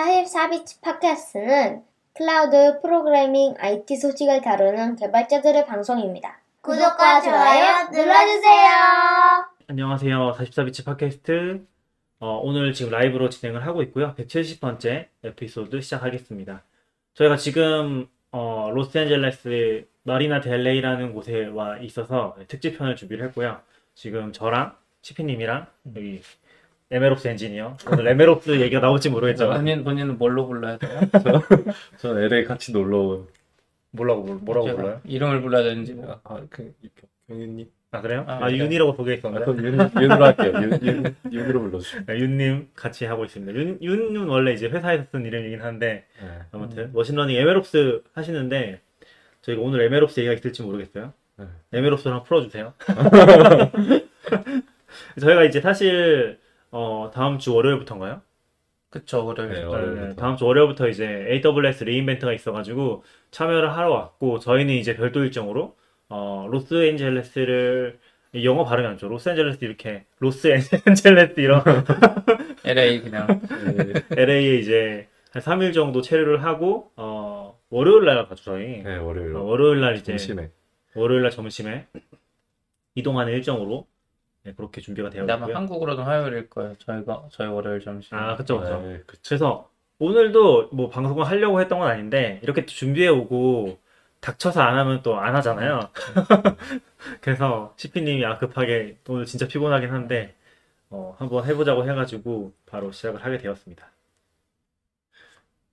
44bits 0.00 0.80
팟캐스트는 0.80 1.82
클라우드 2.14 2.80
프로그래밍 2.80 3.54
IT 3.58 3.96
소식을 3.96 4.40
다루는 4.40 4.96
개발자들의 4.96 5.66
방송입니다. 5.66 6.40
구독과 6.62 7.20
좋아요 7.20 7.88
눌러주세요. 7.92 8.70
안녕하세요. 9.68 10.36
44bits 10.38 10.86
팟캐스트. 10.86 11.66
어, 12.20 12.40
오늘 12.42 12.72
지금 12.72 12.92
라이브로 12.92 13.28
진행을 13.28 13.66
하고 13.66 13.82
있고요. 13.82 14.14
170번째 14.14 15.08
에피소드 15.22 15.82
시작하겠습니다. 15.82 16.62
저희가 17.12 17.36
지금 17.36 18.08
어, 18.32 18.70
로스앤젤레스 18.72 19.86
마리나 20.04 20.40
델레이라는 20.40 21.12
곳에 21.12 21.46
와 21.46 21.76
있어서 21.78 22.36
특집편을 22.48 22.96
준비를 22.96 23.26
했고요. 23.26 23.60
지금 23.94 24.32
저랑 24.32 24.74
시피님이랑 25.02 25.66
여기 25.96 26.22
MLOps 26.92 27.28
엔지니어 27.28 27.76
오늘 27.92 28.08
MLOps 28.08 28.60
얘기가 28.60 28.80
나올지 28.80 29.10
모르겠지만 29.10 29.58
본인 29.58 29.84
본인은 29.84 30.18
뭘로 30.18 30.48
불러야 30.48 30.76
돼요? 30.76 31.00
전 31.98 32.18
LA 32.20 32.44
같이 32.44 32.72
놀러 32.72 32.98
온 32.98 33.26
뭐라고 33.92 34.22
뭘- 34.24 34.38
뭐라고 34.40 34.66
제가 34.66 34.76
불러요? 34.76 35.00
이름을 35.04 35.40
불러야 35.42 35.62
되는지 35.64 35.94
내가. 35.94 36.20
아, 36.24 36.40
그 36.50 36.72
경윤님. 37.28 37.66
아 37.92 38.00
그래요? 38.00 38.24
아, 38.28 38.44
아, 38.44 38.48
네. 38.48 38.56
윤이라고 38.58 38.94
보게 38.94 39.20
아, 39.24 39.30
그럼 39.30 39.58
윤 39.64 39.74
윤으로 40.00 40.24
할게요. 40.24 40.52
윤, 40.54 40.78
윤 40.84 41.14
윤으로 41.32 41.60
불러주세요. 41.62 42.02
네, 42.06 42.18
윤님 42.18 42.68
같이 42.74 43.04
하고 43.04 43.24
있습니다. 43.24 43.52
윤 43.54 43.78
윤은 43.82 44.26
원래 44.28 44.52
이제 44.52 44.68
회사에서 44.68 45.04
쓴 45.10 45.24
이름이긴 45.26 45.60
한데 45.62 46.04
네. 46.20 46.28
아무튼 46.52 46.90
machine 46.92 47.12
learning 47.12 47.36
MLOps 47.36 48.02
하시는데 48.14 48.80
저희가 49.42 49.60
오늘 49.62 49.82
MLOps 49.82 50.20
얘기가 50.20 50.34
있을지 50.34 50.62
모르겠어요. 50.62 51.12
네. 51.36 51.46
MLOps를 51.72 52.12
한번 52.12 52.26
풀어주세요. 52.28 52.74
저희가 55.20 55.44
이제 55.44 55.60
사실 55.60 56.38
어, 56.70 57.10
다음 57.12 57.38
주 57.38 57.54
월요일부터인가요? 57.54 58.22
그쵸 58.90 59.24
그래. 59.26 59.46
네, 59.46 59.54
네, 59.60 59.64
월요일부터. 59.64 60.14
다음 60.20 60.36
주 60.36 60.44
월요일부터 60.46 60.88
이제 60.88 61.04
AWS 61.44 61.84
re:Invent가 61.84 62.32
있어가지고 62.32 63.04
참여를 63.30 63.76
하러 63.76 63.90
왔고 63.92 64.38
저희는 64.40 64.74
이제 64.74 64.96
별도 64.96 65.22
일정으로 65.24 65.76
어, 66.08 66.46
로스앤젤레스를 66.50 67.98
영어 68.44 68.64
발음이 68.64 68.86
안 68.88 68.98
좋아. 68.98 69.08
로스앤젤레스 69.10 69.64
이렇게 69.64 70.04
로스앤젤레스 70.18 71.40
이런 71.40 71.62
LA 72.64 73.00
그냥 73.02 73.26
네. 73.76 74.02
LA에 74.16 74.56
이제 74.56 75.08
한 75.32 75.42
3일 75.42 75.72
정도 75.72 76.02
체류를 76.02 76.42
하고 76.44 76.90
어, 76.96 77.58
월요일 77.70 78.04
날 78.06 78.26
가죠 78.28 78.42
저희. 78.42 78.82
네, 78.82 78.96
월요일. 78.96 79.36
어, 79.36 79.42
월요일 79.42 79.80
날 79.80 79.94
이제 79.96 80.12
점심에. 80.12 80.50
월요일 80.96 81.22
날 81.22 81.30
점심에 81.30 81.86
이동하는 82.96 83.32
일정으로 83.34 83.86
네, 84.42 84.52
그렇게 84.54 84.80
준비가 84.80 85.10
되어 85.10 85.24
아마 85.24 85.34
있고요. 85.34 85.56
한국으로는 85.56 86.04
화요일일 86.04 86.48
거예요. 86.48 86.74
저희가 86.78 87.28
저희 87.30 87.48
월요일 87.48 87.80
점심. 87.80 88.16
아, 88.16 88.36
그쵸, 88.36 88.60
그쵸. 88.60 88.80
네, 88.80 89.02
그쵸. 89.06 89.20
그래서 89.26 89.70
오늘도 89.98 90.70
뭐 90.72 90.88
방송을 90.88 91.26
하려고 91.26 91.60
했던 91.60 91.78
건 91.78 91.88
아닌데 91.90 92.40
이렇게 92.42 92.62
또 92.62 92.68
준비해 92.68 93.08
오고 93.08 93.78
닥쳐서 94.20 94.60
안 94.62 94.78
하면 94.78 95.02
또 95.02 95.18
안 95.18 95.36
하잖아요. 95.36 95.90
그래서 97.20 97.74
CP님이 97.76 98.24
아 98.24 98.38
급하게 98.38 98.98
오늘 99.08 99.26
진짜 99.26 99.46
피곤하긴 99.46 99.90
한데 99.90 100.34
어, 100.88 101.14
한번 101.18 101.44
해보자고 101.46 101.88
해가지고 101.88 102.52
바로 102.66 102.92
시작을 102.92 103.24
하게 103.24 103.38
되었습니다. 103.38 103.90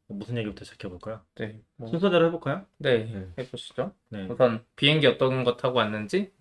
무슨 0.09 0.37
얘기부터 0.37 0.63
시작해볼까요? 0.63 1.19
네. 1.35 1.59
뭐, 1.75 1.89
순서대로 1.89 2.27
해볼까요? 2.27 2.65
네. 2.77 3.05
네. 3.05 3.27
해보시죠. 3.43 3.91
네. 4.09 4.25
우선 4.29 4.63
비행기 4.77 5.05
어떤 5.07 5.43
거 5.43 5.57
타고 5.57 5.79
왔는지. 5.79 6.31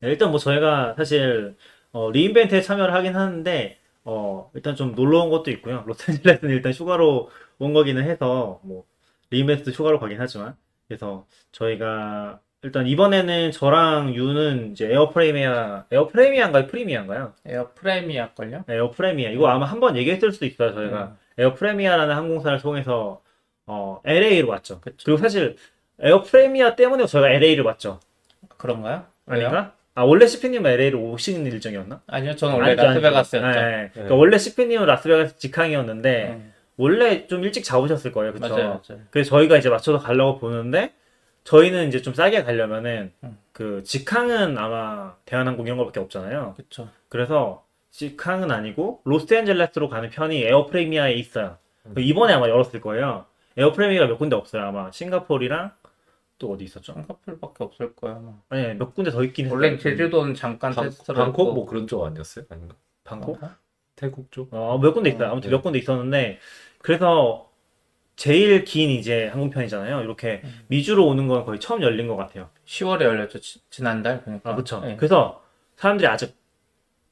네, 0.00 0.08
일단 0.10 0.30
뭐 0.30 0.38
저희가 0.38 0.94
사실 0.96 1.56
어, 1.92 2.10
re:Invent에 2.10 2.60
참여를 2.60 2.94
하긴 2.94 3.16
하는데 3.16 3.78
어, 4.04 4.50
일단 4.54 4.76
좀 4.76 4.94
놀러 4.94 5.20
온 5.22 5.30
것도 5.30 5.50
있고요. 5.52 5.82
로스앤젤레스는 5.86 6.52
일단 6.54 6.72
휴가로 6.72 7.30
온 7.58 7.72
거기는 7.74 8.02
해서 8.02 8.60
뭐 8.62 8.84
re:Invent도 9.30 9.70
휴가로 9.72 9.98
가긴 9.98 10.20
하지만 10.20 10.56
그래서 10.86 11.26
저희가 11.52 12.40
일단 12.62 12.86
이번에는 12.86 13.52
저랑 13.52 14.14
윤은 14.14 14.72
이제 14.72 14.88
에어 14.90 15.10
프레미아 15.10 15.84
에어 15.92 16.08
프레미아인가요? 16.08 16.66
프리미아인가요? 16.66 17.32
에어 17.46 17.70
프레미아 17.74 18.34
걸요? 18.34 18.64
네, 18.66 18.74
에어 18.74 18.90
프레미아 18.90 19.30
이거 19.30 19.48
아마 19.48 19.66
한 19.66 19.80
번 19.80 19.96
얘기했을 19.96 20.32
수도 20.32 20.46
있어요. 20.46 20.74
저희가 20.74 21.16
에어 21.38 21.54
프레미아라는 21.54 22.14
항공사를 22.14 22.58
통해서 22.60 23.20
어, 23.66 24.00
LA로 24.04 24.48
왔죠. 24.48 24.80
그쵸. 24.80 24.96
그리고 25.04 25.18
사실 25.18 25.56
에어 26.00 26.22
프레미아 26.22 26.74
때문에 26.74 27.06
저희가 27.06 27.30
LA를 27.30 27.64
왔죠. 27.64 28.00
그런가요? 28.56 29.04
아닌가? 29.26 29.74
아 29.98 30.04
원래 30.04 30.28
시피님은 30.28 30.70
LA로 30.70 31.00
오시는 31.10 31.44
일정이었나? 31.46 32.02
아니요, 32.06 32.36
저는 32.36 32.54
원래 32.54 32.68
아니죠. 32.70 32.84
라스베가스였죠. 32.86 33.46
네, 33.48 33.52
네. 33.54 33.90
그러니까 33.92 34.14
원래 34.14 34.38
시피님은 34.38 34.86
라스베가스 34.86 35.38
직항이었는데 35.38 36.10
네. 36.10 36.50
원래 36.76 37.26
좀 37.26 37.42
일찍 37.42 37.64
잡으셨을 37.64 38.12
거예요, 38.12 38.32
그렇죠? 38.32 38.54
맞아요, 38.54 38.68
맞아요. 38.88 39.02
그래서 39.10 39.30
저희가 39.30 39.56
이제 39.56 39.68
맞춰서 39.68 39.98
가려고 39.98 40.38
보는데 40.38 40.92
저희는 41.42 41.88
이제 41.88 42.00
좀 42.00 42.14
싸게 42.14 42.44
가려면은 42.44 43.10
음. 43.24 43.38
그 43.50 43.82
직항은 43.82 44.56
아마 44.56 45.14
대한항공 45.24 45.66
이런 45.66 45.78
거밖에 45.78 45.98
없잖아요. 45.98 46.54
그쵸. 46.56 46.88
그래서 47.08 47.64
직항은 47.90 48.52
아니고 48.52 49.00
로스앤젤레스로 49.02 49.88
가는 49.88 50.10
편이 50.10 50.44
에어프레미아에 50.44 51.14
있어요. 51.14 51.56
음. 51.86 51.94
그 51.96 52.02
이번에 52.02 52.34
아마 52.34 52.48
열었을 52.48 52.80
거예요. 52.80 53.24
에어프레미아가 53.56 54.06
몇 54.06 54.18
군데 54.18 54.36
없어요, 54.36 54.62
아마 54.62 54.92
싱가포르랑 54.92 55.72
또 56.38 56.52
어디 56.52 56.64
있었죠? 56.64 56.92
싱가폴밖에 56.94 57.64
없을 57.64 57.94
거야. 57.94 58.20
아니 58.48 58.74
몇 58.74 58.94
군데 58.94 59.10
더 59.10 59.22
있긴 59.24 59.46
했어요. 59.46 59.56
원래 59.56 59.76
제주도는 59.76 60.34
잠깐 60.34 60.72
방, 60.72 60.84
테스트를 60.84 61.16
방콕. 61.16 61.54
뭐 61.54 61.66
그런 61.66 61.86
쪽 61.86 62.04
아니었어요? 62.04 62.44
아닌가? 62.48 62.74
방콕? 63.04 63.38
태국 63.96 64.30
쪽? 64.30 64.48
어, 64.54 64.78
몇 64.78 64.92
군데 64.94 65.10
있어요. 65.10 65.28
어, 65.28 65.32
아무튼 65.32 65.50
네. 65.50 65.56
몇 65.56 65.62
군데 65.62 65.78
있었는데, 65.80 66.38
그래서 66.78 67.50
제일 68.14 68.64
긴 68.64 68.90
이제 68.90 69.26
항공편이잖아요. 69.28 70.02
이렇게 70.02 70.40
음. 70.44 70.60
미주로 70.68 71.06
오는 71.06 71.26
건 71.26 71.44
거의 71.44 71.58
처음 71.58 71.82
열린 71.82 72.06
것 72.06 72.16
같아요. 72.16 72.48
10월에 72.64 73.02
열렸죠. 73.02 73.40
지, 73.40 73.60
지난달 73.70 74.22
그러니까. 74.22 74.52
아, 74.52 74.54
그쵸. 74.54 74.80
네. 74.80 74.96
그래서 74.96 75.42
사람들이 75.76 76.06
아직 76.06 76.36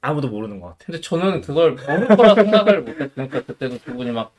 아무도 0.00 0.28
모르는 0.28 0.60
것 0.60 0.69
같아요. 0.69 0.87
근데 0.87 1.00
저는 1.00 1.41
그걸 1.41 1.72
모를 1.72 2.08
거라 2.08 2.34
생각을 2.34 2.82
못했으니까 2.82 3.43
그때도 3.43 3.78
두 3.78 3.94
분이 3.94 4.12
막 4.12 4.32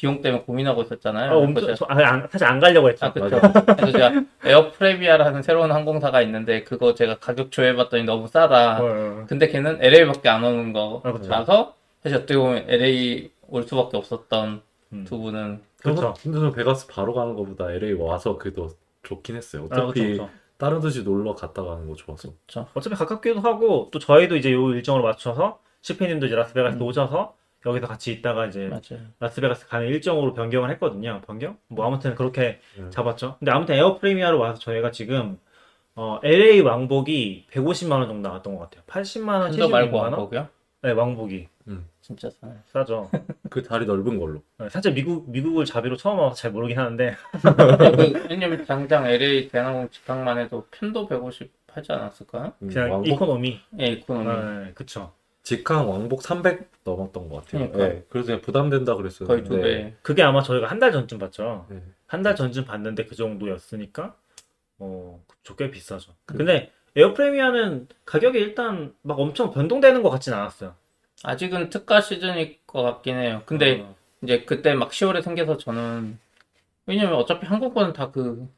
비용 0.00 0.22
때문에 0.22 0.44
고민하고 0.44 0.80
있었잖아요. 0.82 1.30
아, 1.30 1.36
엄청, 1.36 1.64
그래서 1.66 1.84
저- 1.86 1.92
아, 1.92 2.08
안- 2.08 2.26
사실 2.30 2.46
안 2.46 2.58
가려고 2.58 2.88
했죠. 2.88 3.04
아, 3.04 3.12
그쵸. 3.12 3.28
맞아. 3.28 3.52
그래서 3.76 3.92
제가 3.92 4.12
에어프레미아라는 4.44 5.42
새로운 5.42 5.70
항공사가 5.72 6.22
있는데 6.22 6.64
그거 6.64 6.94
제가 6.94 7.18
가격 7.18 7.50
조회해봤더니 7.52 8.04
너무 8.04 8.26
싸다. 8.26 8.80
어, 8.80 8.84
어. 8.86 9.24
근데 9.28 9.48
걔는 9.48 9.78
LA밖에 9.82 10.30
안 10.30 10.42
오는 10.42 10.70
아, 11.04 11.12
그쵸. 11.12 11.28
거라서 11.28 11.74
사실 12.02 12.16
어떻게 12.16 12.34
보면 12.38 12.64
LA 12.66 13.30
올 13.48 13.64
수밖에 13.64 13.98
없었던 13.98 14.62
음. 14.94 15.04
두 15.06 15.18
분은 15.18 15.60
그쵸. 15.82 16.14
근데 16.22 16.38
저는 16.38 16.52
베가스 16.52 16.86
바로 16.86 17.12
가는 17.12 17.34
것보다 17.34 17.70
LA 17.70 17.92
와서 17.94 18.38
그래도 18.38 18.70
좋긴 19.02 19.36
했어요. 19.36 19.68
아, 19.70 19.80
어차피 19.82 20.00
그쵸, 20.12 20.22
그쵸. 20.24 20.30
다른 20.56 20.80
도시 20.80 21.02
놀러 21.02 21.34
갔다 21.34 21.62
가는 21.62 21.86
거 21.86 21.94
좋아서. 21.94 22.30
어차피 22.74 22.96
가깝기도 22.96 23.40
하고, 23.40 23.88
또 23.92 23.98
저희도 23.98 24.36
이제 24.36 24.50
요 24.52 24.70
일정으로 24.70 25.04
맞춰서, 25.04 25.58
시피님도 25.82 26.26
이제 26.26 26.34
라스베가스 26.36 26.76
음. 26.76 26.82
오셔서, 26.82 27.34
여기서 27.66 27.86
같이 27.86 28.12
있다가 28.12 28.46
이제 28.46 28.68
맞아요. 28.68 29.04
라스베가스 29.18 29.68
가는 29.68 29.86
일정으로 29.86 30.34
변경을 30.34 30.70
했거든요. 30.72 31.20
변경? 31.26 31.58
뭐 31.68 31.86
아무튼 31.86 32.14
그렇게 32.14 32.60
음. 32.78 32.90
잡았죠. 32.90 33.36
근데 33.38 33.52
아무튼 33.52 33.74
에어프리미아로 33.74 34.38
와서 34.38 34.58
저희가 34.60 34.90
지금 34.90 35.38
어, 35.94 36.18
LA 36.22 36.60
왕복이 36.60 37.46
150만 37.50 37.92
원 37.92 38.08
정도 38.08 38.28
나왔던 38.28 38.56
것 38.56 38.70
같아요. 38.70 38.82
80만 38.86 39.28
원, 39.40 39.50
팬더 39.50 39.66
76만 39.66 39.70
말고 39.70 39.96
원? 39.96 40.12
왕복이요? 40.12 40.48
네, 40.82 40.90
왕복이 40.92 41.48
진짜 42.10 42.28
싸요. 42.30 42.56
싸죠. 42.66 43.08
그 43.50 43.62
다리 43.62 43.86
넓은 43.86 44.18
걸로. 44.18 44.42
네, 44.58 44.68
사실 44.68 44.92
미국 44.92 45.30
미국을 45.30 45.64
자비로 45.64 45.96
처음 45.96 46.18
와서 46.18 46.34
잘 46.34 46.50
모르긴 46.50 46.78
하는데 46.78 47.14
그, 47.40 48.26
왜냐면 48.28 48.64
당장 48.64 49.06
LA 49.06 49.48
대한항공 49.48 49.90
직항만 49.90 50.38
해도 50.38 50.66
편도 50.70 51.06
150 51.06 51.52
하지 51.68 51.92
않았을까요? 51.92 52.52
음, 52.62 52.68
그냥 52.68 52.90
왕복 52.90 53.08
이코노미. 53.08 53.60
예, 53.78 53.86
이코노미. 53.86 54.64
네, 54.64 54.72
그쵸. 54.74 55.12
직항 55.42 55.88
왕복 55.90 56.22
300 56.22 56.70
넘었던 56.84 57.28
것 57.28 57.44
같아요. 57.44 57.70
그러니까. 57.70 57.78
네, 57.94 58.04
그래서 58.08 58.26
그냥 58.26 58.40
부담된다 58.42 58.94
그랬어요. 58.94 59.26
거의 59.28 59.42
두 59.44 59.60
배. 59.60 59.94
그게 60.02 60.22
아마 60.22 60.42
저희가 60.42 60.66
한 60.68 60.78
달 60.78 60.92
전쯤 60.92 61.18
봤죠. 61.18 61.66
네. 61.68 61.82
한 62.06 62.22
달 62.22 62.34
전쯤 62.36 62.64
봤는데 62.64 63.06
그 63.06 63.14
정도였으니까 63.14 64.14
어, 64.78 65.22
그쵸, 65.26 65.56
꽤 65.56 65.70
비싸죠. 65.70 66.12
그- 66.26 66.36
근데 66.36 66.70
에어프레미아는 66.96 67.88
가격이 68.04 68.38
일단 68.38 68.94
막 69.02 69.18
엄청 69.20 69.50
변동되는 69.52 70.02
것 70.02 70.10
같진 70.10 70.32
않았어요. 70.34 70.74
아직은 71.22 71.70
특가 71.70 72.00
시즌일 72.00 72.58
것 72.66 72.82
같긴 72.82 73.16
해요. 73.16 73.42
근데 73.46 73.80
어, 73.82 73.94
이제 74.22 74.44
그때 74.44 74.74
막 74.74 74.90
10월에 74.90 75.22
생겨서 75.22 75.56
저는 75.58 76.18
왜냐면 76.86 77.14
어차피 77.14 77.46
항공권은 77.46 77.92
다 77.92 78.10
그 78.10 78.48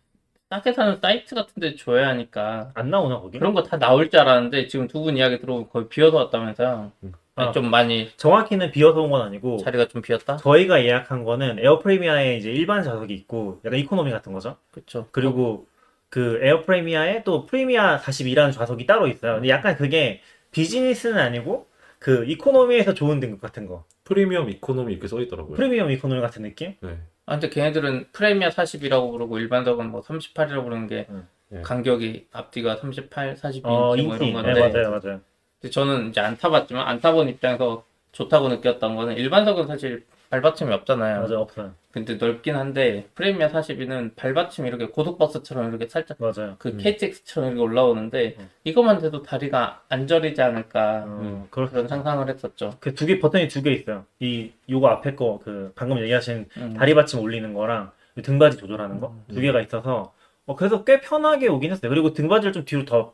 싸게 0.53 0.75
사는 0.75 0.99
사이트 1.01 1.35
같은 1.35 1.55
데 1.61 1.75
줘야 1.77 2.09
하니까 2.09 2.73
안 2.75 2.91
나오나 2.91 3.21
거기? 3.21 3.39
그런 3.39 3.55
거 3.55 3.63
다 3.63 3.79
나올 3.79 4.11
줄 4.11 4.21
알았는데 4.21 4.67
지금 4.67 4.87
두 4.87 5.03
분 5.03 5.17
이야기 5.17 5.39
들어보면 5.41 5.71
거의 5.71 5.89
비어서 5.89 6.19
왔다면서요. 6.19 6.93
음. 7.05 7.13
아. 7.37 7.53
좀 7.53 7.71
많이 7.71 8.11
정확히는 8.19 8.71
비어서 8.71 9.01
온 9.01 9.11
건 9.11 9.23
아니고 9.23 9.57
자리가 9.59 9.89
좀 9.89 10.03
비었다? 10.03 10.37
저희가 10.37 10.85
예약한 10.85 11.25
거는 11.25 11.59
에어프레미아에 11.59 12.37
이제 12.37 12.51
일반 12.53 12.83
좌석이 12.83 13.15
있고 13.15 13.61
약간 13.65 13.79
이코노미 13.79 14.11
같은 14.11 14.35
거죠. 14.35 14.57
그쵸. 14.73 15.07
그리고 15.11 15.67
그 16.11 16.39
에어프레미아에 16.43 17.25
또 17.25 17.47
프레미아 17.47 17.97
42라는 18.01 18.53
좌석이 18.53 18.85
따로 18.85 19.07
있어요. 19.09 19.35
근데 19.37 19.49
약간 19.49 19.75
그게 19.77 20.21
비즈니스는 20.51 21.19
아니고 21.19 21.67
그 21.99 22.27
이코노미에서 22.27 22.93
좋은 22.93 23.21
등급 23.21 23.41
같은 23.41 23.67
거. 23.67 23.85
프리미엄 24.05 24.51
이코노미 24.51 24.93
이렇게 24.93 25.09
써 25.09 25.19
있더라고요. 25.23 25.55
프리미엄 25.57 25.91
이코노미 25.91 26.21
같은 26.21 26.43
느낌? 26.43 26.75
네. 26.81 26.99
아, 27.27 27.33
근데 27.39 27.49
걔네들은 27.51 28.07
프레미아 28.13 28.51
40이라고 28.51 29.11
부르고 29.13 29.39
일반적은 29.39 29.91
뭐 29.91 30.03
38이라고 30.03 30.65
부르는 30.65 30.87
게 30.89 31.07
음. 31.11 31.29
네. 31.49 31.63
간격이 31.63 32.29
앞뒤가 32.33 32.77
38, 32.77 33.37
42 33.37 33.69
어, 33.69 33.71
뭐 33.71 33.97
인기. 33.97 34.15
이런 34.17 34.19
네, 34.19 34.33
건데 34.33 34.61
맞아요, 34.61 34.91
맞아요. 34.91 35.21
근데 35.61 35.71
저는 35.71 36.09
이제 36.11 36.21
안 36.21 36.37
타봤지만 36.37 36.87
안 36.87 37.01
타본 37.01 37.29
입장에서 37.29 37.85
좋다고 38.13 38.49
느꼈던 38.49 38.97
거는 38.97 39.17
일반석은 39.17 39.67
사실 39.67 40.05
발받침이 40.33 40.73
없잖아요. 40.73 41.21
맞아요, 41.21 41.41
없어요. 41.41 41.75
근데 41.91 42.15
넓긴 42.15 42.57
한데 42.57 43.07
프레미아 43.15 43.49
42는 43.51 44.17
발받침이 44.17 44.67
이렇게 44.67 44.87
고속버스처럼 44.87 45.69
이렇게 45.69 45.87
살짝 45.87 46.17
맞아요. 46.21 46.57
그 46.59 46.71
음. 46.71 46.79
KTX처럼 46.79 47.51
이렇게 47.51 47.63
올라오는데 47.63 48.37
음. 48.39 48.49
이것만 48.65 48.99
돼도 49.01 49.23
다리가 49.23 49.83
안 49.91 50.07
저리지 50.07 50.41
않을까 50.41 51.05
어, 51.07 51.47
그렇 51.51 51.69
그런 51.69 51.87
상상을 51.87 52.27
했었죠. 52.31 52.79
그 52.81 52.95
두 52.95 53.05
개, 53.05 53.19
버튼이 53.19 53.49
두 53.49 53.63
개 53.63 53.73
있어요. 53.73 54.07
이, 54.21 54.53
요거 54.71 54.89
앞에 54.89 55.17
거, 55.17 55.39
그, 55.45 55.71
방금 55.75 55.99
얘기하신 56.01 56.49
음. 56.57 56.75
다리 56.79 56.95
받침 56.95 57.21
올리는 57.21 57.53
거랑 57.53 57.91
이 58.17 58.23
등받이 58.23 58.57
조절하는 58.57 59.01
거 59.01 59.15
두 59.29 59.39
개가 59.43 59.61
있어서 59.61 60.15
어, 60.47 60.57
그래서 60.57 60.83
꽤 60.85 61.03
편하게 61.03 61.49
오긴 61.49 61.73
했어요. 61.73 61.91
그리고 61.91 62.15
등받이를 62.15 62.55
좀 62.55 62.65
뒤로 62.65 62.87
더 62.87 63.13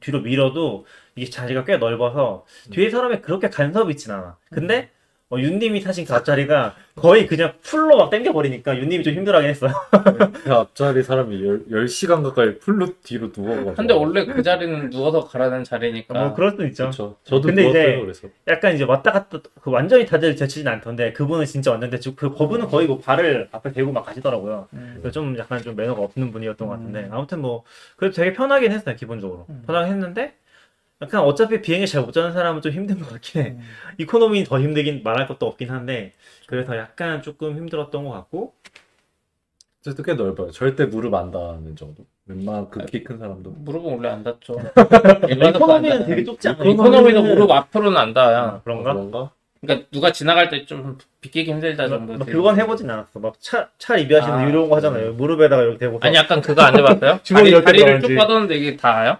뒤로 0.00 0.20
밀어도 0.22 0.86
이게 1.16 1.28
자리가 1.30 1.64
꽤 1.66 1.76
넓어서 1.76 2.46
뒤에 2.70 2.88
사람이 2.88 3.20
그렇게 3.20 3.50
간섭이 3.50 3.90
있진 3.90 4.12
않아. 4.12 4.38
근데 4.50 4.88
어, 5.32 5.38
윤님이 5.38 5.80
타신 5.80 6.04
그 6.04 6.12
앞자리가 6.12 6.74
거의 6.96 7.28
그냥 7.28 7.52
풀로 7.62 7.96
막 7.96 8.10
당겨버리니까 8.10 8.76
윤님이 8.76 9.04
좀 9.04 9.14
힘들어하긴 9.14 9.48
했어요. 9.48 9.70
그 10.42 10.52
앞자리 10.52 11.04
사람이 11.04 11.38
10, 11.38 11.66
10 11.70 11.88
시간 11.88 12.24
가까이 12.24 12.58
풀로 12.58 12.88
뒤로 13.04 13.30
누워가지고. 13.34 13.74
근데 13.74 13.94
원래 13.94 14.26
그 14.26 14.42
자리는 14.42 14.90
누워서 14.90 15.20
가라는 15.20 15.62
자리니까 15.62 16.14
뭐 16.14 16.34
그럴 16.34 16.50
수도 16.50 16.66
있죠. 16.66 16.84
그렇죠. 16.84 17.16
저도 17.22 17.42
근데 17.46 17.62
누웠어요, 17.62 17.88
이제 17.88 18.00
그래서. 18.00 18.28
약간 18.48 18.74
이제 18.74 18.82
왔다 18.82 19.12
갔다 19.12 19.38
그 19.62 19.70
완전히 19.70 20.04
다들 20.04 20.34
제치진 20.34 20.66
않던데 20.66 21.12
그분은 21.12 21.46
진짜 21.46 21.70
완전 21.70 21.90
대충 21.90 22.14
그 22.16 22.34
그분은 22.34 22.66
거의 22.66 22.88
뭐 22.88 22.98
발을 22.98 23.48
앞에 23.52 23.70
대고 23.72 23.92
막 23.92 24.04
가시더라고요. 24.04 24.66
음. 24.72 24.98
그래서 25.00 25.12
좀 25.12 25.38
약간 25.38 25.62
좀 25.62 25.76
매너가 25.76 26.02
없는 26.02 26.32
분이었던 26.32 26.66
것 26.66 26.74
같은데 26.74 27.04
음. 27.04 27.12
아무튼 27.12 27.40
뭐 27.40 27.62
그래도 27.96 28.16
되게 28.16 28.32
편하긴 28.32 28.72
했어요 28.72 28.96
기본적으로 28.96 29.46
음. 29.48 29.62
편하게 29.64 29.90
했는데 29.92 30.34
약간 31.02 31.22
어차피 31.22 31.62
비행기 31.62 31.86
잘 31.86 32.02
못 32.02 32.12
자는 32.12 32.32
사람은 32.32 32.60
좀 32.62 32.72
힘든 32.72 32.98
것 32.98 33.08
같긴 33.10 33.42
해 33.42 33.48
음. 33.50 33.60
이코노미 33.98 34.44
더 34.44 34.60
힘들긴 34.60 35.02
말할 35.02 35.26
것도 35.26 35.46
없긴 35.46 35.70
한데 35.70 36.12
그래서 36.46 36.76
약간 36.76 37.22
조금 37.22 37.56
힘들었던 37.56 38.04
것 38.04 38.10
같고 38.12 38.54
어쨌든 39.80 40.04
꽤 40.04 40.12
넓어요. 40.14 40.50
절대 40.50 40.84
무릎 40.84 41.14
안 41.14 41.30
닿는 41.30 41.74
정도. 41.74 42.04
웬만한 42.26 42.68
극히 42.68 43.02
큰 43.02 43.18
사람도. 43.18 43.50
무릎은 43.60 43.92
원래 43.94 44.08
안 44.10 44.22
닿죠. 44.22 44.54
이코노미는 45.30 46.04
되게 46.06 46.22
좁지 46.24 46.48
않아 46.48 46.62
이코노미도 46.64 47.22
무릎 47.22 47.50
앞으로는 47.50 47.96
안 47.96 48.12
닿아요. 48.12 48.36
아, 48.38 48.60
그런가? 48.62 48.92
그런가? 48.92 49.30
그러니까 49.62 49.88
누가 49.90 50.12
지나갈 50.12 50.50
때 50.50 50.66
좀 50.66 50.98
비키기 51.22 51.50
힘들다 51.50 51.88
정도. 51.88 52.12
막 52.18 52.26
그건 52.26 52.58
해보진 52.60 52.90
않았어 52.90 53.20
막 53.20 53.34
차 53.40 53.68
차 53.78 53.94
리뷰하시는 53.96 54.34
아, 54.38 54.48
이런 54.48 54.68
거 54.68 54.76
하잖아요 54.76 55.14
무릎에다가 55.14 55.62
이렇게 55.62 55.78
대고 55.78 55.98
아니 56.02 56.14
약간 56.16 56.40
그거 56.42 56.60
안 56.62 56.76
해봤어요? 56.76 57.20
주머니 57.24 57.50
다리, 57.50 57.64
다리를 57.64 58.00
쭉. 58.00 58.14
뻗었는데 58.16 58.56
이게 58.56 58.76
닿아요? 58.76 59.16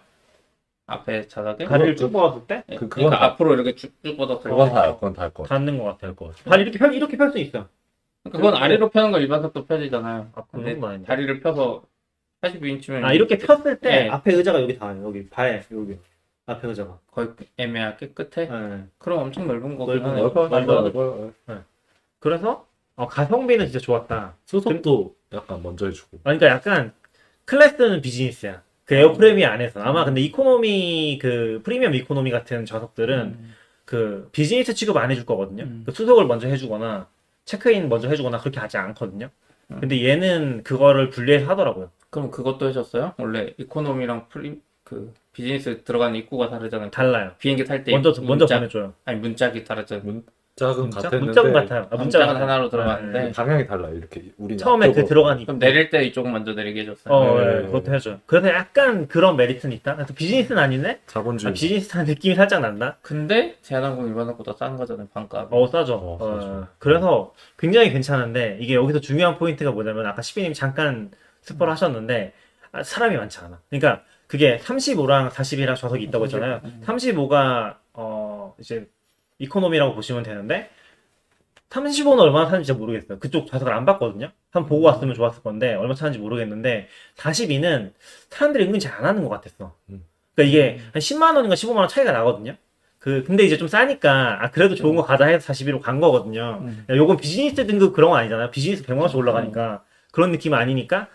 앞에 0.92 1.28
자석에? 1.28 1.64
다리를 1.66 1.96
쭉 1.96 2.10
모았을 2.10 2.46
때 2.46 2.64
예, 2.68 2.74
그- 2.76 2.88
그건 2.88 3.10
그러니까 3.10 3.18
다- 3.18 3.24
앞으로 3.32 3.54
이렇게 3.54 3.74
쭉쭉 3.74 4.16
뻗었을 4.16 4.42
때. 4.44 4.50
그건 4.50 4.70
다요. 4.72 4.94
그건 4.96 5.12
다할 5.14 5.30
것 5.32 5.42
같아요. 5.44 5.58
닿는 5.58 5.78
것 5.78 5.84
같아요 5.84 6.14
발 6.44 6.60
이렇게 6.60 6.78
펼 6.78 6.94
이렇게 6.94 7.16
펼 7.16 7.30
수 7.30 7.38
있어 7.38 7.68
그건 8.24 8.54
아래로 8.54 8.90
펴는 8.90 9.12
건 9.12 9.22
일반석도 9.22 9.64
펴지잖아요. 9.66 10.30
아, 10.34 10.42
그 10.50 10.62
근데 10.62 10.86
아닌데. 10.86 11.06
다리를 11.06 11.40
펴서 11.40 11.82
42인치면 12.42 13.04
아 13.04 13.12
이렇게 13.12 13.38
폈을 13.38 13.78
때 13.80 13.90
네. 14.04 14.08
앞에 14.08 14.32
의자가 14.34 14.60
여기 14.62 14.78
닿아요 14.78 15.04
여기 15.06 15.28
발 15.28 15.64
여기 15.72 15.98
앞에 16.46 16.66
의자가 16.68 16.98
거의 17.10 17.28
애매하게 17.56 18.08
끝에 18.12 18.48
네. 18.48 18.84
그럼 18.98 19.20
엄청 19.20 19.46
넓은 19.46 19.76
거긴 19.76 19.96
넓은 19.96 20.10
하네요. 20.10 20.24
넓어요. 20.24 20.48
넓어요. 20.48 20.80
넓어요. 20.82 21.64
그래서 22.18 22.66
어, 22.96 23.06
가성비는 23.06 23.66
진짜 23.66 23.78
좋았다 23.78 24.34
수속도 24.44 25.14
약간 25.32 25.62
먼저 25.62 25.86
해주고. 25.86 26.18
아, 26.18 26.20
그러니까 26.24 26.48
약간 26.48 26.92
클래스는 27.46 28.00
비즈니스야 28.02 28.62
그 28.90 28.96
에어프레미 28.96 29.44
안에서 29.44 29.80
아마 29.82 30.04
근데 30.04 30.20
이코노미 30.20 31.20
그 31.22 31.60
프리미엄 31.62 31.94
이코노미 31.94 32.32
같은 32.32 32.66
좌석들은 32.66 33.18
음. 33.20 33.54
그 33.84 34.28
비즈니스 34.32 34.74
취급 34.74 34.96
안 34.96 35.12
해줄 35.12 35.24
거거든요 35.24 35.62
음. 35.62 35.84
그 35.86 35.92
수속을 35.92 36.26
먼저 36.26 36.48
해주거나 36.48 37.06
체크인 37.44 37.88
먼저 37.88 38.08
해주거나 38.08 38.38
그렇게 38.38 38.58
하지 38.58 38.78
않거든요 38.78 39.30
음. 39.70 39.76
근데 39.78 40.04
얘는 40.04 40.64
그거를 40.64 41.08
분리해서 41.10 41.46
하더라고요 41.46 41.92
그럼 42.10 42.32
그것도 42.32 42.66
하셨어요? 42.66 43.14
원래 43.18 43.54
이코노미랑 43.58 44.26
프리 44.28 44.60
그 44.82 45.14
비즈니스 45.32 45.84
들어가는 45.84 46.16
입구가 46.16 46.48
다르잖아요. 46.50 46.90
달라요 46.90 47.30
비행기 47.38 47.62
탈 47.64 47.84
때 47.84 47.92
먼저 47.92 48.10
먼저 48.22 48.46
문짝- 48.46 48.58
보내줘요 48.58 48.94
아니 49.04 49.20
문짝이 49.20 49.62
다르잖아요. 49.62 50.04
문 50.04 50.24
짝은 50.56 50.82
문짝? 50.82 51.02
같았는데 51.04 51.24
문짝은 51.24 51.52
같아요 51.52 51.80
아, 51.90 51.96
문짝은 51.96 52.26
문짝은 52.26 52.28
하나로 52.42 52.68
같아요. 52.68 52.70
들어가는데 52.70 53.20
네. 53.24 53.32
방향이 53.32 53.66
달라요. 53.66 53.94
이렇게 53.94 54.24
우리 54.36 54.56
처음에 54.58 54.92
그 54.92 55.06
들어가니 55.06 55.46
그럼 55.46 55.58
내릴 55.58 55.88
때 55.88 56.04
이쪽 56.04 56.28
먼저 56.28 56.52
내리게 56.52 56.82
해줬어요. 56.82 57.14
어, 57.14 57.40
네. 57.40 57.46
네, 57.46 57.66
그것도 57.66 57.94
해줘요. 57.94 58.20
그래서 58.26 58.48
약간 58.48 59.08
그런 59.08 59.36
메리트는 59.36 59.74
있다. 59.76 59.94
그래서 59.96 60.12
비즈니스는 60.12 60.60
아니네? 60.60 61.00
자본주의. 61.06 61.50
아, 61.50 61.54
비즈니스한 61.54 62.04
느낌이 62.04 62.34
살짝 62.34 62.60
난다? 62.60 62.98
근데 63.00 63.56
대한항공 63.62 64.08
일반항공보다 64.08 64.52
싼 64.58 64.76
거잖아요 64.76 65.08
반값. 65.14 65.48
어, 65.50 65.66
싸죠. 65.66 65.94
어, 65.94 66.18
어, 66.20 66.40
싸죠. 66.40 66.68
그래서 66.78 67.32
굉장히 67.58 67.90
괜찮은데, 67.90 68.58
이게 68.60 68.74
여기서 68.74 69.00
중요한 69.00 69.38
포인트가 69.38 69.70
뭐냐면, 69.70 70.06
아까 70.06 70.20
시비님 70.20 70.52
잠깐 70.52 71.10
스포를 71.40 71.72
하셨는데, 71.72 72.32
아, 72.72 72.82
사람이 72.82 73.16
많지 73.16 73.38
않아. 73.40 73.60
그러니까, 73.70 74.02
그게 74.26 74.58
35랑 74.58 75.30
40이랑 75.30 75.76
좌석이 75.76 76.04
있다고 76.04 76.24
했잖아요. 76.24 76.60
음. 76.64 76.82
35가, 76.84 77.76
어, 77.94 78.54
이제, 78.60 78.86
이코노미라고 79.40 79.94
보시면 79.94 80.22
되는데, 80.22 80.70
35는 81.70 82.18
얼마나 82.18 82.46
차는지 82.46 82.66
진짜 82.66 82.78
모르겠어요. 82.78 83.18
그쪽 83.18 83.46
좌석을 83.46 83.72
안 83.72 83.84
봤거든요. 83.84 84.30
한번 84.50 84.68
보고 84.68 84.86
왔으면 84.86 85.14
좋았을 85.14 85.42
건데, 85.42 85.74
얼마 85.74 85.94
차는지 85.94 86.18
모르겠는데, 86.18 86.88
42는 87.16 87.92
사람들이 88.30 88.64
은근히 88.64 88.80
잘 88.80 88.90
안 89.00 89.04
하는 89.06 89.22
것 89.22 89.28
같았어. 89.30 89.74
음. 89.90 90.04
그러니까 90.34 90.50
이게 90.50 90.80
한 90.92 91.00
10만 91.00 91.36
원인가 91.36 91.54
15만 91.54 91.76
원 91.76 91.88
차이가 91.88 92.12
나거든요. 92.12 92.56
그, 92.98 93.24
근데 93.24 93.44
이제 93.44 93.56
좀 93.56 93.66
싸니까, 93.68 94.44
아, 94.44 94.50
그래도 94.50 94.74
좋은 94.74 94.94
거 94.96 95.02
가자 95.02 95.26
해서 95.26 95.52
42로 95.52 95.80
간 95.80 96.00
거거든요. 96.00 96.58
음. 96.62 96.84
야, 96.90 96.96
요건 96.96 97.16
비즈니스 97.16 97.66
등급 97.66 97.94
그런 97.94 98.10
거 98.10 98.16
아니잖아요. 98.16 98.50
비즈니스 98.50 98.84
100만 98.84 98.98
원씩 99.00 99.16
올라가니까. 99.16 99.84
그런 100.12 100.32
느낌 100.32 100.54
아니니까. 100.54 101.08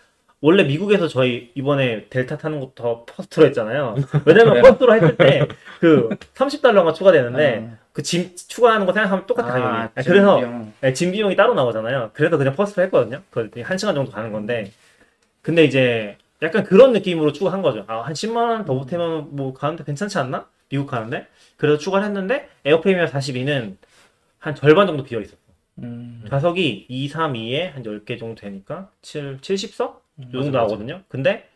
원래 0.46 0.62
미국에서 0.62 1.08
저희 1.08 1.50
이번에 1.56 2.06
델타 2.08 2.38
타는 2.38 2.60
것도 2.60 3.04
퍼스트로 3.06 3.46
했잖아요. 3.46 3.96
왜냐면 4.24 4.50
그래요? 4.50 4.62
퍼스트로 4.62 4.94
했을 4.94 5.16
때 5.16 5.48
그 5.80 6.08
30달러가 6.36 6.94
추가되는데 6.94 7.68
아. 7.72 7.76
그 7.92 8.11
짐 8.11 8.30
추가하는 8.36 8.86
거 8.86 8.92
생각하면 8.92 9.26
똑같아 9.26 9.48
가격이. 9.48 9.66
아, 9.66 9.82
아, 9.92 10.02
그래서 10.04 10.36
비용. 10.36 10.72
네, 10.80 10.92
짐 10.92 11.10
비용이 11.10 11.34
따로 11.34 11.54
나오잖아요. 11.54 12.10
그래서 12.12 12.38
그냥 12.38 12.54
퍼스트로 12.54 12.84
했거든요. 12.84 13.22
그 13.30 13.53
한 13.53 13.76
시간 13.76 13.96
정도 13.96 14.12
가는 14.12 14.30
건데. 14.30 14.70
근데 15.42 15.64
이제 15.64 16.16
약간 16.42 16.62
그런 16.62 16.92
느낌으로 16.92 17.32
추가한 17.32 17.60
거죠. 17.60 17.84
아, 17.88 18.02
한 18.02 18.12
10만 18.12 18.36
원 18.36 18.64
더 18.64 18.74
보태면 18.74 19.34
뭐 19.34 19.52
가는데 19.52 19.82
괜찮지 19.82 20.16
않나? 20.18 20.46
미국 20.68 20.86
가는데. 20.86 21.26
그래서 21.56 21.76
추가를 21.76 22.06
했는데 22.06 22.48
에어프레미아 22.64 23.06
42는 23.06 23.74
한 24.38 24.54
절반 24.54 24.86
정도 24.86 25.02
비어 25.02 25.20
있었어. 25.20 25.38
음. 25.78 26.24
좌석이 26.30 26.86
2, 26.88 27.08
3, 27.08 27.32
2에 27.32 27.72
한 27.72 27.82
10개 27.82 28.16
정도 28.16 28.40
되니까 28.40 28.90
7, 29.02 29.38
70석? 29.40 30.05
요 30.20 30.42
정도 30.42 30.46
맞아. 30.46 30.58
나오거든요. 30.58 31.02
근데 31.08 31.48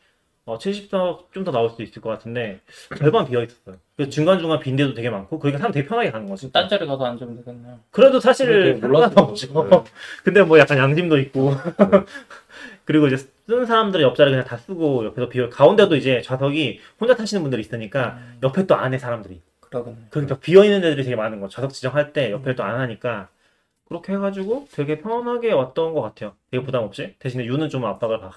어, 0.47 0.59
70석 0.59 1.33
좀 1.33 1.45
더 1.45 1.53
나올 1.53 1.71
수도 1.71 1.83
있을 1.83 2.03
것 2.03 2.09
같은데 2.11 2.61
절반 2.99 3.27
비어 3.27 3.43
있었어요. 3.43 3.77
그래서 3.97 4.11
중간 4.11 4.39
중간 4.39 4.59
빈 4.59 4.74
데도 4.74 4.95
되게 4.95 5.09
많고 5.11 5.39
그러니까 5.39 5.59
사람 5.59 5.73
되게 5.73 5.87
편하게 5.87 6.11
가는 6.11 6.29
거지. 6.29 6.51
딴 6.51 6.69
자리 6.69 6.87
가서 6.87 7.05
앉으면 7.05 7.37
되겠네요. 7.37 7.79
그래도 7.91 8.19
사실. 8.21 8.79
상관없죠. 8.81 9.69
네. 9.69 9.85
근데 10.25 10.43
뭐 10.43 10.59
약간 10.59 10.77
양심도 10.79 11.19
있고 11.19 11.53
그리고 12.85 13.07
이제 13.07 13.17
쓰는 13.47 13.67
사람들은 13.67 14.05
옆자리 14.05 14.31
그냥 14.31 14.45
다 14.45 14.57
쓰고 14.57 15.05
옆에서 15.07 15.29
비어 15.29 15.49
가운데도 15.49 15.95
이제 15.97 16.21
좌석이 16.23 16.81
혼자 17.01 17.15
타시는 17.15 17.43
분들이 17.43 17.61
있으니까 17.63 18.19
옆에 18.43 18.67
또 18.67 18.75
안에 18.75 18.99
사람들이 18.99 19.41
그러겠네. 19.61 19.99
그러니까 20.11 20.39
비어 20.39 20.65
있는 20.65 20.81
데들이 20.81 21.05
되게 21.05 21.15
많은 21.17 21.41
거 21.41 21.49
좌석 21.49 21.73
지정할 21.73 22.13
때 22.13 22.31
옆에 22.33 22.55
또 22.57 22.71
안 22.71 22.81
하니까 22.81 23.29
그렇게 23.91 24.13
해가지고 24.13 24.69
되게 24.71 25.01
편하게 25.01 25.51
왔던 25.53 25.95
것 25.95 26.01
같아요. 26.01 26.33
되게 26.53 26.63
부담 26.65 26.85
없이 26.85 27.17
대신에 27.19 27.45
유는 27.45 27.69
좀 27.69 27.85
압박을 27.85 28.21
받 28.21 28.35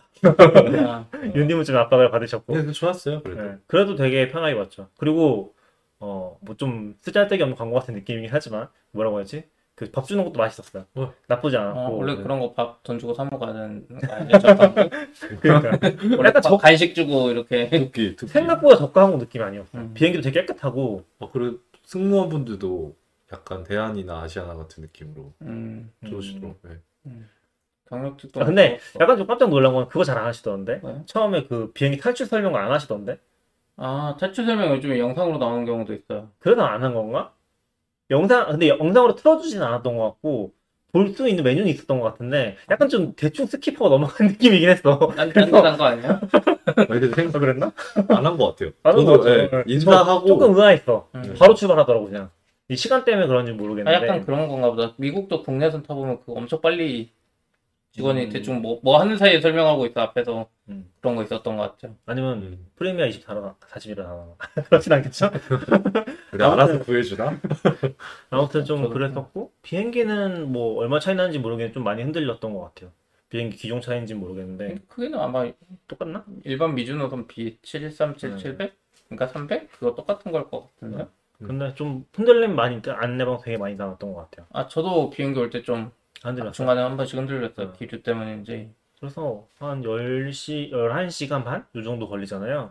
윤님은 1.35 1.63
좀 1.63 1.77
압박을 1.77 2.09
받으셨고 2.09 2.57
네, 2.57 2.71
좋았어요. 2.71 3.21
그래도. 3.21 3.41
네, 3.43 3.55
그래도 3.67 3.95
되게 3.95 4.27
편하게 4.29 4.55
봤죠. 4.55 4.87
그리고 4.97 5.53
어 5.99 6.37
뭐 6.41 6.55
좀 6.57 6.95
쓰잘데기 7.01 7.43
없는 7.43 7.55
광고 7.55 7.75
같은 7.75 7.93
느낌이긴 7.93 8.29
하지만 8.33 8.67
뭐라고 8.91 9.19
해야지 9.19 9.43
그 9.75 9.91
밥 9.91 10.05
주는 10.07 10.23
것도 10.25 10.39
맛있었어요. 10.39 10.85
어. 10.95 11.13
나쁘지 11.27 11.55
않았고 11.57 11.79
어, 11.79 11.89
원래 11.97 12.15
그런 12.15 12.39
거 12.39 12.53
밥 12.55 12.81
돈 12.83 12.97
주고 12.97 13.13
사 13.13 13.23
먹어야 13.23 13.53
되는 13.53 13.87
거 13.87 14.11
아니에요? 14.11 14.39
저빵? 14.39 14.73
그러니까 15.39 15.69
원래 16.17 16.29
약간 16.29 16.33
밥- 16.33 16.41
저- 16.41 16.57
간식 16.57 16.95
주고 16.95 17.29
이렇게 17.29 17.69
특기, 17.69 18.15
특기. 18.15 18.25
생각보다 18.31 18.75
저가한 18.77 19.19
느낌이 19.19 19.43
아니었어. 19.43 19.77
요 19.77 19.81
음. 19.83 19.91
비행기도 19.93 20.23
되게 20.23 20.41
깨끗하고 20.41 21.05
어, 21.19 21.29
그리고 21.31 21.59
승무원분들도 21.83 22.95
약간 23.33 23.63
대한이나 23.63 24.21
아시아나 24.21 24.55
같은 24.55 24.81
느낌으로 24.83 25.33
음, 25.41 25.91
좋으시더라고요. 26.07 26.55
네. 26.61 27.13
경력직도 27.89 28.41
아, 28.41 28.45
근데 28.45 28.75
없었어. 28.75 28.99
약간 29.01 29.17
좀 29.17 29.27
깜짝 29.27 29.49
놀란 29.49 29.73
건 29.73 29.87
그거 29.87 30.03
잘 30.03 30.17
안 30.17 30.25
하시던데. 30.27 30.79
왜? 30.83 31.01
처음에 31.05 31.47
그 31.47 31.71
비행기 31.73 31.99
탈출 31.99 32.27
설명을 32.27 32.59
안 32.61 32.71
하시던데. 32.71 33.19
아 33.75 34.15
탈출 34.19 34.45
설명 34.45 34.69
요즘에 34.75 34.99
영상으로 34.99 35.39
나오는 35.39 35.65
경우도 35.65 35.93
있어요. 35.93 36.29
그래서 36.39 36.61
안한 36.61 36.93
건가? 36.93 37.33
영상 38.11 38.47
근데 38.47 38.69
영상으로 38.69 39.15
틀어주진 39.15 39.61
않았던 39.61 39.97
것 39.97 40.03
같고 40.11 40.53
볼 40.91 41.15
수 41.15 41.27
있는 41.27 41.43
메뉴는 41.43 41.67
있었던 41.69 41.99
것 41.99 42.05
같은데 42.11 42.55
약간 42.69 42.87
좀 42.87 43.13
대충 43.15 43.47
스킵하고 43.47 43.89
넘어간 43.89 44.27
느낌이긴 44.37 44.69
했어. 44.69 44.99
딴딴딴 45.15 45.77
거 45.77 45.83
아니야? 45.85 46.21
근데 46.87 47.07
생각 47.09 47.37
아, 47.37 47.39
그랬나? 47.39 47.71
안 48.09 48.23
한 48.27 48.37
것 48.37 48.49
같아요. 48.55 48.69
안한 48.83 48.99
저도, 49.03 49.05
것 49.11 49.17
같아요. 49.23 49.39
예, 49.41 49.49
네. 49.49 49.63
인사하고 49.65 50.27
조금 50.27 50.53
의아했어. 50.55 51.09
음. 51.15 51.35
바로 51.39 51.55
출발하더라고 51.55 52.05
그냥. 52.05 52.29
이 52.69 52.75
시간 52.75 53.03
때문에 53.05 53.27
그런지 53.27 53.51
아, 53.51 53.55
모르겠는데. 53.55 53.93
약간 53.93 54.25
그런 54.25 54.47
건가 54.47 54.71
보다. 54.71 54.93
미국도 54.97 55.43
국내선 55.43 55.83
타보면 55.83 56.21
그 56.25 56.33
엄청 56.33 56.61
빨리 56.61 57.11
직원이 57.91 58.25
음. 58.25 58.29
대충 58.29 58.61
뭐, 58.61 58.79
뭐 58.83 58.99
하는 58.99 59.17
사이에 59.17 59.39
설명하고 59.41 59.85
있어, 59.87 60.01
앞에서. 60.01 60.49
음. 60.69 60.89
그런 61.01 61.15
거 61.17 61.23
있었던 61.23 61.57
것 61.57 61.77
같죠. 61.77 61.95
아니면 62.05 62.41
음. 62.41 62.67
프리미어 62.75 63.05
24나 63.07 63.57
41을 63.59 63.97
하나 64.05 64.35
그렇진 64.69 64.93
않겠죠? 64.93 65.29
우리 66.31 66.43
알아서 66.43 66.79
구해주나? 66.79 67.37
아무튼 68.31 68.63
좀 68.63 68.89
그랬었고 68.89 69.51
비행기는 69.61 70.49
뭐 70.51 70.79
얼마 70.79 70.99
차이 70.99 71.15
나는지 71.15 71.39
모르겠는데 71.39 71.73
좀 71.73 71.83
많이 71.83 72.01
흔들렸던 72.01 72.53
것 72.53 72.61
같아요. 72.61 72.91
비행기 73.29 73.57
기종 73.57 73.81
차이인지 73.81 74.13
모르겠는데 74.13 74.79
크기는 74.87 75.19
아마 75.19 75.51
똑같나? 75.87 76.23
일반 76.45 76.75
미주노선 76.75 77.27
B737, 77.27 78.29
네. 78.29 78.37
700? 78.37 78.73
그러니까 79.09 79.27
300? 79.27 79.71
그거 79.73 79.95
똑같은 79.95 80.31
걸 80.31 80.49
것 80.49 80.73
같은데. 80.75 81.03
음. 81.03 81.07
근데 81.39 81.73
좀 81.75 82.05
흔들림 82.15 82.55
많이 82.55 82.81
안내방 82.85 83.39
되게 83.43 83.57
많이 83.57 83.75
나왔던 83.75 84.13
것 84.13 84.29
같아요. 84.31 84.45
아, 84.53 84.67
저도 84.67 85.09
비행기 85.09 85.39
올 85.39 85.49
때 85.49 85.61
좀 85.63 85.91
흔들렸어요. 86.23 86.51
중간에 86.53 86.81
한 86.81 86.95
번씩 86.95 87.17
흔들렸어요. 87.19 87.67
음. 87.67 87.73
기류 87.77 88.01
때문인지. 88.03 88.69
그래서 88.99 89.45
한 89.59 89.81
10시, 89.83 90.71
11시간 90.71 91.43
반? 91.43 91.65
요 91.75 91.83
정도 91.83 92.07
걸리잖아요. 92.07 92.69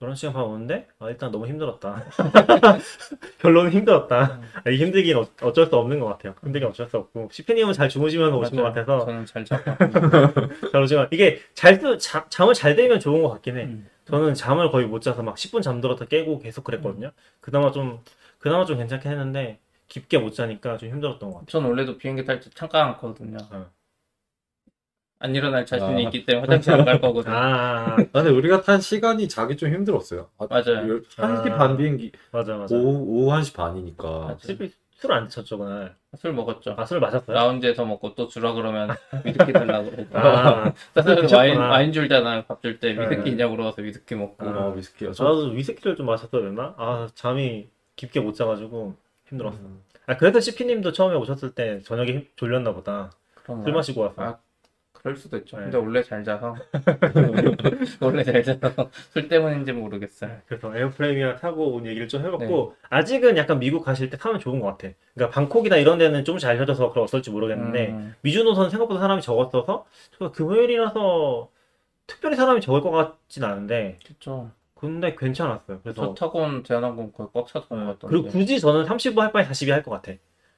11시간 0.00 0.32
반 0.32 0.42
오는데 0.44 0.88
아, 0.98 1.08
일단 1.08 1.30
너무 1.30 1.46
힘들었다. 1.46 2.02
결론은 3.40 3.70
힘들었다. 3.72 4.40
아, 4.64 4.70
이 4.70 4.76
힘들긴 4.76 5.16
어- 5.16 5.26
어쩔 5.42 5.66
수 5.66 5.76
없는 5.76 6.00
것 6.00 6.06
같아요. 6.06 6.34
힘들긴 6.42 6.68
어쩔 6.68 6.88
수 6.88 6.96
없고 6.96 7.28
시피님은 7.30 7.72
잘 7.72 7.88
주무시면서 7.88 8.36
오신 8.36 8.56
것. 8.56 8.62
같아서 8.64 9.04
저는 9.04 9.26
잘 9.26 9.44
잡고. 9.44 9.70
잘 10.72 10.82
오지만 10.82 11.08
이게 11.12 11.40
잘 11.54 11.76
쓰, 11.76 11.98
잠, 11.98 12.24
잠을 12.28 12.54
잘 12.54 12.74
들면 12.76 13.00
좋은 13.00 13.22
것 13.22 13.30
같긴 13.30 13.56
해. 13.58 13.64
음. 13.64 13.88
저는 14.10 14.34
잠을 14.34 14.70
거의 14.70 14.86
못 14.86 15.00
자서 15.02 15.22
막 15.22 15.36
10분 15.36 15.62
잠들었다 15.62 16.06
깨고 16.06 16.38
계속 16.38 16.64
그랬거든요. 16.64 17.12
그나마 17.40 17.70
좀 17.72 18.00
그나마 18.38 18.64
좀 18.64 18.78
괜찮긴 18.78 19.10
했는데 19.10 19.58
깊게 19.88 20.18
못 20.18 20.32
자니까 20.34 20.76
좀 20.78 20.88
힘들었던 20.90 21.28
것 21.30 21.34
같아요. 21.40 21.46
전 21.46 21.64
원래도 21.64 21.98
비행기 21.98 22.24
탈때 22.24 22.50
잠깐 22.54 22.88
않거든요. 22.88 23.38
어. 23.50 23.66
안 25.20 25.34
일어날 25.34 25.66
자신이 25.66 25.94
아. 25.96 25.98
있기 26.08 26.24
때문에 26.26 26.42
화장실 26.46 26.72
안 26.72 26.84
갈 26.84 27.00
거거든요. 27.00 27.34
아, 27.34 27.94
아, 27.94 27.96
근데 27.96 28.30
우리가 28.30 28.62
탄 28.62 28.80
시간이 28.80 29.28
자기 29.28 29.56
좀 29.56 29.72
힘들었어요. 29.74 30.30
아, 30.38 30.46
맞아요. 30.48 31.00
1시 31.16 31.50
아. 31.50 31.58
반 31.58 31.76
비행기, 31.76 32.12
맞아 32.30 32.56
맞아. 32.56 32.76
오후, 32.76 33.04
오후 33.04 33.32
1시 33.32 33.52
반이니까. 33.52 34.38
술이 34.40 34.72
술 35.00 35.12
안 35.12 35.28
드셨죠 35.28 35.58
그날? 35.58 35.94
술 36.16 36.32
먹었죠. 36.32 36.74
아 36.76 36.84
술 36.84 36.98
마셨어요? 37.00 37.34
라운지에서 37.36 37.84
먹고 37.84 38.14
또 38.16 38.26
주라 38.26 38.52
그러면 38.52 38.90
위스키 39.24 39.52
달라고 39.52 39.90
그러고. 39.90 40.18
아, 40.18 40.72
사실 40.94 41.14
드셨구나. 41.16 41.38
와인, 41.38 41.56
와인 41.58 41.92
줄잖아요. 41.92 42.44
밥줄때 42.46 42.98
위스키 42.98 43.22
네. 43.24 43.30
있냐고 43.30 43.54
물어서 43.54 43.80
위스키 43.82 44.14
먹고. 44.16 44.44
아. 44.48 44.66
어, 44.66 44.72
위스키요. 44.74 45.12
저, 45.12 45.24
저도 45.24 45.50
위스키를 45.52 45.94
좀 45.94 46.06
마셨어야 46.06 46.42
됐나? 46.42 46.74
아 46.76 47.06
잠이 47.14 47.68
깊게 47.94 48.18
못 48.20 48.34
자가지고 48.34 48.96
힘들었어. 49.28 49.58
음. 49.60 49.82
아 50.06 50.16
그래서 50.16 50.40
CP님도 50.40 50.90
처음에 50.92 51.14
오셨을 51.16 51.54
때 51.54 51.80
저녁에 51.82 52.12
힘- 52.12 52.26
졸렸나 52.34 52.72
보다. 52.72 53.12
그런가? 53.44 53.64
술 53.64 53.72
마시고 53.74 54.00
와서. 54.00 54.14
아, 54.22 54.38
그럴 55.08 55.16
수도 55.16 55.38
있죠. 55.38 55.56
네. 55.56 55.62
근데 55.64 55.78
원래 55.78 56.02
잘 56.02 56.22
자서. 56.22 56.54
원래 58.00 58.22
잘 58.22 58.42
자서. 58.42 58.90
술 59.10 59.26
때문인지 59.28 59.72
모르겠어요. 59.72 60.36
그래서 60.46 60.76
에어프레미어 60.76 61.36
타고 61.36 61.72
온 61.72 61.86
얘기를 61.86 62.06
좀 62.08 62.24
해봤고 62.26 62.74
아직은 62.90 63.38
약간 63.38 63.58
미국 63.58 63.82
가실 63.84 64.10
때 64.10 64.18
타면 64.18 64.38
좋은 64.38 64.60
것 64.60 64.66
같아. 64.66 64.92
그러니까 65.14 65.34
방콕이나 65.34 65.76
이런 65.76 65.96
데는 65.98 66.24
좀 66.24 66.38
잘 66.38 66.56
펴져서 66.56 66.90
그럼 66.90 67.04
어떨지 67.04 67.30
모르겠는데 67.32 67.88
음, 67.88 68.14
미주 68.20 68.44
노선 68.44 68.70
생각보다 68.70 69.00
사람이 69.00 69.22
적었어서 69.22 69.86
저 70.16 70.30
금요일이라서 70.30 71.48
특별히 72.06 72.36
사람이 72.36 72.60
적을 72.60 72.80
것 72.80 72.90
같진 72.92 73.42
않은데 73.42 73.96
그쵸. 74.06 74.50
근데 74.74 75.16
괜찮았어요. 75.18 75.80
그래서 75.82 76.14
저 76.14 76.14
타고 76.14 76.38
온 76.38 76.62
대한항공 76.62 77.10
거의 77.10 77.28
꽉 77.34 77.48
찼던 77.48 77.68
것 77.68 77.76
어, 77.76 77.86
같던데. 77.94 78.06
그리고 78.08 78.28
굳이 78.28 78.60
저는 78.60 78.84
35할 78.84 79.32
바에 79.32 79.44
42할것 79.46 79.88
같아. 79.88 80.12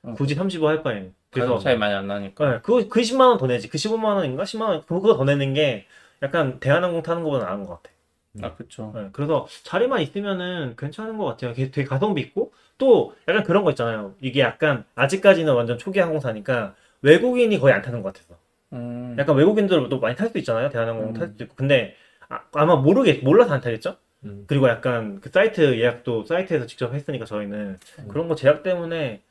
음. 0.07 0.15
굳이 0.15 0.35
35할 0.35 0.83
바에. 0.83 1.11
그래서 1.31 1.59
차이 1.59 1.77
많이 1.77 1.95
안 1.95 2.07
나니까. 2.07 2.51
네, 2.51 2.59
그, 2.63 2.89
그 2.89 3.01
10만 3.01 3.21
원 3.29 3.39
더 3.39 3.47
내지. 3.47 3.69
그 3.69 3.79
15만 3.79 4.17
원인가? 4.17 4.43
10만 4.45 4.63
원. 4.63 4.83
그거 4.83 5.17
더 5.17 5.25
내는 5.25 5.55
게 5.55 5.87
약간 6.23 6.59
대한항공 6.61 7.03
타는 7.03 7.23
것보다 7.23 7.47
나은 7.47 7.65
것 7.67 7.83
같아. 7.83 7.95
아, 8.43 8.55
그쵸. 8.55 8.93
네, 8.95 9.09
그래서 9.13 9.47
자리만 9.65 10.01
있으면은 10.03 10.75
괜찮은 10.79 11.19
것 11.19 11.25
같아요. 11.25 11.53
되게, 11.53 11.85
가성비 11.85 12.21
있고 12.23 12.53
또 12.79 13.15
약간 13.29 13.43
그런 13.43 13.65
거 13.65 13.71
있잖아요. 13.71 14.15
이게 14.21 14.41
약간 14.41 14.85
아직까지는 14.95 15.53
완전 15.53 15.79
초기 15.79 15.99
항공사니까 15.99 16.75
외국인이 17.03 17.59
거의 17.59 17.75
안 17.75 17.83
타는 17.83 18.03
것 18.03 18.13
같아서. 18.13 18.39
음, 18.73 19.17
약간 19.19 19.37
외국인들도 19.37 19.99
많이 19.99 20.15
탈 20.17 20.29
수도 20.29 20.39
있잖아요. 20.39 20.71
대한항공 20.71 21.09
음. 21.09 21.13
탈 21.15 21.29
수도 21.29 21.45
있고. 21.45 21.55
근데 21.57 21.95
아, 22.29 22.65
마 22.65 22.77
모르겠, 22.77 23.23
몰라서 23.25 23.53
안 23.55 23.61
타겠죠? 23.61 23.97
음. 24.25 24.45
그리고 24.47 24.69
약간 24.69 25.21
그 25.21 25.29
사이트 25.31 25.77
예약도 25.79 26.25
사이트에서 26.25 26.67
직접 26.67 26.95
했으니까 26.95 27.25
저희는 27.25 27.79
음. 27.99 28.09
그런 28.09 28.29
거 28.29 28.37
제약 28.37 28.63
때문에 28.63 29.23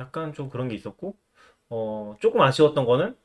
약간 0.00 0.32
좀 0.32 0.48
그런 0.50 0.68
게 0.68 0.74
있었고 0.74 1.14
어 1.70 2.16
조금 2.20 2.40
아쉬웠던 2.40 2.84
거는 2.84 3.16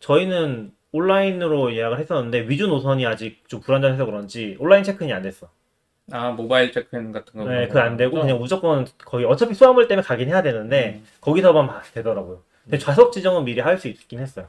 저희는 0.00 0.72
온라인으로 0.92 1.74
예약을 1.74 1.98
했었는데 1.98 2.48
위주 2.48 2.66
노선이 2.66 3.04
아직 3.06 3.46
좀 3.48 3.60
불안정해서 3.60 4.04
그런지 4.06 4.56
온라인 4.60 4.84
체크인이 4.84 5.12
안 5.12 5.22
됐어. 5.22 5.50
아, 6.10 6.30
모바일 6.30 6.72
체크인 6.72 7.12
같은 7.12 7.38
거. 7.38 7.46
네, 7.46 7.68
그거 7.68 7.80
안거 7.80 7.98
되고? 7.98 8.18
그냥 8.22 8.38
무조건 8.38 8.86
거의 9.04 9.26
어차피 9.26 9.52
수화물 9.52 9.88
때문에 9.88 10.02
가긴 10.06 10.28
해야 10.28 10.40
되는데 10.42 11.02
음. 11.02 11.06
거기서만 11.20 11.66
봐- 11.66 11.82
되더라고요. 11.92 12.42
근데 12.64 12.78
좌석 12.78 13.12
지정은 13.12 13.44
미리 13.44 13.60
할 13.60 13.76
수 13.78 13.88
있긴 13.88 14.18
했어요. 14.20 14.48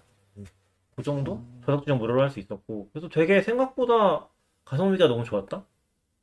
그 0.95 1.03
정도? 1.03 1.35
음. 1.35 1.61
좌석 1.65 1.81
지정 1.83 1.97
무료로 1.97 2.21
할 2.21 2.29
수 2.29 2.39
있었고 2.39 2.89
그래서 2.93 3.09
되게 3.09 3.41
생각보다 3.41 4.27
가성비가 4.63 5.07
너무 5.07 5.25
좋았다. 5.25 5.65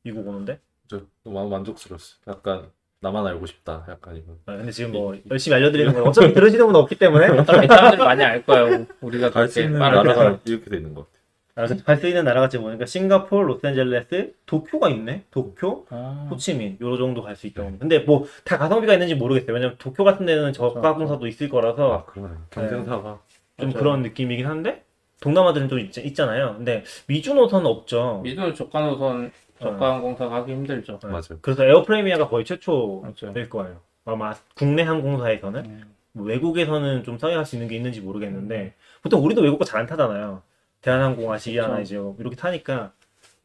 미국 0.02 0.26
오는데. 0.26 0.60
저 0.88 1.02
너무 1.24 1.48
만족스러웠어. 1.50 2.16
약간 2.28 2.70
나만 3.00 3.26
알고 3.26 3.46
싶다. 3.46 3.84
약간 3.88 4.16
이거. 4.16 4.32
아, 4.46 4.56
근데 4.56 4.72
지금 4.72 4.92
뭐 4.92 5.14
열심히 5.30 5.56
알려드리는 5.56 5.92
건 5.92 6.02
어차피 6.08 6.32
들으시는 6.32 6.66
분 6.66 6.76
없기 6.76 6.96
때문에 6.96 7.26
사람들이 7.44 7.98
많이 7.98 8.24
알 8.24 8.44
거예요. 8.44 8.86
우리가 9.00 9.30
갈 9.30 9.48
수 9.48 9.60
있는 9.60 9.78
나라가 9.78 10.14
살- 10.14 10.38
이렇게 10.46 10.70
돼 10.70 10.76
있는 10.78 10.94
것 10.94 11.06
같아. 11.54 11.74
갈수 11.86 12.06
있는 12.06 12.24
나라 12.24 12.42
같이 12.42 12.58
보니까 12.58 12.84
싱가포르, 12.84 13.46
로스앤젤레스, 13.46 14.34
도쿄가 14.44 14.90
있네. 14.90 15.24
도쿄, 15.30 15.86
아, 15.88 16.26
호치민 16.30 16.76
요 16.82 16.96
정도 16.98 17.22
갈 17.22 17.34
수 17.36 17.46
있다고. 17.46 17.78
근데 17.78 18.00
뭐 18.00 18.26
다 18.44 18.58
가성비가 18.58 18.92
있는지 18.94 19.14
모르겠어요. 19.14 19.54
왜냐면 19.54 19.76
도쿄 19.78 20.04
같은 20.04 20.26
데는 20.26 20.52
저가 20.52 20.70
그렇죠. 20.70 20.86
항공사도 20.88 21.26
있을 21.26 21.48
거라서 21.48 21.94
아, 21.94 22.04
그러네. 22.04 22.34
경쟁사가. 22.50 23.20
좀 23.58 23.70
맞아요. 23.70 23.78
그런 23.78 24.02
느낌이긴 24.02 24.46
한데 24.46 24.84
동남아들은 25.30 25.68
좀 25.68 25.80
있, 25.80 25.96
있잖아요. 25.98 26.54
근데 26.56 26.84
미주 27.08 27.34
노선은 27.34 27.66
없죠. 27.66 28.20
미주 28.22 28.54
저가 28.54 28.80
노선 28.86 29.32
저가 29.60 29.94
항공사가 29.94 30.36
하기 30.36 30.52
힘들죠. 30.52 31.00
네. 31.02 31.08
맞아요. 31.08 31.38
그래서 31.40 31.64
에어프레미아가 31.64 32.28
거의 32.28 32.44
최초일. 32.44 33.48
거예요. 33.50 33.80
아마 34.04 34.32
국내 34.54 34.82
항공사에서는 34.82 35.64
음. 35.64 35.94
뭐 36.12 36.26
외국에서는 36.26 37.02
좀 37.02 37.18
싸게 37.18 37.34
할 37.34 37.44
수 37.44 37.56
있는 37.56 37.66
게 37.68 37.74
있는지 37.74 38.00
모르겠는데 38.00 38.74
보통 39.02 39.24
우리도 39.24 39.40
외국 39.42 39.58
거 39.58 39.64
잘 39.64 39.80
안 39.80 39.86
타잖아요. 39.86 40.42
대한항공, 40.82 41.32
아시아나. 41.32 41.80
이제 41.80 41.96
이렇게 42.20 42.36
타니까 42.36 42.92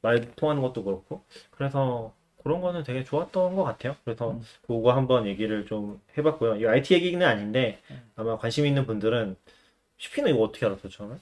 말 0.04 0.22
통하는 0.36 0.62
것도 0.62 0.84
그렇고 0.84 1.24
그래서 1.50 2.14
그런 2.44 2.62
거는 2.62 2.84
되게 2.84 3.04
좋았던 3.04 3.56
것 3.56 3.64
같아요. 3.64 3.96
그래서 4.04 4.32
음. 4.32 4.42
그거 4.68 4.92
한번 4.94 5.26
얘기를 5.26 5.66
좀 5.66 6.00
해봤고요. 6.18 6.58
이 6.58 6.68
IT 6.68 6.94
얘기는 6.94 7.26
아닌데 7.26 7.80
음. 7.90 8.02
아마 8.16 8.38
관심 8.38 8.68
있는 8.68 8.86
분들은 8.86 9.36
슈피는 9.98 10.32
이거 10.34 10.44
어떻게 10.44 10.66
알았어요, 10.68 10.90
처음에? 10.90 11.16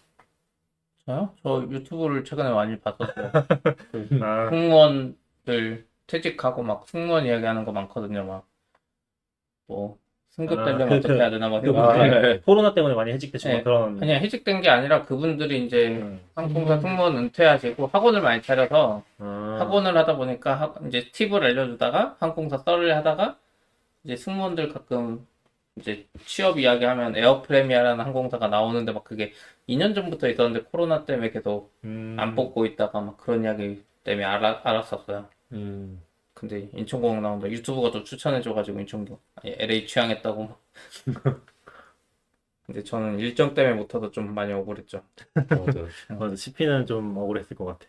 저요? 1.06 1.34
저 1.44 1.68
유튜브를 1.70 2.24
최근에 2.24 2.50
많이 2.52 2.80
봤었어요. 2.80 3.32
그 3.92 4.20
아, 4.22 4.50
승무원들 4.50 5.88
퇴직하고 6.08 6.64
막 6.64 6.88
승무원 6.88 7.26
이야기하는 7.26 7.66
거 7.66 7.72
많거든요. 7.72 8.24
막 8.26 8.50
뭐 9.68 9.98
승급 10.30 10.60
아, 10.60 10.66
되려면 10.66 10.90
그, 10.90 10.96
어떻게 10.96 11.14
그, 11.14 11.20
해야 11.20 11.30
되나 11.30 11.50
막 11.50 11.59
그 11.59 11.68
이런. 11.70 12.22
네. 12.22 12.40
코로나 12.40 12.74
때문에 12.74 12.96
많이 12.96 13.12
해직되시고 13.12 13.54
네. 13.54 13.64
그런 13.64 14.02
아니 14.02 14.14
해직된 14.14 14.62
게 14.62 14.70
아니라 14.70 15.06
그분들이 15.06 15.66
이제 15.66 15.88
음. 16.02 16.20
항공사 16.36 16.80
승무원 16.80 17.18
은퇴하시고 17.18 17.88
학원을 17.88 18.22
많이 18.22 18.42
차려서 18.42 19.04
아, 19.20 19.58
학원을 19.60 19.96
하다 19.98 20.16
보니까 20.18 20.56
학- 20.56 20.76
이제 20.88 21.10
팁을 21.12 21.44
알려주다가 21.44 22.16
항공사 22.20 22.58
썰을 22.58 22.96
하다가 22.98 23.38
이제 24.04 24.16
승무원들 24.16 24.70
가끔 24.70 25.26
이제 25.80 26.08
취업 26.26 26.60
이야기하면 26.60 27.16
에어프레미아라는 27.16 28.04
항공사가 28.06 28.48
나오는데 28.48 28.92
막 28.92 29.04
그게 29.04 29.34
2년 29.68 29.94
전부터 29.94 30.30
있었는데 30.30 30.66
코로나 30.70 31.06
때문에 31.06 31.32
계속 31.32 31.72
음, 31.84 32.16
안 32.20 32.36
뽑고 32.36 32.66
있다가 32.66 33.02
막 33.02 33.18
그런 33.18 33.44
이야기 33.44 33.84
때문에 34.04 34.26
알아, 34.26 34.62
알았었어요. 34.64 35.28
음. 35.52 36.02
근데 36.34 36.70
인천공항 36.74 37.22
나온다. 37.22 37.50
유튜브가 37.50 37.92
또 37.92 38.04
추천해줘가지고 38.04 38.80
인천공 38.80 39.20
LA 39.44 39.88
취향했다고. 39.88 40.48
막. 40.48 40.62
근데 42.66 42.84
저는 42.84 43.20
일정 43.20 43.54
때문에 43.56 43.76
못 43.76 43.88
타서 43.88 44.12
좀 44.12 44.34
많이 44.34 44.54
억울했죠. 44.54 45.04
맞아요. 45.50 45.88
맞아. 46.20 46.36
CP는 46.36 46.86
좀 46.86 47.18
억울했을 47.18 47.58
것 47.58 47.66
같아. 47.66 47.86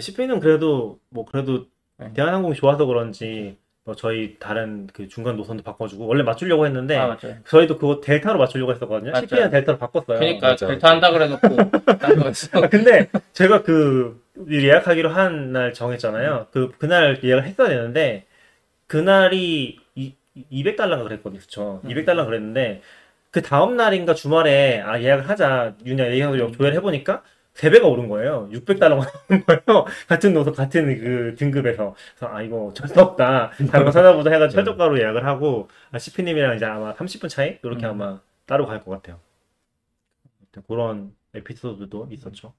CP는 0.00 0.40
그래도 0.40 0.98
뭐 1.10 1.24
그래도 1.26 1.66
네. 1.98 2.12
대한항공이 2.14 2.54
좋아서 2.54 2.86
그런지 2.86 3.58
뭐 3.84 3.96
저희 3.96 4.36
다른 4.38 4.86
그 4.92 5.08
중간 5.08 5.36
노선도 5.36 5.64
바꿔주고 5.64 6.06
원래 6.06 6.22
맞추려고 6.22 6.66
했는데 6.66 6.96
아 6.96 7.06
맞아요. 7.08 7.36
저희도 7.48 7.78
그거 7.78 8.00
델타로 8.00 8.38
맞추려고 8.38 8.72
했었거든요. 8.72 9.10
맞아요. 9.10 9.26
CP는 9.26 9.50
델타로 9.50 9.78
바꿨어요. 9.78 10.18
그러니까 10.20 10.48
맞아, 10.50 10.66
델타 10.68 10.88
한다 10.88 11.10
그래놓고 11.10 11.48
딴 11.98 12.16
거였어. 12.16 12.62
아, 12.62 12.68
근데 12.68 13.08
제가 13.32 13.62
그 13.62 14.22
예약하기로 14.48 15.08
한 15.10 15.52
날 15.52 15.72
정했잖아요. 15.74 16.46
그 16.52 16.70
그날 16.78 17.18
예약을 17.24 17.44
했어야 17.44 17.68
되는데 17.68 18.24
그날이 18.86 19.78
이, 19.96 20.14
200달러가 20.52 21.02
그랬거든요. 21.02 21.40
그쵸? 21.40 21.80
음. 21.84 21.88
200달러 21.90 22.24
그랬는데 22.24 22.82
그 23.32 23.42
다음 23.42 23.76
날인가 23.76 24.14
주말에 24.14 24.80
아 24.80 25.00
예약을 25.00 25.28
하자 25.28 25.74
윤야 25.84 26.12
예약을 26.14 26.40
음. 26.40 26.52
조회를 26.52 26.76
해보니까 26.78 27.22
3배가 27.54 27.84
오른 27.90 28.08
거예요. 28.08 28.48
600달러가 28.50 29.06
오른 29.28 29.44
거예요. 29.44 29.84
같은 30.08 30.32
노선 30.32 30.54
같은 30.54 30.98
그 30.98 31.34
등급에서 31.36 31.94
그래서 32.16 32.34
아 32.34 32.40
이거 32.42 32.66
어쩔 32.66 32.88
수 32.88 32.98
없다. 33.00 33.50
다른 33.70 33.84
거 33.84 33.90
찾아보자 33.90 34.30
해가지고 34.30 34.60
네. 34.60 34.64
최저가로 34.64 34.98
예약을 34.98 35.26
하고 35.26 35.68
아, 35.90 35.98
CP님이랑 35.98 36.56
이제 36.56 36.64
아마 36.64 36.94
30분 36.94 37.28
차이 37.28 37.58
이렇게 37.62 37.84
음. 37.86 37.90
아마 37.90 38.20
따로 38.46 38.66
갈 38.66 38.80
것 38.80 38.90
같아요. 38.90 39.20
그런 40.66 41.14
에피소드도 41.34 42.08
있었죠. 42.10 42.52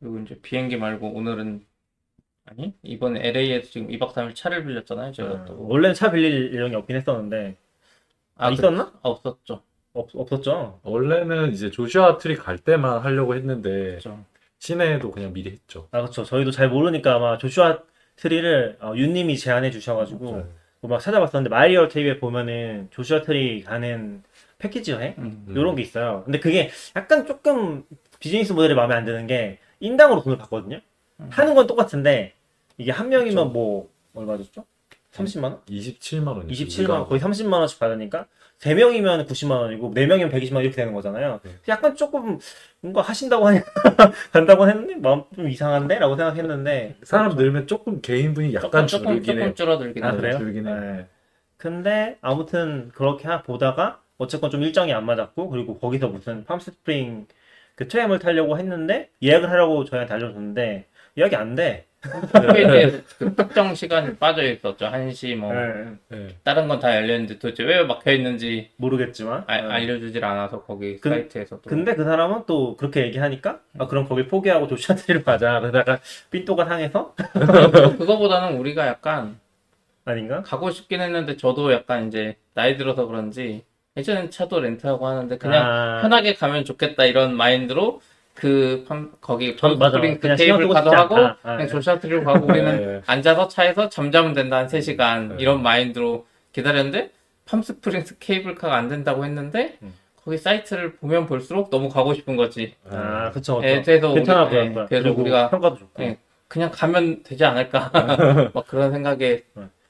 그리고 0.00 0.18
이제 0.20 0.38
비행기 0.40 0.76
말고 0.76 1.12
오늘은 1.12 1.64
아니 2.46 2.74
이번 2.82 3.16
LA에서 3.16 3.70
지금 3.70 3.88
2박 3.88 4.12
3일 4.12 4.34
차를 4.34 4.64
빌렸잖아요. 4.64 5.12
제가 5.12 5.30
어, 5.30 5.44
또. 5.44 5.66
원래는 5.68 5.94
차 5.94 6.10
빌릴 6.10 6.52
예정이 6.54 6.74
없긴 6.74 6.96
했었는데 6.96 7.56
아, 8.36 8.48
그- 8.48 8.54
있었나? 8.54 8.92
아, 9.02 9.08
없었죠. 9.08 9.62
없, 9.94 10.08
없었죠. 10.14 10.80
원래는 10.82 11.52
이제 11.52 11.70
조슈아 11.70 12.18
트리 12.18 12.34
갈 12.36 12.58
때만 12.58 13.00
하려고 13.00 13.34
했는데 13.34 13.70
그렇죠. 13.90 14.24
시내에도 14.58 15.10
그냥 15.10 15.32
미리 15.32 15.50
했죠. 15.50 15.88
아 15.90 16.00
그렇죠. 16.00 16.24
저희도 16.24 16.50
잘 16.50 16.68
모르니까 16.68 17.16
아마 17.16 17.38
조슈아 17.38 17.80
트리를 18.16 18.78
어, 18.80 18.94
윤님이 18.96 19.36
제안해 19.38 19.70
주셔가지고 19.70 20.30
맞아요. 20.30 20.48
뭐막 20.80 21.00
찾아봤었는데 21.00 21.50
마리얼 21.50 21.88
TV에 21.88 22.18
보면은 22.18 22.88
조슈아 22.90 23.22
트리 23.22 23.62
가는 23.62 24.22
패키지 24.58 24.92
여행 24.92 25.14
음. 25.18 25.44
음. 25.48 25.54
이런 25.56 25.74
게 25.74 25.82
있어요. 25.82 26.22
근데 26.24 26.38
그게 26.40 26.70
약간 26.96 27.26
조금 27.26 27.84
비즈니스 28.20 28.52
모델이 28.52 28.74
마음에 28.74 28.94
안 28.94 29.04
드는 29.04 29.26
게 29.26 29.58
인당으로 29.80 30.22
돈을 30.22 30.38
받거든요. 30.38 30.80
음. 31.20 31.28
하는 31.30 31.54
건 31.54 31.66
똑같은데 31.66 32.34
이게 32.78 32.90
한 32.92 33.08
명이면. 33.08 33.52
뭐 33.52 33.90
얼마 34.14 34.36
줬죠? 34.36 34.64
30만 35.12 35.44
원? 35.44 35.60
27만 35.68 36.26
원. 36.28 36.48
27만 36.48 36.90
원, 36.90 37.06
거의 37.06 37.20
30만 37.20 37.52
원씩 37.52 37.78
받으니까 37.78 38.26
세 38.62 38.74
명이면 38.74 39.26
90만 39.26 39.50
원이고 39.60 39.90
네 39.92 40.06
명이면 40.06 40.30
120만 40.30 40.54
원 40.54 40.62
이렇게 40.62 40.76
되는 40.76 40.92
거잖아요. 40.92 41.40
네. 41.42 41.50
약간 41.66 41.96
조금 41.96 42.38
뭔가 42.80 43.00
하신다고 43.02 43.44
하니 43.48 43.58
간다고 44.32 44.68
했는데 44.68 44.94
마음 44.94 45.24
좀 45.34 45.48
이상한데 45.48 45.98
라고 45.98 46.14
생각했는데 46.14 46.94
사람 47.02 47.34
늘면 47.34 47.66
조금 47.66 48.00
개인분이 48.00 48.54
약간 48.54 48.86
조금 48.86 48.86
조금 48.86 49.14
줄긴 49.16 49.34
해. 49.38 49.40
조금 49.40 49.54
줄어들긴 49.56 50.04
아, 50.04 50.08
하죠. 50.10 50.16
그래요? 50.18 50.38
줄긴 50.38 50.68
해. 50.68 50.74
네. 50.74 51.06
근데 51.56 52.18
아무튼 52.20 52.92
그렇게 52.94 53.26
하- 53.26 53.42
보다가 53.42 54.00
어쨌건 54.16 54.52
좀 54.52 54.62
일정이 54.62 54.92
안 54.92 55.06
맞았고 55.06 55.48
그리고 55.48 55.76
거기서 55.80 56.06
무슨 56.06 56.44
팜스프링 56.44 57.26
그 57.74 57.88
트램을 57.88 58.20
타려고 58.20 58.58
했는데 58.60 59.10
예약을 59.24 59.50
하라고 59.50 59.84
저희한테 59.86 60.14
알려줬는데 60.14 60.86
예약이 61.18 61.34
안 61.34 61.56
돼. 61.56 61.86
회의에 62.54 63.02
그 63.18 63.34
특정 63.34 63.74
시간이 63.74 64.16
빠져 64.16 64.42
있었죠. 64.42 64.86
1시 64.86 65.36
뭐 65.36 65.52
네, 65.52 65.84
네. 66.08 66.36
다른 66.42 66.66
건 66.68 66.80
다 66.80 66.96
열렸는데 66.96 67.38
도대체 67.38 67.62
왜 67.62 67.82
막혀 67.84 68.12
있는지 68.12 68.70
모르겠지만. 68.76 69.44
아- 69.46 69.60
네. 69.60 69.68
알려주질 69.68 70.24
않아서 70.24 70.62
거기 70.62 70.96
근- 70.98 71.12
사이트에서도. 71.12 71.62
근데 71.62 71.94
그 71.94 72.04
사람은 72.04 72.42
또 72.46 72.76
그렇게 72.76 73.02
얘기하니까 73.06 73.60
아 73.78 73.86
그럼 73.86 74.08
거길 74.08 74.26
포기하고 74.26 74.66
조슈아트리를 74.66 75.22
가자. 75.24 75.60
그러다가 75.60 76.00
삔또가 76.30 76.64
상해서 76.64 77.14
그거보다는 77.98 78.58
우리가 78.58 78.86
약간 78.86 79.38
아닌가? 80.04 80.42
가고 80.42 80.70
싶긴 80.70 81.00
했는데 81.00 81.36
저도 81.36 81.72
약간 81.72 82.08
이제 82.08 82.36
나이 82.54 82.76
들어서 82.76 83.06
그런지 83.06 83.62
예전엔 83.96 84.30
차도 84.30 84.58
렌트하고 84.60 85.06
하는데 85.06 85.36
그냥 85.38 85.64
아, 85.70 86.00
편하게 86.02 86.34
가면 86.34 86.64
좋겠다 86.64 87.04
이런 87.04 87.36
마인드로 87.36 88.00
그 88.34 88.84
팜- 88.88 89.12
거기. 89.20 89.56
팜스프링 89.56 90.14
그 90.14 90.20
그냥 90.20 90.36
신경 90.36 90.58
테이블 90.58 90.64
쓰고 90.64 90.74
가서 90.74 90.90
싶지 90.90 90.96
하고 90.96 91.16
않다. 91.16 91.30
아, 91.30 91.36
그냥 91.42 91.58
네. 91.58 91.66
조샤트리로 91.68 92.24
가고 92.24 92.46
우리는 92.46 92.76
네. 92.76 93.02
앉아서 93.06 93.48
차에서 93.48 93.88
잠자면 93.88 94.32
된다 94.32 94.56
한 94.58 94.66
3시간 94.66 95.28
네. 95.28 95.34
이런 95.38 95.62
마인드로 95.62 96.26
기다렸는데 96.52 97.10
팜스프링스 97.46 98.18
케이블카가 98.18 98.74
안 98.74 98.88
된다고 98.88 99.24
했는데 99.24 99.76
음. 99.82 99.92
거기 100.24 100.38
사이트를 100.38 100.96
보면 100.96 101.26
볼수록 101.26 101.68
너무 101.70 101.88
가고 101.88 102.14
싶은 102.14 102.36
거지 102.36 102.74
아 102.88 103.30
그쵸 103.32 103.56
그쵸. 103.56 103.68
예, 103.68 103.82
그래서 103.82 104.14
괜찮아 104.14 104.44
우리- 104.44 104.56
예. 104.56 104.68
그래서 104.72 104.86
그리고 104.88 105.20
우리가 105.22 105.50
평가도 105.50 105.78
좋고. 105.78 106.02
예, 106.04 106.16
그냥 106.48 106.70
가면 106.72 107.24
되지 107.24 107.44
않을까 107.44 107.90
막 108.54 108.66
그런 108.66 108.92
생각에 108.92 109.42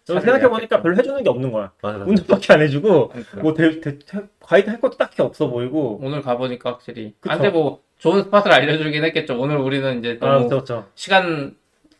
그리고 0.07 0.21
생각해 0.21 0.49
보니까 0.49 0.83
별로 0.83 0.97
해주는 0.97 1.23
게 1.23 1.29
없는 1.31 1.53
거야. 1.53 1.71
맞아. 1.83 1.99
맞아. 1.99 2.11
운전밖에 2.11 2.53
안 2.53 2.61
해주고 2.63 3.09
그러니까 3.09 3.41
뭐 3.41 3.55
대, 3.55 3.81
대, 3.81 3.99
대- 3.99 4.23
가이드 4.41 4.69
할 4.71 4.81
것도 4.81 4.97
딱히 4.97 5.23
없어 5.23 5.49
보이고 5.49 6.01
오늘 6.03 6.23
가보니까 6.23 6.71
확실히 6.73 7.15
그쵸. 7.21 7.33
아, 7.33 7.37
근데 7.37 7.51
뭐 7.51 7.83
좋은 7.99 8.25
스팟을 8.25 8.51
알려주긴 8.53 9.05
했겠죠 9.05 9.39
오늘 9.41 9.57
우리는 9.59 10.01
이제 10.01 10.19
아 10.21 10.27
너무 10.35 10.45
그쵸 10.49 10.59
그쵸. 10.61 10.87
시간 10.97 11.55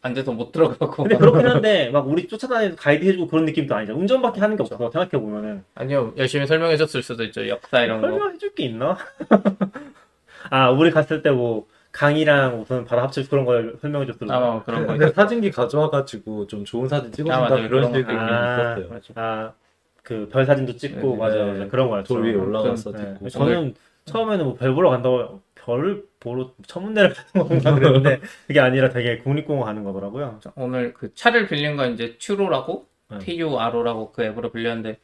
안 0.05 0.15
돼서 0.15 0.33
못 0.33 0.51
들어가고 0.51 1.05
근데 1.05 1.17
그렇긴 1.17 1.47
한데 1.47 1.91
막 1.91 2.09
우리 2.09 2.27
쫓아다니면서 2.27 2.77
가이드 2.77 3.05
해주고 3.05 3.29
그런 3.29 3.45
느낌도 3.45 3.73
아니잖아. 3.73 3.97
운전밖에 3.97 4.41
하는 4.41 4.57
게 4.57 4.63
없어 4.65 4.77
생각해 4.77 5.11
보면은. 5.11 5.63
아니요 5.77 6.13
열심히 6.17 6.45
설명해 6.49 6.77
줬을 6.77 7.05
수도 7.05 7.23
있죠 7.23 7.47
역사 7.49 7.83
이런 7.85 8.01
거 8.01 8.09
설명해줄 8.09 8.55
게 8.57 8.65
있나? 8.65 8.97
아 10.51 10.71
우리 10.71 10.91
갔을 10.91 11.23
때 11.23 11.31
뭐 11.31 11.67
강이랑 11.93 12.59
무슨 12.59 12.85
바다 12.85 13.03
합쳐 13.03 13.23
그런 13.29 13.45
걸 13.45 13.77
설명해줬어. 13.81 14.25
아마 14.31 14.51
뭐 14.53 14.63
그런 14.65 14.87
거 14.87 14.95
근데 14.97 15.13
사진기 15.13 15.51
가져와가지고 15.51 16.47
좀 16.47 16.65
좋은 16.65 16.89
사진 16.89 17.13
찍어준다 17.13 17.47
아, 17.47 17.49
맞아요. 17.51 17.69
그런 17.69 17.93
거. 17.93 17.99
아, 17.99 18.73
있었어요. 18.73 18.89
그렇죠. 18.89 19.13
아그 19.17 20.29
별 20.33 20.47
사진도 20.47 20.75
찍고 20.77 21.13
네, 21.13 21.17
맞아 21.19 21.37
네. 21.37 21.53
맞아 21.53 21.67
그런 21.69 21.89
거였죠. 21.91 22.15
돌 22.15 22.25
위에 22.25 22.35
올라가서 22.35 22.93
네. 22.93 22.99
찍고. 23.15 23.29
저는 23.29 23.75
처음에는 24.07 24.45
뭐 24.45 24.55
별 24.57 24.75
보러 24.75 24.91
간다고 24.91 25.41
별을 25.55 26.05
보러 26.19 26.51
천문대를 26.67 27.15
가는 27.15 27.49
건가 27.49 27.75
그랬는데 27.75 28.21
그게 28.47 28.59
아니라 28.61 28.89
되게 28.89 29.19
국립공원 29.19 29.67
가는 29.67 29.85
거더라고요. 29.85 30.41
오늘 30.57 30.93
그 30.95 31.15
차를 31.15 31.47
빌린 31.47 31.77
건 31.77 31.93
이제 31.93 32.17
튜로라고 32.19 32.87
네. 33.11 33.19
TURO라고 33.19 34.13
그 34.13 34.25
앱으로 34.25 34.51
빌렸는데 34.51 34.99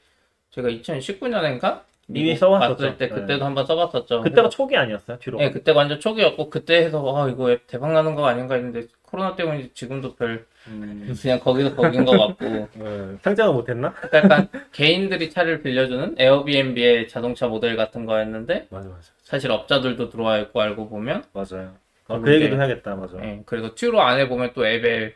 제가 0.50 0.68
2019년인가 0.68 1.82
이미 2.14 2.36
써봤었죠. 2.36 2.96
때 2.96 3.08
네. 3.08 3.14
그때도 3.14 3.44
한번 3.44 3.66
써봤었죠. 3.66 4.22
그때가 4.22 4.48
초기 4.48 4.76
아니었어요, 4.76 5.18
뒤로. 5.18 5.38
네, 5.38 5.50
그때가 5.50 5.78
완전 5.78 6.00
초기였고 6.00 6.48
그때 6.48 6.76
해서 6.76 7.16
아 7.16 7.28
이거 7.28 7.50
앱 7.50 7.66
대박 7.66 7.92
나는 7.92 8.14
거 8.14 8.26
아닌가 8.26 8.54
했는데 8.54 8.86
코로나 9.02 9.36
때문에 9.36 9.70
지금도 9.74 10.14
별 10.16 10.46
음, 10.68 11.14
그냥 11.20 11.38
거기서 11.38 11.74
거긴 11.74 12.04
것 12.04 12.18
같고 12.18 12.44
네. 12.74 13.16
상장을 13.22 13.52
못했나? 13.54 13.92
그러니까 13.92 14.18
약간 14.18 14.48
개인들이 14.72 15.30
차를 15.30 15.62
빌려주는 15.62 16.16
에어비앤비의 16.18 17.08
자동차 17.08 17.46
모델 17.46 17.76
같은 17.76 18.06
거였는데 18.06 18.68
맞아 18.70 18.88
맞아. 18.88 19.12
사실 19.22 19.50
업자들도 19.50 20.08
들어와 20.08 20.38
있고 20.38 20.60
알고 20.62 20.88
보면 20.88 21.24
맞아요. 21.32 21.74
아, 22.10 22.18
그 22.18 22.34
얘기도 22.34 22.56
해야겠다, 22.56 22.96
맞아. 22.96 23.18
예, 23.22 23.42
그래서 23.44 23.74
튜로 23.74 24.00
안에 24.00 24.28
보면 24.28 24.52
또 24.54 24.66
앱에 24.66 25.14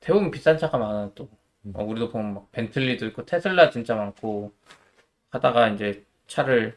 대부분 0.00 0.30
비싼 0.30 0.58
차가 0.58 0.76
많아 0.76 1.12
또 1.14 1.30
음. 1.64 1.72
어, 1.74 1.82
우리도 1.82 2.10
보면 2.10 2.34
막 2.34 2.52
벤틀리도 2.52 3.06
있고 3.06 3.24
테슬라 3.24 3.70
진짜 3.70 3.94
많고 3.94 4.52
하다가 5.30 5.68
이제 5.68 6.04
차를 6.26 6.76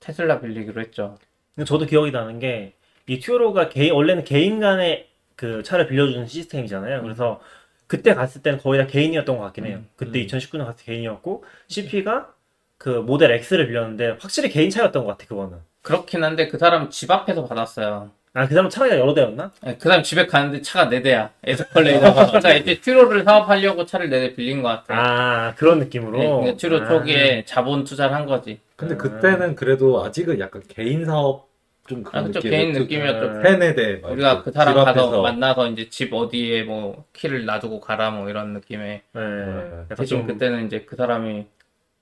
테슬라 0.00 0.40
빌리기로 0.40 0.80
했죠. 0.80 1.18
근데 1.54 1.66
저도 1.66 1.86
기억이 1.86 2.10
나는 2.10 2.38
게, 2.38 2.74
이 3.06 3.20
튜로가 3.20 3.68
개인, 3.68 3.92
원래는 3.92 4.24
개인 4.24 4.60
간의 4.60 5.08
그 5.34 5.62
차를 5.62 5.88
빌려주는 5.88 6.26
시스템이잖아요. 6.26 7.02
그래서 7.02 7.40
그때 7.86 8.14
갔을 8.14 8.42
때는 8.42 8.58
거의 8.58 8.80
다 8.80 8.86
개인이었던 8.86 9.36
것 9.36 9.42
같긴 9.44 9.66
해요. 9.66 9.76
음, 9.78 9.88
그때 9.96 10.20
음. 10.20 10.26
2019년 10.26 10.66
갔을 10.66 10.84
때 10.84 10.92
개인이었고, 10.92 11.44
CP가 11.68 12.32
그 12.76 12.90
모델 12.90 13.32
X를 13.32 13.66
빌렸는데, 13.66 14.18
확실히 14.20 14.50
개인 14.50 14.70
차였던 14.70 15.04
것 15.04 15.12
같아, 15.12 15.26
그거는. 15.26 15.58
그렇긴 15.82 16.22
한데 16.22 16.48
그 16.48 16.58
사람 16.58 16.90
집 16.90 17.10
앞에서 17.10 17.46
받았어요. 17.46 18.10
아, 18.34 18.46
그 18.46 18.54
사람 18.54 18.68
차가 18.70 18.88
여러 18.98 19.14
대였나? 19.14 19.50
예, 19.66 19.74
그 19.74 19.88
사람 19.88 20.02
집에 20.02 20.26
가는데 20.26 20.62
차가 20.62 20.88
네 20.88 21.02
대야. 21.02 21.30
에스컬레이터가. 21.44 22.26
그러니까 22.26 22.54
이제 22.54 22.80
튜로를 22.80 23.24
사업하려고 23.24 23.84
차를 23.86 24.08
네 24.10 24.20
대 24.20 24.34
빌린 24.34 24.62
것 24.62 24.68
같아. 24.68 24.94
아, 24.94 25.54
그런 25.56 25.78
느낌으로. 25.80 26.18
예, 26.22 26.26
그러니까 26.28 26.56
튜로 26.56 26.82
아. 26.82 26.88
초기에 26.88 27.44
자본 27.46 27.84
투자를 27.84 28.14
한 28.14 28.26
거지. 28.26 28.60
근데 28.76 28.94
음. 28.94 28.98
그때는 28.98 29.54
그래도 29.56 30.04
아직은 30.04 30.38
약간 30.40 30.62
개인 30.68 31.04
사업 31.04 31.48
좀 31.88 32.04
아, 32.06 32.10
그런 32.10 32.24
그쵸. 32.26 32.40
느낌. 32.40 32.50
개인 32.50 32.72
느낌이었죠. 32.72 33.42
세네 33.42 33.74
대. 33.74 33.96
막 34.02 34.12
우리가 34.12 34.42
그 34.42 34.52
사람 34.52 34.74
집 34.74 34.84
가서 34.84 34.90
앞에서. 34.90 35.22
만나서 35.22 35.68
이제 35.68 35.88
집 35.88 36.12
어디에 36.12 36.62
뭐 36.64 37.04
키를 37.14 37.44
놔두고 37.46 37.80
가라 37.80 38.10
뭐 38.10 38.28
이런 38.28 38.52
느낌의 38.52 39.00
네. 39.14 39.20
약간 39.20 39.86
대신 39.96 40.18
좀 40.18 40.26
그때는 40.26 40.66
이제 40.66 40.84
그 40.86 40.96
사람이 40.96 41.46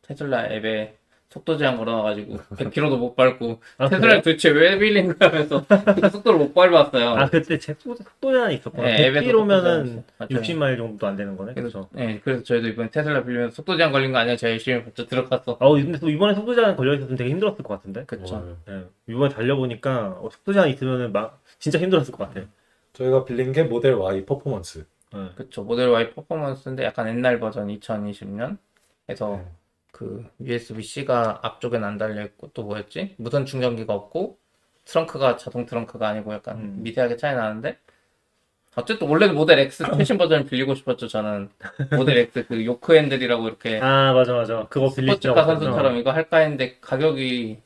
테슬라 0.02 0.46
앱에 0.50 0.94
속도 1.36 1.58
제한 1.58 1.76
걸어놔가지고 1.76 2.36
100km도 2.56 2.98
못 2.98 3.14
밟고 3.14 3.60
아, 3.76 3.88
테슬라를 3.90 4.22
도대체 4.22 4.48
왜 4.48 4.78
빌린 4.78 5.16
거야 5.18 5.28
하면서 5.28 5.62
그 6.00 6.08
속도를 6.08 6.38
못 6.38 6.54
밟았어요. 6.54 7.10
아, 7.10 7.26
그때 7.26 7.58
제 7.58 7.74
속도, 7.74 8.02
속도 8.02 8.32
제한이 8.32 8.54
있었구나. 8.54 8.84
네, 8.84 9.06
앱에서 9.08 9.26
100km면은 9.26 10.02
속도 10.18 10.26
제한 10.28 10.42
60마일 10.42 10.76
정도도 10.78 11.06
안 11.06 11.16
되는 11.16 11.36
거네. 11.36 11.52
그래서, 11.52 11.88
그렇죠. 11.90 11.90
네, 11.92 12.20
그래서 12.24 12.42
저희도 12.42 12.68
이번에 12.68 12.90
테슬라 12.90 13.24
빌리면서 13.24 13.54
속도 13.54 13.76
제한 13.76 13.92
걸린 13.92 14.12
거 14.12 14.18
아니야? 14.18 14.36
제가 14.36 14.52
열심히 14.52 14.82
먼저 14.82 15.04
들어갔어. 15.04 15.58
아, 15.60 15.68
근데 15.68 15.98
또 15.98 16.08
이번에 16.08 16.32
속도 16.34 16.54
제한 16.54 16.74
걸려 16.74 16.94
있었으면 16.94 17.18
되게 17.18 17.28
힘들었을 17.28 17.58
것 17.62 17.74
같은데. 17.74 18.06
어, 18.30 18.56
네. 18.66 18.84
이번에 19.06 19.34
달려보니까 19.34 20.16
어, 20.22 20.30
속도 20.32 20.54
제한 20.54 20.70
있으면은 20.70 21.12
막 21.12 21.42
진짜 21.58 21.78
힘들었을 21.78 22.12
것 22.12 22.28
같아. 22.28 22.46
저희가 22.94 23.26
빌린 23.26 23.52
게 23.52 23.62
모델 23.62 23.92
Y 23.92 24.24
Performance. 24.24 24.86
네. 25.12 25.28
그쵸. 25.36 25.62
모델 25.64 25.90
Y 25.90 26.14
Performance인데 26.14 26.82
약간 26.84 27.08
옛날 27.08 27.38
버전 27.40 27.68
2020년. 27.68 28.56
해서 29.08 29.36
네. 29.36 29.44
그 29.96 30.26
USB-C가 30.42 31.40
앞쪽엔 31.42 31.82
안 31.82 31.96
달려 31.96 32.22
있고 32.26 32.50
또 32.52 32.64
뭐였지? 32.64 33.14
무선 33.16 33.46
충전기가 33.46 33.94
없고 33.94 34.38
트렁크가 34.84 35.38
자동 35.38 35.64
트렁크가 35.64 36.06
아니고 36.06 36.34
약간 36.34 36.58
음. 36.58 36.74
미세하게 36.82 37.16
차이 37.16 37.34
나는데 37.34 37.78
어쨌든 38.74 39.08
원래는 39.08 39.34
모델 39.34 39.58
X 39.60 39.84
최신 39.96 40.18
버전을 40.18 40.44
빌리고 40.44 40.74
싶었죠. 40.74 41.08
저는 41.08 41.48
모델 41.96 42.18
X 42.18 42.46
그 42.46 42.62
yoke 42.66 42.94
핸들이라고 42.94 43.48
이렇게 43.48 43.80
아 43.80 44.12
맞아 44.12 44.34
맞아. 44.34 44.66
그거 44.68 44.90
빌리려고 44.94 45.16
스포츠카. 45.18 45.44
선수처럼 45.46 45.96
이거 45.96 46.10
할까 46.10 46.38
했는데 46.38 46.76
가격이 46.82 47.62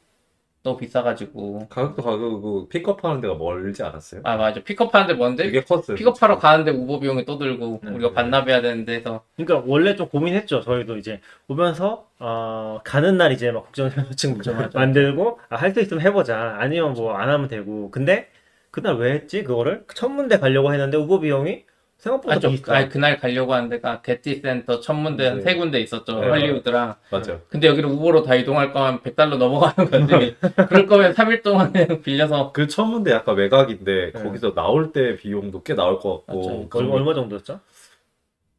너무 0.62 0.76
비싸가지고 0.76 1.68
가격도 1.70 2.02
가격이고 2.02 2.68
픽업하는 2.68 3.20
데가 3.22 3.34
멀지 3.34 3.82
않았어요? 3.82 4.20
아 4.24 4.36
맞아 4.36 4.62
픽업하는데 4.62 5.14
먼 5.14 5.34
게 5.34 5.44
되게 5.44 5.62
컸어요. 5.64 5.96
픽업하러 5.96 6.38
가는데 6.38 6.70
우버 6.70 7.00
비용이 7.00 7.24
또 7.24 7.38
들고 7.38 7.80
네, 7.82 7.90
우리가 7.90 8.08
네. 8.10 8.14
반납해야 8.14 8.60
되는데 8.60 8.96
해서 8.96 9.24
그러니까 9.36 9.64
원래 9.66 9.96
좀 9.96 10.08
고민했죠. 10.08 10.60
저희도 10.60 10.98
이제 10.98 11.20
오면서 11.48 12.06
어, 12.18 12.80
가는 12.84 13.16
날 13.16 13.32
이제 13.32 13.50
막 13.52 13.64
국제면허증 13.64 14.38
만들고 14.74 15.40
아, 15.48 15.56
할수 15.56 15.80
있으면 15.80 16.02
해보자. 16.02 16.56
아니면 16.58 16.92
뭐 16.92 17.14
안 17.16 17.30
하면 17.30 17.48
되고. 17.48 17.90
근데 17.90 18.28
그날 18.70 18.96
왜 18.96 19.12
했지 19.12 19.42
그거를 19.42 19.84
천문대 19.94 20.38
가려고 20.38 20.72
했는데 20.72 20.96
우버 20.98 21.20
비용이 21.20 21.64
생각보다 22.00 22.36
아, 22.36 22.38
좀, 22.38 22.52
비싸. 22.52 22.74
아니, 22.74 22.88
그날 22.88 23.18
가려고 23.18 23.52
한 23.54 23.68
데가 23.68 24.00
게티 24.00 24.36
센터 24.36 24.80
천문대 24.80 25.26
한 25.26 25.36
네. 25.36 25.42
세 25.42 25.54
군데 25.54 25.80
있었죠 25.80 26.20
네. 26.20 26.28
할리우드랑 26.30 26.94
맞아요. 27.10 27.40
근데 27.48 27.68
여기를 27.68 27.90
우버로 27.90 28.22
다 28.22 28.34
이동할 28.34 28.72
거면 28.72 29.00
100달러 29.00 29.36
넘어가는 29.36 29.90
건데 29.90 30.34
그럴 30.68 30.86
거면 30.86 31.12
3일 31.14 31.42
동안 31.42 31.72
그냥 31.72 32.00
빌려서 32.02 32.52
그 32.52 32.66
천문대 32.66 33.10
약간 33.12 33.36
외곽인데 33.36 34.12
네. 34.14 34.22
거기서 34.22 34.54
나올 34.54 34.92
때 34.92 35.16
비용도 35.16 35.62
꽤 35.62 35.74
나올 35.74 35.98
것 35.98 36.26
같고 36.26 36.48
맞아요. 36.48 36.68
얼마, 36.74 36.94
얼마 36.94 37.14
정도였죠? 37.14 37.60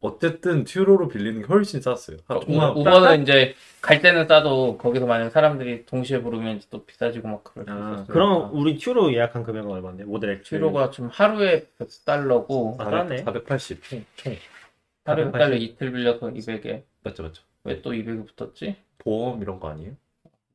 어쨌든 0.01 0.63
튜로로 0.63 1.07
빌리는 1.07 1.41
게 1.41 1.47
훨씬 1.47 1.79
쌌어요. 1.81 2.17
한 2.25 2.37
우- 2.37 2.39
통합 2.41 2.75
우버는 2.75 3.21
이제 3.23 3.53
갈 3.81 4.01
때는 4.01 4.27
싸도 4.27 4.77
거기서 4.77 5.05
만약 5.05 5.29
사람들이 5.29 5.85
동시에 5.85 6.21
부르면 6.21 6.57
이제 6.57 6.67
또 6.71 6.83
비싸지고 6.85 7.27
막 7.27 7.43
그럴 7.43 7.65
수 7.65 7.71
아, 7.71 7.75
있었어요 7.93 8.07
그럼 8.07 8.49
우리 8.53 8.77
튜로 8.77 9.13
예약한 9.13 9.43
금액은 9.43 9.69
얼마인데? 9.69 10.03
모델 10.05 10.31
X. 10.31 10.49
튜로가 10.49 10.89
지금 10.91 11.09
하루에 11.09 11.67
100달러고 11.79 12.79
아, 12.81 12.85
싸네. 12.85 13.17
480 13.19 13.83
총, 13.83 14.05
총. 14.15 14.35
하루에 15.05 15.25
480. 15.25 15.31
100달러 15.55 15.61
이틀 15.61 15.91
빌려서 15.91 16.27
200에 16.31 16.83
맞죠 17.03 17.23
맞죠. 17.23 17.43
왜 17.63 17.81
또 17.81 17.91
200이 17.91 18.27
붙었지? 18.35 18.75
보험 18.97 19.41
이런 19.41 19.59
거 19.59 19.69
아니에요? 19.69 19.91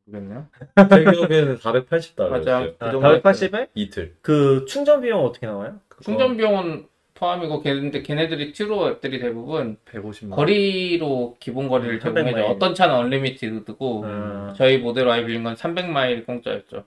모르겠네요 0.07 0.47
제 0.91 1.05
기억에는 1.05 1.59
480달러였어요. 1.59 2.31
맞아. 2.31 2.59
아, 2.59 2.63
그 2.63 2.91
정도 2.93 3.01
480에 3.01 3.69
이틀. 3.75 4.17
그 4.23 4.65
충전 4.67 5.01
비용 5.03 5.25
어떻게 5.25 5.47
나와요? 5.47 5.81
그거 5.89 6.03
충전 6.05 6.37
비용은 6.37 6.87
포함이고 7.17 7.63
걔네들 7.63 8.03
걔네들이 8.03 8.53
튜로 8.53 8.89
앱들이 8.91 9.19
대부분 9.19 9.77
150만 9.87 10.31
원. 10.31 10.37
거리로 10.37 11.37
기본 11.41 11.69
거리를 11.69 11.95
음, 11.95 12.01
300 12.01 12.25
제공해줘. 12.27 12.47
마일. 12.47 12.55
어떤 12.57 12.75
차는 12.75 12.95
unlimited고 12.95 14.03
아, 14.07 14.55
저희 14.57 14.79
모델 14.79 15.07
Y 15.07 15.25
빌린 15.27 15.43
건 15.43 15.55
300마일 15.55 16.25
공짜였죠. 16.27 16.85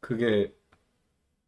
그게 0.00 0.52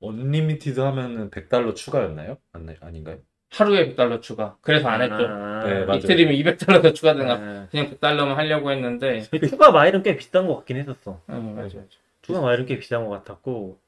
unlimited 0.01 0.81
하면은 0.81 1.31
100달러 1.31 1.75
추가였나요? 1.75 2.39
아니, 2.53 2.75
아닌가요? 2.81 3.19
하루에 3.51 3.95
100달러 3.95 4.21
추가. 4.21 4.57
그래서 4.61 4.89
안 4.89 5.03
했죠. 5.03 5.15
아, 5.15 5.63
네, 5.65 5.85
맞아요. 5.85 5.99
이틀이면 6.01 6.35
200달러 6.35 6.83
더 6.83 6.93
추가되나. 6.93 7.33
아. 7.35 7.69
그냥 7.71 7.91
100달러만 7.91 8.35
하려고 8.35 8.71
했는데. 8.71 9.21
추가 9.49 9.71
마일은 9.71 10.03
꽤 10.03 10.17
비싼 10.17 10.47
것 10.47 10.57
같긴 10.57 10.77
했었어. 10.79 11.21
응, 11.31 11.55
맞아, 11.55 11.77
맞아. 11.79 11.89
추가 12.23 12.41
마일은 12.41 12.67
꽤 12.67 12.79
비싼 12.79 13.05
것 13.07 13.11
같았고 13.11 13.79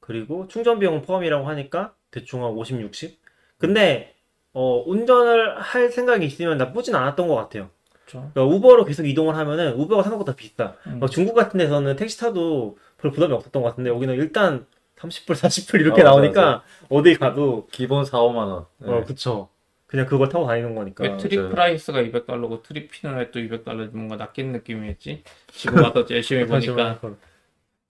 그리고 0.00 0.48
충전 0.48 0.78
비용은 0.78 1.02
포함이라고 1.02 1.46
하니까 1.48 1.94
대충 2.10 2.44
한 2.44 2.50
50, 2.52 2.80
60. 2.80 3.23
근데 3.58 4.14
어, 4.52 4.82
운전을 4.86 5.58
할 5.60 5.90
생각이 5.90 6.24
있으면 6.26 6.58
나쁘진 6.58 6.94
않았던 6.94 7.28
것 7.28 7.34
같아요. 7.34 7.70
그렇죠. 7.92 8.30
그러니까 8.32 8.44
우버로 8.44 8.84
계속 8.84 9.06
이동을 9.06 9.36
하면은 9.36 9.74
우버가 9.74 10.02
생각보다 10.02 10.34
비싸. 10.36 10.74
음. 10.86 11.00
막 11.00 11.10
중국 11.10 11.34
같은 11.34 11.58
데서는 11.58 11.96
택시 11.96 12.18
타도 12.20 12.76
별 12.98 13.10
부담이 13.10 13.32
없었던 13.32 13.62
것 13.62 13.68
같은데 13.70 13.90
여기는 13.90 14.14
일단 14.14 14.66
30불, 14.98 15.32
40불 15.32 15.80
이렇게 15.80 16.02
아, 16.02 16.04
맞아, 16.04 16.16
나오니까 16.16 16.62
어디 16.88 17.14
가도 17.16 17.66
기본 17.72 18.04
4, 18.04 18.18
5만 18.18 18.36
원. 18.36 18.66
네. 18.78 18.92
어 18.92 19.04
그쵸. 19.04 19.48
그냥 19.86 20.06
그걸 20.06 20.28
타고 20.28 20.46
다니는 20.46 20.74
거니까. 20.74 21.04
왜 21.04 21.16
trip 21.16 21.38
맞아요. 21.38 21.50
price가 21.50 22.02
200달러고 22.02 22.62
trip 22.62 22.82
fee는 22.82 23.16
왜또 23.16 23.40
200달러 23.40 23.90
뭔가 23.92 24.16
낚인 24.16 24.52
느낌이었지? 24.52 25.22
지금 25.52 25.82
와서 25.82 26.04
열심히 26.10 26.46
보니까 26.46 26.98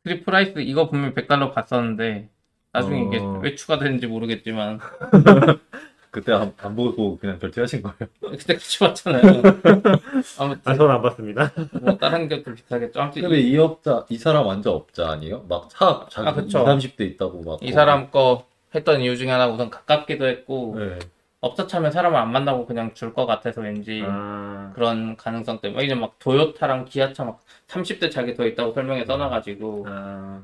trip 0.03 0.25
price 0.25 0.59
이거 0.61 0.89
보면 0.91 1.15
100달러 1.15 1.53
봤었는데 1.55 2.29
나중에 2.75 3.01
어. 3.01 3.05
이게 3.09 3.21
왜 3.43 3.55
추가되는지 3.55 4.07
모르겠지만 4.09 4.81
그때 6.11 6.33
안, 6.33 6.53
안 6.59 6.77
보고 6.77 7.17
그냥 7.19 7.39
결제하신 7.41 7.83
거예요. 7.83 7.97
그때 8.21 8.55
같이 8.55 8.79
봤잖아요. 8.79 9.23
아무튼 10.39 10.61
아 10.65 10.75
저는 10.75 10.95
안 10.95 11.03
봤습니다. 11.03 11.51
뭐 11.81 11.97
다른 11.97 12.29
것도 12.29 12.55
비슷하겠죠. 12.55 13.01
아무튼 13.01 13.23
근데 13.23 13.41
이, 13.41 13.51
이 13.51 13.59
업자, 13.59 14.05
이 14.09 14.17
사람 14.17 14.47
완전 14.47 14.75
업자 14.75 15.11
아니에요? 15.11 15.45
막 15.49 15.84
차 15.84 16.07
자기 16.11 16.29
아, 16.29 16.33
그쵸. 16.35 16.65
20, 16.77 16.97
30대 16.97 17.01
있다고 17.13 17.43
막. 17.43 17.59
이 17.63 17.73
사람 17.73 18.11
거 18.13 18.47
했던 18.75 19.01
이유 19.01 19.17
중에 19.17 19.31
하나 19.31 19.49
우선 19.49 19.71
가깝기도 19.71 20.27
했고 20.27 20.77
네. 20.79 20.99
업자 21.41 21.67
차면 21.67 21.91
사람을 21.91 22.17
안 22.19 22.31
만나고 22.33 22.65
그냥 22.67 22.95
줄 22.95 23.13
것 23.13 23.27
같아서 23.27 23.61
왠지 23.61 24.03
아, 24.07 24.71
그런 24.75 25.17
가능성 25.17 25.61
때문에 25.61 25.85
이제 25.85 25.95
막 25.97 26.19
도요타랑 26.21 26.85
기아차 26.87 27.25
막 27.25 27.41
30대 27.69 28.11
차게 28.11 28.35
더 28.35 28.47
있다고 28.47 28.73
설명에 28.73 29.05
써놔가지고 29.05 29.87
아, 29.89 30.43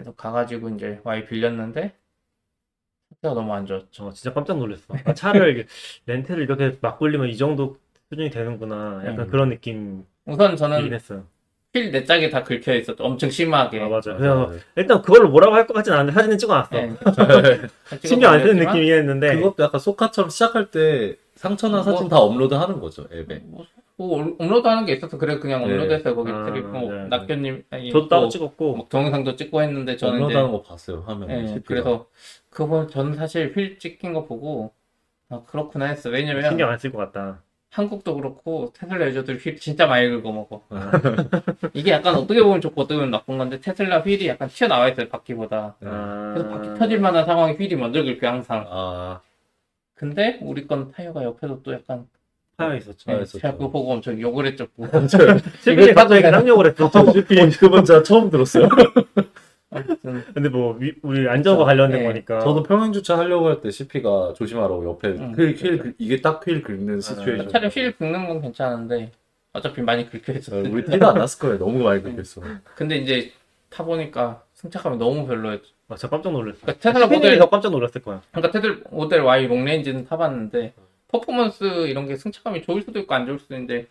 그래서 0.00 0.12
가가지고 0.14 0.70
이제 0.70 0.98
와이 1.04 1.26
빌렸는데 1.26 1.92
상태가 3.10 3.34
너무 3.34 3.52
안 3.52 3.66
좋았죠. 3.66 3.86
저 3.90 4.10
진짜 4.12 4.32
깜짝 4.32 4.56
놀랐어. 4.56 4.94
아, 5.04 5.12
차를 5.12 5.48
이렇게 5.54 5.68
렌트를 6.06 6.42
이렇게 6.44 6.78
막 6.80 6.98
굴리면 6.98 7.28
이 7.28 7.36
정도 7.36 7.76
수준이 8.08 8.30
되는구나. 8.30 9.02
약간 9.04 9.20
음. 9.20 9.26
그런 9.28 9.48
느낌이긴 9.50 10.06
우선 10.24 10.56
저는 10.56 10.90
했어요. 10.92 11.24
휠네 11.74 12.04
짝이 12.04 12.30
다 12.30 12.42
긁혀 12.42 12.74
있었죠. 12.76 13.04
엄청 13.04 13.28
심하게. 13.30 13.80
아 13.80 13.88
맞아. 13.88 14.14
맞아요. 14.14 14.46
그래서 14.48 14.64
일단 14.74 15.02
그걸로 15.02 15.28
뭐라고 15.28 15.54
할 15.54 15.66
것 15.66 15.74
같진 15.74 15.92
않은데 15.92 16.12
사진은 16.12 16.38
찍어놨어. 16.38 16.70
네. 16.74 16.96
신경 18.04 18.32
안 18.32 18.40
쓰는 18.40 18.56
느낌이긴 18.64 18.94
했는데. 18.94 19.34
그것도 19.36 19.62
약간 19.64 19.78
소카처럼 19.78 20.30
시작할 20.30 20.70
때 20.70 21.16
상처나 21.34 21.82
사진 21.82 22.00
뭐- 22.04 22.08
다 22.08 22.16
업로드 22.18 22.54
하는 22.54 22.80
거죠, 22.80 23.06
앱에. 23.12 23.40
뭐, 23.44 23.66
뭐 24.00 24.34
업로드 24.38 24.66
하는 24.66 24.86
게 24.86 24.94
있어서 24.94 25.18
그래 25.18 25.38
그냥 25.38 25.66
네. 25.66 25.74
업로드했어요. 25.74 26.16
거기 26.16 26.32
아, 26.32 26.44
trip 26.46 26.64
뭐 26.66 26.90
네, 26.90 27.02
네. 27.02 27.08
낙견님 27.08 27.64
아니, 27.68 27.90
저도 27.92 28.08
따로 28.08 28.22
또 28.22 28.28
찍었고. 28.30 28.76
막 28.76 28.88
동영상도 28.88 29.36
찍고 29.36 29.60
했는데 29.60 29.96
저는 29.98 30.14
업로드하는 30.22 30.52
거 30.52 30.62
봤어요, 30.62 31.04
화면. 31.06 31.28
예. 31.30 31.60
그래서 31.66 32.06
그거 32.48 32.86
저는 32.86 33.14
사실 33.16 33.52
휠 33.54 33.78
찍힌 33.78 34.14
거 34.14 34.24
보고 34.24 34.72
아 35.28 35.42
그렇구나 35.46 35.84
했어. 35.86 36.08
왜냐면 36.08 36.48
신경 36.48 36.70
안 36.70 36.78
쓸 36.78 36.90
것 36.92 36.96
같다. 36.98 37.42
한국도 37.72 38.16
그렇고 38.16 38.72
테슬라 38.74 39.06
유저들 39.08 39.36
휠 39.36 39.56
진짜 39.56 39.86
많이 39.86 40.08
긁어먹어. 40.08 40.62
아, 40.70 40.90
이게 41.74 41.90
약간 41.92 42.14
어떻게 42.14 42.42
보면 42.42 42.62
좋고 42.62 42.80
어떻게 42.80 42.94
보면 42.94 43.10
나쁜 43.10 43.36
건데 43.36 43.60
테슬라 43.60 44.00
휠이 44.00 44.26
약간 44.28 44.48
튀어나와 44.48 44.88
있어요 44.88 45.08
바퀴보다. 45.10 45.76
아, 45.84 46.32
그래서 46.34 46.48
바퀴 46.48 46.74
터질 46.78 47.00
만한 47.00 47.26
상황이 47.26 47.52
휠이 47.54 47.76
먼저 47.76 48.02
긁혀 48.02 48.28
항상. 48.28 48.64
아, 48.68 49.20
근데 49.94 50.38
우리 50.40 50.66
건 50.66 50.90
타이어가 50.90 51.22
옆에도 51.22 51.62
또 51.62 51.74
약간 51.74 52.08
파여 52.60 52.76
있었죠. 52.76 53.10
아, 53.10 53.14
예, 53.16 53.22
있었죠. 53.22 53.38
제가 53.38 53.52
그거 53.54 53.70
보고 53.70 53.92
엄청 53.92 54.20
욕을 54.20 54.46
했죠. 54.46 54.66
실비에 55.62 55.94
갑자기 55.94 56.20
쌍욕을 56.22 56.66
했어. 56.66 56.90
그건 57.58 57.84
제가 57.84 58.02
처음 58.02 58.30
들었어요. 58.30 58.68
아무튼 59.72 60.24
근데 60.34 60.48
뭐 60.48 60.76
위- 60.80 60.94
우리 61.02 61.28
안전과 61.28 61.64
관련된 61.64 62.00
네. 62.00 62.06
거니까. 62.06 62.40
저도 62.40 62.64
평행 62.64 62.92
주차 62.92 63.16
하려고 63.16 63.46
할 63.48 63.60
때 63.60 63.70
CP가 63.70 64.34
조심하라고 64.36 64.84
옆에 64.84 65.08
응, 65.08 65.28
휠, 65.28 65.32
그렇죠. 65.32 65.66
휠, 65.68 65.78
긁- 65.78 65.94
이게 65.98 66.20
딱 66.20 66.46
휠 66.46 66.60
긁는 66.62 67.00
situation. 67.00 67.48
차라리 67.48 67.68
휠 67.70 67.92
긁는 67.96 68.26
건 68.26 68.40
괜찮은데 68.42 69.12
어차피 69.52 69.80
많이 69.82 70.10
긁혀 70.10 70.32
어, 70.32 70.36
있었어요. 70.36 70.64
우리 70.72 70.84
티도 70.84 71.08
안 71.08 71.14
났을 71.18 71.38
거예요. 71.38 71.58
너무 71.58 71.84
많이 71.84 72.02
긁혔어. 72.02 72.42
근데 72.74 72.96
이제 72.96 73.30
타 73.68 73.84
보니까 73.84 74.42
승차감이 74.54 74.96
너무 74.98 75.24
별로였죠. 75.28 75.64
아, 75.88 75.94
진짜 75.94 76.08
깜짝 76.08 76.32
놀랐어. 76.32 76.58
그러니까 76.62 76.80
테슬라 76.82 77.06
모델이 77.06 77.20
모델 77.20 77.38
더 77.38 77.48
깜짝 77.48 77.70
놀랐을 77.70 78.02
거야. 78.02 78.22
그러니까 78.32 78.50
테슬 78.52 78.82
모델 78.90 79.20
Y 79.22 79.46
Long 79.46 79.64
Range는 79.64 80.06
타봤는데 80.06 80.72
퍼포먼스 81.10 81.64
이런 81.88 82.06
게 82.06 82.16
승차감이 82.16 82.62
좋을 82.62 82.82
수도 82.82 82.98
있고 83.00 83.14
안 83.14 83.26
좋을 83.26 83.38
수도 83.38 83.54
있는데 83.54 83.86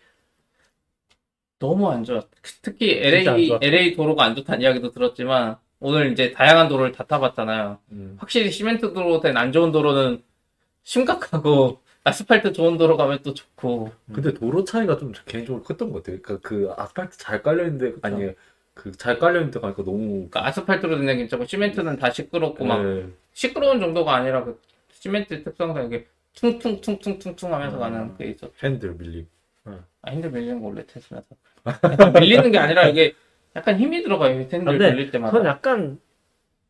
너무 1.58 1.90
안 1.90 2.04
좋아. 2.04 2.22
특히 2.62 2.92
LA. 2.98 3.58
LA 3.60 3.94
도로가 3.94 4.24
안 4.24 4.34
좋다는 4.34 4.62
이야기도 4.62 4.90
들었지만 4.92 5.56
오늘 5.78 6.12
이제 6.12 6.30
다양한 6.32 6.68
도로를 6.68 6.92
다 6.92 7.04
타봤잖아요. 7.04 7.78
음. 7.92 8.16
확실히 8.18 8.50
시멘트 8.50 8.92
도로 8.92 9.20
된 9.20 9.36
안 9.36 9.52
좋은 9.52 9.72
도로는 9.72 10.22
심각하고 10.84 11.80
아스팔트 12.04 12.52
좋은 12.54 12.78
도로 12.78 12.96
가면 12.96 13.18
또 13.22 13.34
좋고 13.34 13.92
근데 14.12 14.32
도로 14.32 14.64
차이가 14.64 14.96
좀 14.96 15.12
개인적으로 15.26 15.62
컸던 15.62 15.92
것 15.92 16.02
같아요. 16.02 16.20
그러니까 16.22 16.48
그 16.48 16.72
아스팔트 16.76 17.18
잘 17.18 17.42
깔려 17.42 17.64
있는데, 17.66 17.92
아니, 18.02 18.30
그 18.74 18.90
잘 18.92 19.18
깔려 19.18 19.40
있는 19.40 19.50
데 19.50 19.60
가 19.60 19.68
니까 19.68 19.84
너무. 19.84 20.08
그러니까 20.30 20.46
아스팔트로 20.46 20.96
된게 20.96 21.16
괜찮고 21.16 21.44
시멘트는 21.44 21.96
다 21.98 22.10
시끄럽고 22.10 22.64
막 22.64 22.82
네. 22.82 23.06
시끄러운 23.34 23.80
정도가 23.80 24.14
아니라 24.14 24.44
그 24.44 24.58
시멘트 24.92 25.42
특성상 25.44 25.86
이게 25.86 26.06
퉁퉁퉁퉁퉁퉁 26.34 27.52
하면서 27.52 27.76
음. 27.76 27.80
가는 27.80 28.16
게 28.16 28.26
있어. 28.26 28.50
핸들 28.62 28.94
밀림. 28.94 29.26
아, 29.64 29.80
핸들 30.08 30.30
밀리는 30.30 30.60
거 30.60 30.68
원래 30.68 30.84
테슬라서. 30.86 31.26
약간 31.84 32.12
밀리는 32.12 32.50
게 32.50 32.58
아니라 32.58 32.86
이게 32.88 33.14
약간 33.56 33.78
힘이 33.78 34.02
들어가요. 34.02 34.38
핸들 34.38 34.64
근데 34.64 34.90
밀릴 34.92 35.10
때마다. 35.10 35.32
저는 35.36 35.50
약간 35.50 36.00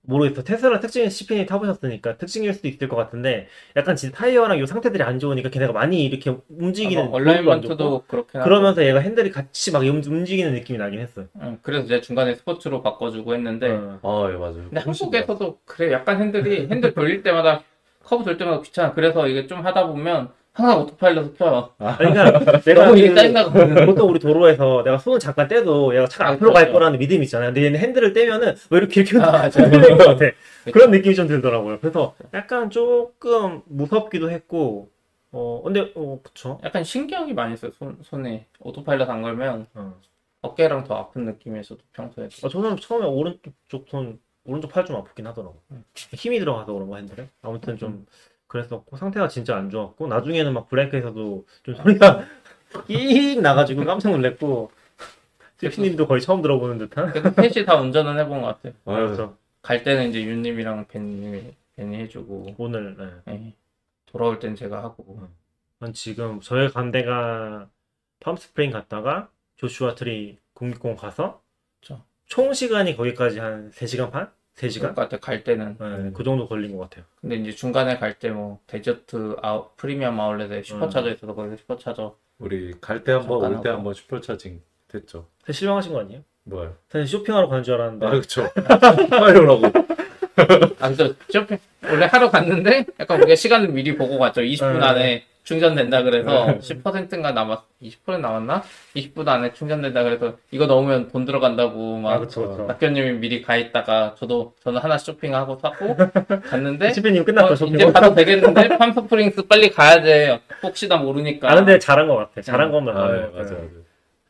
모르겠어. 0.03 0.43
테슬라 0.43 0.81
특징이 0.81 1.11
CP님이 1.11 1.45
타보셨으니까 1.47 2.17
특징일 2.17 2.55
수도 2.55 2.69
있을 2.69 2.89
것 2.89 2.97
같은데 2.97 3.49
약간 3.77 3.95
진짜 3.97 4.17
타이어랑 4.17 4.59
이 4.59 4.67
상태들이 4.67 5.03
안 5.03 5.19
좋으니까 5.19 5.51
걔네가 5.51 5.73
많이 5.75 6.05
이렇게 6.05 6.35
움직이는 6.49 7.03
안 7.03 7.05
좋고 7.09 7.17
alignment도 7.17 8.05
그렇게. 8.09 8.39
그러면서 8.39 8.85
얘가 8.85 8.99
핸들이 9.01 9.31
같이 9.31 9.71
막 9.71 9.83
움- 9.83 10.03
움직이는 10.05 10.53
느낌이 10.55 10.79
나긴 10.79 11.01
했어요. 11.01 11.27
응, 11.43 11.59
그래서 11.63 11.87
제가 11.87 12.01
중간에 12.01 12.35
스포츠로 12.35 12.83
바꿔주고 12.83 13.35
했는데 13.35 13.69
어. 13.71 14.01
아, 14.03 14.33
예, 14.33 14.37
맞아요. 14.37 14.55
근데 14.71 14.81
한국에서도 14.81 15.61
그래 15.67 15.93
약간 15.93 16.19
핸들이 16.21 16.67
핸들 16.69 16.95
돌릴 16.95 17.23
때마다 17.23 17.63
커브 18.11 18.25
돌 18.25 18.37
때마다 18.37 18.61
귀찮아 18.61 18.93
그래서 18.93 19.29
이게 19.29 19.47
좀 19.47 19.65
하다 19.65 19.87
보면 19.87 20.33
항상 20.53 20.81
오토파일럿을 20.81 21.35
켜요 21.35 21.71
아니, 21.79 21.97
그러니까 22.13 22.61
내가 22.61 22.85
너무 22.87 22.99
이게 22.99 23.11
그- 23.11 23.15
짜증나거든 23.15 23.87
보통 23.87 24.11
우리 24.11 24.19
도로에서 24.19 24.83
내가 24.83 24.99
손을 24.99 25.21
잠깐 25.21 25.47
떼도 25.47 25.95
얘가 25.95 26.09
차가 26.09 26.31
아, 26.31 26.33
앞으로 26.33 26.53
갈 26.53 26.65
그렇죠. 26.65 26.73
거라는 26.73 26.99
믿음이 26.99 27.23
있잖아요. 27.23 27.51
근데 27.51 27.65
얘는 27.67 27.79
핸들을 27.79 28.13
떼면은 28.13 28.57
왜 28.71 28.79
이렇게 28.79 29.03
이렇게 29.03 29.17
아. 29.25 29.49
흔들리는 29.49 29.97
것 29.97 30.05
같아. 30.07 30.19
그쵸. 30.19 30.73
그런 30.73 30.91
느낌이 30.91 31.15
좀 31.15 31.29
들더라고요. 31.29 31.79
그래서 31.79 32.17
약간 32.35 32.69
조금 32.69 33.63
무섭기도 33.67 34.29
했고, 34.29 34.89
어, 35.31 35.63
근데, 35.63 35.93
어, 35.95 36.19
그쵸. 36.25 36.59
약간 36.65 36.83
신경이 36.83 37.33
많이 37.33 37.57
써요 37.57 37.71
손, 37.79 37.99
손에 38.03 38.47
오토파일럿 38.59 39.09
안 39.09 39.23
걸면 39.23 39.69
어. 39.75 39.95
어깨랑 40.43 40.83
더 40.83 40.97
아픈 40.97 41.27
느낌에서도 41.27 41.81
평소에 41.93 42.29
어, 42.43 42.49
저는 42.49 42.77
처음에 42.79 43.07
오른쪽 43.07 43.87
손, 43.89 44.19
오른쪽 44.51 44.73
팔 44.73 44.85
좀 44.85 44.97
아프긴 44.97 45.27
하더라고. 45.29 45.61
힘이 45.95 46.39
들어가서 46.41 46.73
그런 46.73 46.89
거 46.89 46.97
핸들에. 46.97 47.29
아무튼 47.43 47.77
좀 47.79 48.07
그랬었고, 48.49 48.97
상태가 48.97 49.29
진짜 49.29 49.57
안 49.57 49.71
좋았고, 49.71 50.09
나중에는 50.09 50.53
막 50.53 50.69
브레이크에서도 50.69 51.47
좀 51.63 51.75
소리가 51.77 52.25
끼익 52.89 53.41
나가지고 53.41 53.85
깜짝 53.85 54.11
놀랐고, 54.11 54.73
제피님도 55.59 56.07
거의 56.09 56.21
처음 56.21 56.43
들어보는 56.43 56.79
듯한? 56.79 57.13
그래도 57.13 57.31
셋이 57.31 57.65
다 57.67 57.77
운전은 57.77 58.19
해본 58.19 58.41
것 58.41 58.47
같아요 58.47 58.73
아유, 58.87 59.07
그렇죠. 59.07 59.37
갈 59.63 59.83
때는 59.85 60.09
이제 60.09 60.23
윤님이랑 60.25 60.87
벤님이 60.89 61.55
벤이 61.77 61.97
해주고 61.97 62.55
오늘, 62.59 62.97
네. 62.97 63.35
예. 63.35 63.53
돌아올 64.07 64.39
땐 64.41 64.57
제가 64.57 64.83
하고 64.83 65.29
난 65.79 65.93
지금 65.93 66.41
저희 66.41 66.69
간 66.71 66.91
데가 66.91 67.69
팜스프링 68.21 68.71
갔다가 68.71 69.29
조슈아 69.57 69.95
트리 69.95 70.39
국립공원 70.55 70.97
가서 70.97 71.43
그쵸. 71.81 72.03
총 72.27 72.53
시간이 72.55 72.97
거기까지 72.97 73.39
한 73.39 73.71
3시간 73.71 74.11
반? 74.11 74.33
3시간? 74.57 74.81
그럴 74.81 74.95
것 74.95 75.03
같아요 75.03 75.21
갈 75.21 75.45
때는 75.45 75.77
네, 75.79 76.11
그 76.15 76.23
정도 76.25 76.47
걸린 76.49 76.77
것 76.77 76.89
같아요. 76.91 77.05
근데 77.21 77.37
이제 77.37 77.53
중간에 77.53 77.99
갈 77.99 78.15
때 78.19 78.31
뭐 78.31 78.59
desert 78.67 79.37
아우, 79.43 79.69
프리미엄 79.77 80.19
아울렛에 80.21 80.63
슈퍼차저 80.63 81.09
음. 81.09 81.15
있어서 81.15 81.35
거기서 81.35 81.57
슈퍼차저 81.57 82.17
우리 82.39 82.75
갈 82.81 83.03
때 83.05 83.13
한 83.13 83.27
번, 83.27 83.41
잠깐 83.41 83.59
올때 83.59 83.69
하고. 83.69 83.79
한번 83.79 83.95
supercharging 83.95 84.61
됐죠. 84.89 85.27
사실 85.47 85.55
실망하신 85.61 85.93
거 85.93 86.01
아니에요? 86.01 86.21
뭐요? 86.45 86.75
사실 86.89 87.07
쇼핑하러 87.07 87.49
가는 87.49 87.63
줄 87.63 87.75
알았는데 87.75 88.07
아, 88.07 88.11
그쵸. 88.11 88.49
파이로라고. 89.11 89.67
아, 90.81 90.89
그래서 90.91 91.15
쇼핑 91.31 91.59
원래 91.85 92.07
하러 92.07 92.31
갔는데 92.31 92.87
약간 92.99 93.21
우리가 93.21 93.35
시간을 93.37 93.69
미리 93.69 93.97
보고 93.97 94.19
갔죠. 94.19 94.41
20분 94.43 94.79
네. 94.81 94.85
안에 94.87 95.25
충전된다 95.43 96.03
그래서 96.03 96.47
10%인가 96.59 97.33
남았 97.33 97.61
20% 97.83 98.21
남았나? 98.21 98.63
20분 98.95 99.27
안에 99.27 99.53
충전된다 99.53 100.03
그래서 100.03 100.37
이거 100.51 100.67
넣으면 100.67 101.09
돈 101.09 101.25
들어간다고 101.25 101.97
막 101.99 102.13
아 102.13 102.19
그쵸 102.19 102.49
그쵸. 102.49 102.67
낙견님이 102.67 103.13
미리 103.19 103.43
가 103.43 103.57
있다가 103.57 104.15
저도 104.19 104.55
저는 104.63 104.81
하나 104.81 104.99
쇼핑하고 104.99 105.59
사고 105.59 105.97
갔는데 106.45 106.93
시피님 106.95 107.25
끝났다 107.25 107.53
어, 107.53 107.57
쇼핑. 107.57 107.75
이제 107.75 107.91
가도 107.91 108.15
되겠는데 108.15 108.77
팜스프링스 108.79 109.47
빨리 109.47 109.71
가야 109.71 110.03
돼. 110.03 110.41
혹시나 110.63 110.97
모르니까. 110.99 111.51
아 111.51 111.55
근데 111.55 111.79
잘한 111.79 112.07
것 112.07 112.17
같아. 112.17 112.41
잘한 112.43 112.69
음. 112.69 112.73
것만. 112.73 112.97
아. 112.97 113.01
예, 113.07 113.21
맞아요. 113.21 113.33
네. 113.33 113.39
맞아요. 113.53 113.69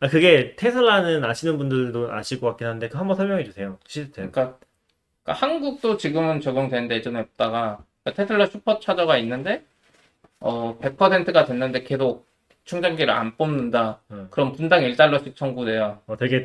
아, 0.03 0.09
그게 0.09 0.55
테슬라는 0.57 1.25
아시는 1.25 1.59
분들도 1.59 2.13
아실 2.13 2.41
것 2.41 2.47
같긴 2.49 2.67
한데 2.69 2.89
그거 2.89 3.01
한번 3.01 3.17
설명해 3.17 3.45
주세요. 3.45 3.77
시스템. 3.87 4.31
그러니까, 4.31 4.57
그러니까 5.25 5.47
한국도 5.47 5.97
지금은 5.99 6.41
적용되는데 6.41 6.95
예전에 6.95 7.21
없다가 7.21 7.81
그러니까 8.03 8.23
테슬라 8.23 8.47
슈퍼차저가 8.47 9.19
있는데 9.19 9.65
어 10.41 10.77
100%가 10.81 11.45
됐는데 11.45 11.83
계속 11.83 12.27
충전기를 12.65 13.13
안 13.13 13.37
뽑는다. 13.37 14.01
음. 14.11 14.29
그럼 14.31 14.53
분당 14.53 14.83
1달러씩 14.83 15.37
청구돼요. 15.37 15.99
어, 16.07 16.17
되게 16.17 16.45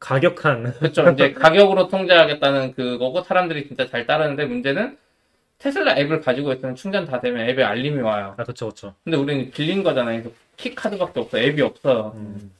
가격한. 0.00 0.74
그렇죠. 0.78 1.08
이제 1.10 1.32
가격으로 1.32 1.88
통제하겠다는 1.88 2.74
그거고 2.74 3.22
사람들이 3.22 3.66
진짜 3.66 3.86
잘 3.86 4.06
따르는데 4.06 4.44
문제는 4.44 4.96
테슬라 5.58 5.96
앱을 5.98 6.20
가지고 6.20 6.52
있으면 6.52 6.76
충전 6.76 7.04
다 7.04 7.20
되면 7.20 7.48
앱에 7.48 7.62
알림이 7.62 8.00
와요. 8.00 8.34
아 8.36 8.44
그쵸 8.44 8.68
그쵸. 8.68 8.94
근데 9.04 9.16
우리는 9.16 9.50
빌린 9.50 9.82
거잖아요. 9.82 10.22
그래서 10.22 10.36
키 10.56 10.74
카드밖에 10.74 11.20
없어. 11.20 11.38
앱이 11.38 11.60
없어요. 11.62 12.12
음. 12.16 12.52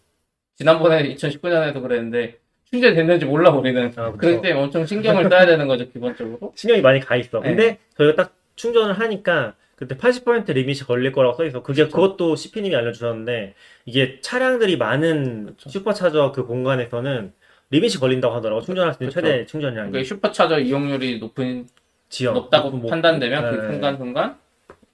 지난번에 0.57 1.15
2019년에도 1.15 1.81
그랬는데 1.81 2.39
충전됐는지 2.71 3.25
몰라 3.25 3.51
우리는. 3.51 3.87
아, 3.97 4.11
그쵸. 4.11 4.17
그럴 4.19 4.41
때 4.43 4.53
엄청 4.53 4.85
신경을 4.85 5.29
써야 5.31 5.47
되는 5.47 5.67
거죠 5.69 5.89
기본적으로. 5.91 6.53
신경이 6.57 6.83
많이 6.83 7.01
가 7.01 7.17
있어. 7.17 7.41
네. 7.41 7.49
근데 7.51 7.79
저희가 7.97 8.23
딱 8.25 8.35
충전을 8.57 8.99
하니까 8.99 9.55
그때 9.79 9.97
80% 9.97 10.53
리밋이 10.53 10.81
걸릴 10.81 11.13
거라고 11.13 11.37
써 11.37 11.45
있어. 11.45 11.63
그게 11.63 11.85
그쵸. 11.85 11.95
그것도 11.95 12.35
CP님이 12.35 12.75
알려주셨는데 12.75 13.55
이게 13.87 14.21
차량들이 14.21 14.77
많은 14.77 15.47
그쵸. 15.57 15.71
슈퍼차저 15.71 16.33
그 16.33 16.45
공간에서는 16.47 17.33
리밋이 17.71 17.95
걸린다고 17.95 18.35
하더라고. 18.35 18.61
충전할 18.61 18.95
수 18.95 19.05
있는 19.05 19.13
그쵸. 19.15 19.21
최대 19.21 19.47
충전량이 19.47 19.93
그러니까 19.93 20.09
슈퍼차저 20.09 20.59
이용률이 20.59 21.21
높은 21.21 21.69
지역 22.09 22.35
높다고 22.35 22.71
뭐- 22.71 22.91
판단되면 22.91 23.45
네. 23.45 23.57
그 23.57 23.67
순간 23.73 23.97
순간 23.97 24.37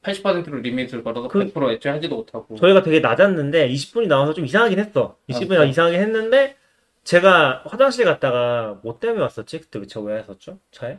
80%로 0.03 0.59
리밋을 0.59 1.03
걸어서 1.03 1.29
그- 1.29 1.39
100% 1.51 1.73
애초에 1.73 1.93
하지도 1.93 2.17
못하고. 2.17 2.57
저희가 2.57 2.83
되게 2.83 3.01
낮았는데 3.01 3.71
20분이 3.71 4.07
나와서 4.07 4.35
좀 4.35 4.45
이상하긴 4.45 4.79
했어. 4.79 5.17
20분이 5.31 5.59
아, 5.61 5.65
이상하게 5.65 5.97
했는데 5.99 6.57
제가 7.05 7.63
화장실 7.65 8.05
갔다가 8.05 8.81
뭐 8.83 8.99
때문에 8.99 9.23
왔었지? 9.23 9.61
그때 9.61 9.87
제가 9.87 10.05
왜 10.05 10.19
했었죠? 10.19 10.59
차에? 10.73 10.99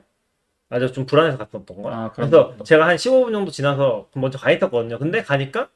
아주 0.76 0.92
좀 0.92 1.06
불안해서 1.06 1.38
갔었던 1.38 1.82
거. 1.82 1.90
아, 1.90 2.12
그래서 2.14 2.50
것도. 2.50 2.64
제가 2.66 2.86
한 2.86 2.98
15분 2.98 3.32
정도 3.32 3.50
지나서 3.50 4.08
먼저 4.14 4.38
가 4.38 4.52
있었거든요. 4.52 5.00
근데 5.00 5.22
가니까 5.22 5.70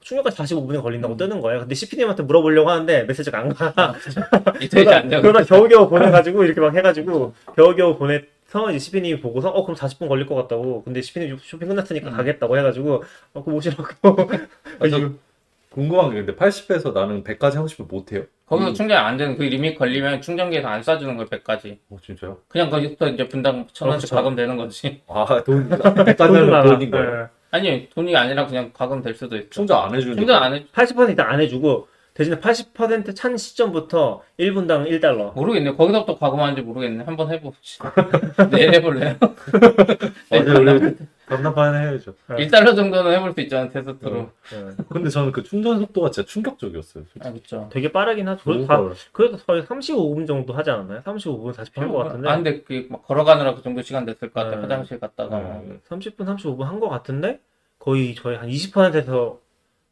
충전까지 0.00 0.36
45분이 0.38 0.82
걸린다고 0.82 1.14
음. 1.14 1.16
뜨는 1.18 1.40
거예요. 1.42 1.60
근데 1.60 1.74
CP님한테 1.74 2.22
물어보려고 2.22 2.70
하는데 2.70 3.02
메시지가 3.04 3.38
안 3.38 3.52
가. 3.52 3.74
이틀이 4.60 4.88
안 4.88 5.08
되고. 5.08 5.20
그러다 5.20 5.44
겨우겨우 5.44 5.90
보내가지고 5.90 6.44
이렇게 6.44 6.60
막 6.60 6.74
해가지고 6.74 7.34
겨우겨우 7.54 7.98
보내 7.98 8.22
서 8.46 8.70
이제 8.70 8.78
CP님이 8.78 9.20
보고서 9.20 9.50
어 9.50 9.62
그럼 9.64 9.76
40분 9.76 10.08
걸릴 10.08 10.26
것 10.26 10.34
같다고. 10.36 10.84
근데 10.84 11.02
CP님 11.02 11.36
쇼핑 11.42 11.68
끝났으니까 11.68 12.08
음. 12.08 12.16
가겠다고 12.16 12.56
해가지고 12.56 13.02
어 13.34 13.44
그거 13.44 13.56
오시라고. 13.56 13.84
아, 14.80 14.88
저 14.88 15.10
궁금한 15.70 16.10
게 16.10 16.24
근데 16.24 16.34
80에서 16.34 16.94
나는 16.94 17.22
100까지 17.24 17.56
하고 17.56 17.66
싶으면 17.66 17.88
못해요. 17.90 18.24
거기서 18.46 18.70
음. 18.70 18.74
충전 18.74 19.04
안 19.04 19.16
되는 19.16 19.36
그 19.36 19.42
리밋 19.42 19.76
걸리면 19.76 20.22
충전기에서 20.22 20.68
안 20.68 20.80
쏴주는 20.80 21.04
거예요 21.16 21.26
100까지. 21.26 21.78
어, 21.90 21.96
진짜요? 22.04 22.38
그냥 22.48 22.70
거기서 22.70 23.08
이제 23.08 23.28
분당 23.28 23.66
천 23.72 23.88
원씩 23.88 24.08
그쵸. 24.08 24.16
가금 24.16 24.36
되는 24.36 24.56
거지. 24.56 25.02
아, 25.08 25.42
돈, 25.44 25.68
100까지 25.68 26.32
하면 26.32 26.66
돈인 26.66 26.90
거예요. 26.90 27.10
네. 27.10 27.26
아니 27.50 27.88
돈이 27.90 28.14
아니라 28.16 28.46
그냥 28.46 28.70
가금 28.72 29.02
될 29.02 29.14
수도 29.14 29.36
있죠. 29.36 29.50
충전 29.50 29.82
안 29.82 29.94
해주는 29.94 30.16
충전 30.16 30.42
안 30.42 30.54
해. 30.54 30.64
80% 30.72 31.08
일단 31.08 31.28
안 31.28 31.40
해주고 31.40 31.88
대신에 32.14 32.36
80%찬 32.36 33.36
시점부터 33.36 34.22
1분당 34.38 34.88
1달러. 34.88 35.34
모르겠네. 35.34 35.72
거기서부터 35.74 36.18
과금하는지 36.18 36.62
모르겠네. 36.62 37.04
한번 37.04 37.30
해보지. 37.30 37.78
내일 38.50 38.74
해볼래요? 38.74 39.16
맞아요, 40.30 41.04
답답한 41.28 41.74
해야죠. 41.74 42.14
네. 42.28 42.46
1달러 42.46 42.74
정도는 42.76 43.12
해볼 43.12 43.32
수 43.34 43.40
있잖아, 43.40 43.68
테스트로. 43.68 44.30
네. 44.50 44.84
근데 44.88 45.10
저는 45.10 45.32
그 45.32 45.42
충전 45.42 45.78
속도가 45.80 46.10
진짜 46.10 46.26
충격적이었어요. 46.26 47.04
솔직히. 47.04 47.26
아, 47.28 47.32
그쵸. 47.32 47.68
되게 47.72 47.90
빠르긴 47.92 48.28
하죠. 48.28 48.44
그래도, 48.44 48.66
다, 48.66 48.80
그래도 49.12 49.36
거의 49.38 49.62
35분 49.64 50.26
정도 50.26 50.52
하지 50.52 50.70
않았나요? 50.70 51.02
35분 51.02 51.52
40분 51.54 51.78
한 51.80 51.88
것 51.92 51.98
같은데. 52.04 52.28
아, 52.28 52.36
근데 52.36 52.62
그, 52.62 52.86
막 52.90 53.02
걸어가느라 53.06 53.54
그 53.54 53.62
정도 53.62 53.82
시간 53.82 54.04
됐을 54.04 54.30
것 54.30 54.40
같아. 54.42 54.56
네. 54.56 54.62
화장실 54.62 55.00
갔다가. 55.00 55.38
막. 55.38 55.62
네. 55.66 55.78
30분, 55.88 56.18
35분 56.18 56.60
한 56.62 56.80
것 56.80 56.88
같은데 56.88 57.40
거의 57.78 58.14
저희 58.14 58.36
한 58.36 58.48
20%에서 58.48 59.40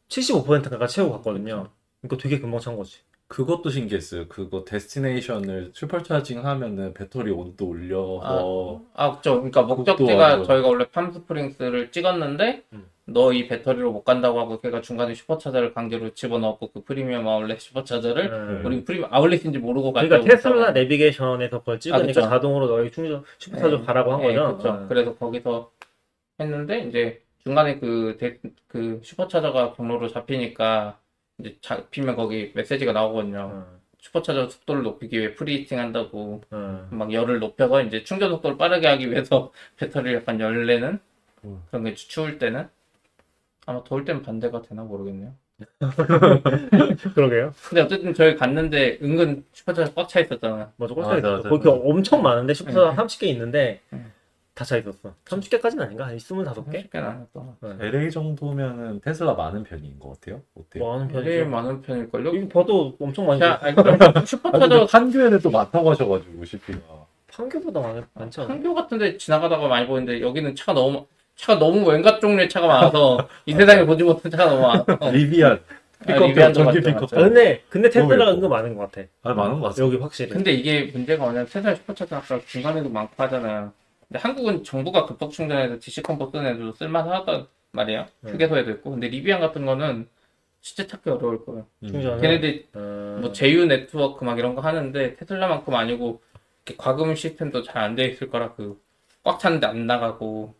75%까지 0.09 0.95
채우고 0.95 1.13
갔거든요. 1.17 1.69
그러니까 2.01 2.21
되게 2.21 2.39
금방 2.39 2.59
찬 2.59 2.75
거지. 2.77 2.99
그것도 3.27 3.69
신기했어요. 3.71 4.27
그거 4.27 4.63
destination을 4.65 5.71
supercharging 5.73 6.45
하면은 6.45 6.93
배터리 6.93 7.31
온도 7.31 7.67
올려서 7.67 8.81
아, 8.93 9.15
그쵸. 9.15 9.35
그러니까 9.35 9.63
그것도 9.63 9.77
목적지가 9.77 10.43
저희가 10.43 10.67
원래 10.67 10.85
팜스프링스를 10.91 11.91
찍었는데, 11.91 12.63
음. 12.73 12.85
너 13.07 13.31
이 13.33 13.47
배터리로 13.47 13.91
못 13.91 14.03
간다고 14.03 14.39
하고 14.39 14.59
걔가 14.61 14.81
중간에 14.81 15.13
슈퍼차저를 15.13 15.73
강제로 15.75 16.11
집어넣었고 16.15 16.71
그 16.71 16.83
프리미엄 16.83 17.27
아울렛 17.27 17.59
슈퍼차저를 17.61 18.61
네. 18.63 18.67
우리 18.67 18.83
프리미엄 18.83 19.13
아울렛인지 19.13 19.59
모르고 19.59 19.93
그러니까. 19.93 20.21
테슬라 20.21 20.71
내비게이션에서 20.71 21.59
그걸 21.59 21.79
찍으니까 21.79 22.07
그쵸. 22.07 22.21
자동으로 22.21 22.65
너희 22.67 22.91
충전 22.91 23.23
슈퍼차저 23.37 23.77
네. 23.79 23.85
가라고 23.85 24.13
한 24.13 24.21
네, 24.21 24.33
거죠. 24.35 24.57
그쵸. 24.57 24.73
네. 24.73 24.85
그래서 24.89 25.15
거기서 25.15 25.71
했는데 26.39 26.79
이제 26.87 27.21
중간에 27.43 27.77
그, 27.77 28.17
데- 28.19 28.39
그 28.67 28.99
슈퍼차저가 29.03 29.73
경로로 29.73 30.07
잡히니까 30.07 30.97
이제 31.39 31.57
잡히면 31.61 32.15
거기 32.15 32.51
메시지가 32.55 32.93
나오거든요. 32.93 33.51
어, 33.53 33.79
슈퍼차저 33.99 34.49
속도를 34.49 34.83
높이기 34.83 35.17
위해 35.19 35.33
preheating 35.35 35.79
한다고 35.79 36.41
어. 36.51 36.87
막 36.91 37.11
열을 37.11 37.39
높여서 37.39 37.81
이제 37.83 38.03
충전 38.03 38.29
속도를 38.31 38.57
빠르게 38.57 38.87
하기 38.87 39.09
위해서 39.11 39.51
배터리를 39.77 40.19
약간 40.19 40.39
열내는 40.39 40.99
음. 41.43 41.63
그런 41.69 41.83
게 41.83 41.93
추울 41.95 42.37
때는 42.37 42.67
아마 43.65 43.83
더울 43.83 44.05
때는 44.05 44.21
반대가 44.21 44.61
되나 44.61 44.83
모르겠네요. 44.83 45.33
그러게요. 47.15 47.53
근데 47.69 47.81
어쨌든 47.81 48.13
저희 48.13 48.35
갔는데 48.35 48.99
은근 49.01 49.45
슈퍼차가 49.53 49.91
꽉차 49.95 50.19
있었잖아. 50.19 50.71
맞아, 50.75 50.93
맞아, 50.93 51.09
꼴찌 51.21 51.27
맞아, 51.27 51.49
거기. 51.49 51.67
엄청 51.69 52.21
많은데 52.21 52.53
슈퍼차 52.53 52.91
응. 52.91 52.95
30개 52.95 53.23
있는데 53.27 53.81
응. 53.93 54.11
다 54.55 54.63
차 54.63 54.77
있었어. 54.77 55.13
30개까지는 55.25 55.81
아닌가? 55.81 56.07
한 56.07 56.15
25개? 56.15 56.81
쉽게 56.83 56.99
나눴어. 57.01 57.55
LA 57.81 58.09
정도면은 58.09 59.01
테슬라 59.01 59.33
많은 59.33 59.63
편인 59.65 59.99
것 59.99 60.13
같아요? 60.13 60.41
어때요? 60.57 60.81
뭐 60.83 60.93
하는 60.95 61.09
제일 61.09 61.23
편이죠. 61.25 61.49
많은 61.49 61.81
편일걸요? 61.81 62.27
여기 62.29 62.47
봐도 62.47 62.95
엄청 63.01 63.27
많이 63.27 63.41
자, 63.41 63.59
자, 63.59 63.65
아니, 63.65 63.75
그럼 63.75 63.89
아니, 64.01 64.13
근데 64.13 64.25
슈퍼차도 64.25 64.85
판교에는 64.87 65.39
또 65.39 65.49
많다고 65.51 65.91
하셔가지고 65.91 66.45
CP가 66.45 66.79
판교보다 67.27 67.81
많, 67.81 68.07
많지 68.13 68.39
않아? 68.39 68.47
판교 68.47 68.73
같은데 68.73 69.17
지나가다가 69.17 69.67
많이 69.67 69.85
보는데 69.87 70.21
여기는 70.21 70.55
차가 70.55 70.73
너무 70.73 71.05
차가 71.35 71.59
너무 71.59 71.85
왠가 71.89 72.17
종류의 72.21 72.47
차가 72.47 72.65
많아서 72.67 73.27
이 73.45 73.51
세상에 73.51 73.85
보지 73.85 74.05
못한 74.05 74.31
차가 74.31 74.45
너무 74.45 74.61
많아. 74.61 74.85
리비안 75.11 75.59
픽업형 76.05 76.27
리비안도 76.29 76.63
전기 76.63 76.79
픽업. 76.79 77.03
아, 77.13 77.17
근데 77.23 77.61
근데 77.67 77.89
테슬라가 77.89 78.23
너무 78.31 78.35
은근 78.37 78.49
많은 78.49 78.75
것 78.77 78.89
같아. 78.89 79.05
아 79.23 79.33
많은 79.33 79.59
것 79.59 79.67
같아요 79.67 79.87
여기 79.87 79.97
확실히. 79.97 80.29
근데 80.29 80.53
이게 80.53 80.89
문제가 80.93 81.25
뭐냐면 81.25 81.45
테슬라 81.47 81.75
슈퍼차도 81.75 82.15
아까 82.15 82.39
중간에도 82.45 82.87
많고 82.87 83.21
하잖아요. 83.21 83.73
근데 84.07 84.19
한국은 84.19 84.63
정부가 84.63 85.05
급속 85.05 85.31
충전해서 85.31 85.79
DC 85.79 86.01
combo 86.03 86.29
쓰는 86.31 86.45
애도 86.55 86.73
쓸만하단 86.73 87.47
말이에요. 87.71 88.05
네. 88.21 88.31
휴게소에도 88.31 88.71
있고. 88.71 88.91
근데 88.91 89.07
리비안 89.09 89.39
같은 89.41 89.65
거는 89.65 90.07
진짜 90.61 90.87
찾기 90.87 91.09
어려울 91.09 91.45
거예요. 91.45 91.65
음. 91.83 91.87
충전은 91.87 92.21
걔네들 92.21 92.67
어, 92.73 93.17
뭐 93.21 93.31
제휴 93.31 93.65
네트워크 93.65 94.23
막 94.25 94.37
이런 94.39 94.55
거 94.55 94.61
하는데 94.61 95.15
테슬라만큼 95.15 95.73
아니고 95.75 96.21
이렇게 96.65 96.75
과금 96.77 97.15
시스템도 97.15 97.63
잘 97.63 97.77
안 97.83 97.95
돼 97.95 98.05
있을 98.07 98.29
거라 98.29 98.53
그 98.55 98.79
꽉 99.23 99.39
찼는데 99.39 99.65
안 99.67 99.87
나가고 99.87 100.53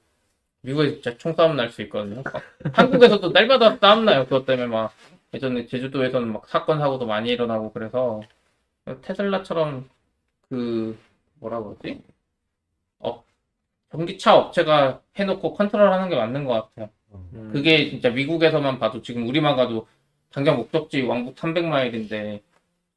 미국에 0.62 0.94
진짜 0.96 1.16
총싸움 1.20 1.56
날 1.56 1.70
수 1.72 1.84
있거든요. 1.84 2.24
막 2.24 2.42
한국에서도 2.74 3.30
날마다 3.30 3.78
싸움 3.78 4.06
나요. 4.06 4.24
그것 4.26 4.46
때문에 4.48 4.68
막 4.68 4.92
예전에 5.36 5.68
제주도에서는 5.68 6.32
막 6.34 6.48
사건 6.48 6.80
사고도 6.80 7.06
많이 7.06 7.30
일어나고 7.30 7.72
그래서 7.74 8.22
테슬라처럼 9.04 9.88
그 10.50 10.98
뭐라 11.40 11.62
그러지? 11.62 12.02
어 13.96 13.98
전기차 13.98 14.36
업체가 14.38 15.02
해놓고 15.16 15.54
컨트롤하는 15.54 16.10
게 16.10 16.16
맞는 16.16 16.44
것 16.46 16.54
같아요. 16.54 16.90
음, 17.14 17.50
그게 17.54 17.90
진짜 17.90 18.10
미국에서만 18.10 18.78
봐도 18.80 19.02
지금 19.02 19.28
우리만 19.28 19.56
가도 19.56 19.88
당장 20.32 20.58
목적지 20.58 21.02
왕복 21.04 21.36
300마일인데 21.36 22.42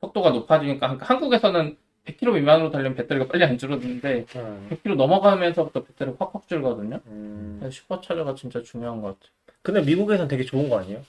속도가 0.01 0.31
높아지니까 0.31 0.91
한- 0.91 1.01
한국에서는 1.01 1.77
100km 2.05 2.35
미만으로 2.35 2.71
달리면 2.71 2.97
배터리가 2.97 3.29
빨리 3.29 3.45
안 3.45 3.59
줄어드는데 3.59 4.25
음, 4.37 4.69
100km 4.71 4.97
넘어가면서부터 4.97 5.85
배터리가 5.85 6.17
확확 6.19 6.49
줄거든요. 6.49 7.01
음. 7.07 7.57
그래서 7.61 7.75
슈퍼차저가 7.77 8.35
진짜 8.35 8.63
중요한 8.63 9.01
것 9.01 9.09
같아요. 9.19 9.33
근데 9.63 9.83
미국에선 9.83 10.27
되게 10.27 10.43
좋은 10.45 10.69
거 10.69 10.79
아니에요? 10.81 11.01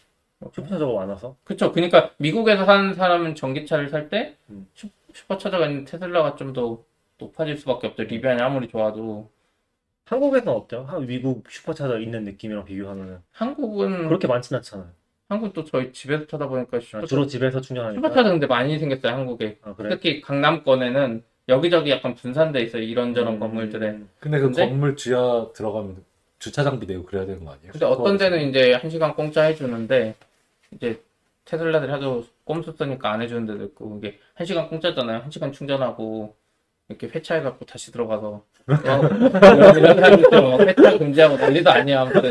슈퍼차저가 0.53 0.93
많아서. 0.99 1.35
그쵸. 1.43 1.71
그러니까 1.71 2.11
미국에서 2.17 2.65
사는 2.65 2.93
사람은 2.93 3.35
전기차를 3.35 3.89
살때 3.89 4.35
음. 4.49 4.67
슈퍼차저가 5.13 5.65
있는 5.67 5.85
테슬라가 5.85 6.35
좀 6.35 6.53
더 6.53 6.79
높아질 7.17 7.57
수밖에 7.57 7.87
없죠. 7.87 8.03
리비안이 8.03 8.41
아무리 8.41 8.69
좋아도 8.69 9.29
한국에서는 10.13 10.51
어때요? 10.53 10.85
한 10.87 11.05
미국 11.05 11.43
슈퍼차저 11.49 11.99
있는 11.99 12.23
느낌이랑 12.23 12.65
비교하면은 12.65 13.19
한국은 13.31 14.07
그렇게 14.07 14.27
많진 14.27 14.55
않잖아요. 14.57 14.87
한국 15.29 15.53
또 15.53 15.63
저희 15.63 15.93
집에서 15.93 16.25
찾아보니까 16.25 16.77
아, 16.77 16.79
슈퍼차, 16.79 17.05
주로 17.05 17.27
집에서 17.27 17.61
충전하니까. 17.61 17.99
슈퍼차저 18.01 18.29
근데 18.31 18.47
많이 18.47 18.79
생겼어요. 18.79 19.13
한국에. 19.13 19.59
아, 19.61 19.75
그래. 19.75 19.89
특히 19.89 20.21
강남권에는 20.21 21.23
여기저기 21.47 21.91
약간 21.91 22.15
분산돼 22.15 22.61
있어요. 22.61 22.81
이런저런 22.81 23.35
음. 23.35 23.39
건물들에. 23.39 23.99
근데 24.19 24.39
그 24.39 24.45
근데- 24.45 24.67
건물 24.67 24.95
지하 24.95 25.47
들어가면 25.53 26.03
주차장비 26.39 26.87
내고 26.87 27.03
그래야 27.05 27.25
되는 27.27 27.45
거 27.45 27.51
아니에요? 27.51 27.71
근데 27.73 27.85
어떤 27.85 28.17
데는 28.17 28.49
이제 28.49 28.73
한 28.73 28.89
시간 28.89 29.13
공짜 29.13 29.43
해주는데 29.43 30.15
이제 30.71 30.99
테슬라들이 31.45 31.91
하도 31.91 32.25
꼼수 32.45 32.71
쓰니까 32.71 33.11
안 33.11 33.21
해주는 33.21 33.45
데도 33.45 33.63
있고 33.65 33.99
이게 33.99 34.17
한 34.33 34.47
시간 34.47 34.67
공짜잖아요. 34.69 35.19
한 35.19 35.29
시간 35.29 35.51
충전하고 35.51 36.35
이렇게 36.89 37.07
회차해갖고 37.07 37.65
다시 37.65 37.91
들어가서 37.91 38.27
어, 38.67 38.73
이런 39.77 39.95
사람들 39.99 40.29
막 40.41 40.59
회차 40.61 40.97
금지하고 40.97 41.37
난리도 41.37 41.69
아니야. 41.69 42.01
아무튼 42.01 42.29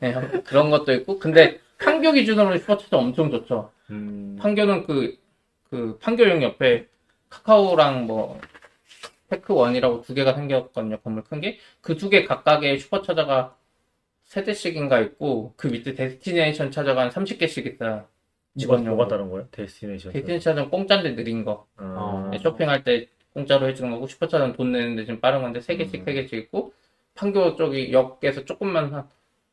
네, 0.00 0.14
그런 0.44 0.70
것도 0.70 0.92
있고 0.92 1.18
근데 1.18 1.58
판교 1.78 2.12
기준으로 2.12 2.56
슈퍼차도 2.58 2.98
엄청 2.98 3.30
좋죠. 3.30 3.72
음, 3.90 4.36
판교는 4.40 4.84
그, 4.86 5.16
그 5.70 5.98
판교역 6.00 6.42
옆에 6.42 6.86
카카오랑 7.30 8.06
뭐 8.06 8.38
테크원이라고 9.30 10.02
두 10.02 10.14
개가 10.14 10.34
생겼거든요. 10.34 10.98
건물 11.00 11.24
큰 11.24 11.40
게. 11.40 11.58
그 11.80 11.96
두 11.96 12.10
개 12.10 12.24
각각의 12.24 12.78
슈퍼차저가 12.78 13.56
세 14.24 14.44
대씩인가 14.44 15.00
있고 15.00 15.54
그 15.56 15.68
밑에 15.68 15.94
destination 15.94 16.70
charger가 16.70 17.02
한 17.02 17.08
30개씩 17.10 17.66
있어요. 17.74 17.90
뭐가, 17.90 18.06
직원용. 18.58 18.96
뭐가 18.96 19.08
다른 19.08 19.30
거예요? 19.30 19.48
destination. 19.52 20.12
destination 20.12 20.40
charger는 20.52 20.70
공짜인데 20.70 21.14
느린 21.14 21.44
거. 21.44 21.66
아, 21.76 22.28
네, 22.30 22.38
쇼핑할 22.38 22.84
때 22.84 23.06
공짜로 23.38 23.68
해주는 23.68 23.90
거고 23.90 24.06
슈퍼차저는 24.06 24.54
돈 24.54 24.72
내는데 24.72 25.06
좀 25.06 25.20
빠른 25.20 25.42
건데 25.42 25.60
세 25.60 25.76
개씩 25.76 26.00
음. 26.00 26.04
세 26.04 26.12
개씩 26.12 26.34
있고 26.34 26.72
판교 27.14 27.56
쪽이 27.56 27.92
역에서 27.92 28.44
조금만 28.44 28.92
한 28.92 29.08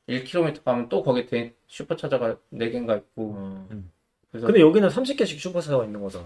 1km 0.10 0.64
가면 0.64 0.90
또 0.90 1.04
거기 1.04 1.26
데 1.28 1.54
슈퍼차저가 1.68 2.38
네 2.50 2.70
개인가 2.70 2.96
있고 2.96 3.34
어. 3.38 3.68
그래서 4.32 4.48
근데 4.48 4.62
여기는 4.62 4.90
30개씩 4.90 5.40
슈퍼차저가 5.40 5.86
있는 5.86 6.02
거잖아. 6.02 6.26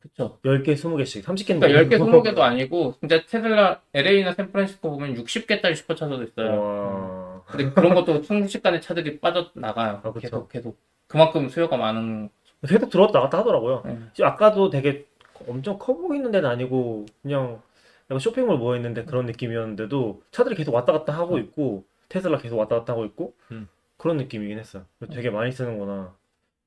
그쵸. 0.00 0.38
10개, 0.44 0.74
20개씩. 0.74 1.22
30개는 1.22 1.60
그러니까 1.60 1.96
10개, 1.96 1.98
20개도 1.98 2.40
아니고 2.40 2.94
진짜 3.00 3.24
테슬라 3.24 3.80
LA나 3.94 4.34
샌프란시스코 4.34 4.90
보면 4.90 5.14
60개짜리 5.14 5.74
슈퍼차저도 5.76 6.22
있어요. 6.24 6.60
와. 6.60 7.42
근데 7.46 7.70
그런 7.70 7.94
것도 7.94 8.22
순식간에 8.22 8.80
차들이 8.80 9.18
빠져나가요. 9.20 10.00
아. 10.02 10.12
계속 10.20 10.48
계속 10.50 10.78
그만큼 11.06 11.48
수요가 11.48 11.76
많은 11.76 12.28
계속 12.66 12.90
들어왔다 12.90 13.18
나갔다 13.18 13.38
하더라고요. 13.38 13.82
네. 13.86 13.98
지금 14.12 14.28
아까도 14.28 14.68
되게 14.68 15.06
엄청 15.48 15.78
커 15.78 15.94
보이는 15.94 16.30
데는 16.30 16.48
아니고 16.48 17.06
그냥 17.22 17.60
약간 18.10 18.18
쇼핑몰 18.18 18.58
모여 18.58 18.76
있는데 18.76 19.04
그런 19.04 19.26
느낌이었는데도 19.26 20.22
차들이 20.30 20.54
계속 20.54 20.74
왔다 20.74 20.92
갔다 20.92 21.12
하고 21.12 21.38
있고 21.38 21.84
테슬라 22.08 22.38
계속 22.38 22.58
왔다 22.58 22.76
갔다 22.78 22.92
하고 22.92 23.04
있고 23.06 23.34
음. 23.50 23.68
그런 23.96 24.16
느낌이긴 24.18 24.58
했어요. 24.58 24.84
되게 25.12 25.30
많이 25.30 25.52
쓰는구나. 25.52 26.14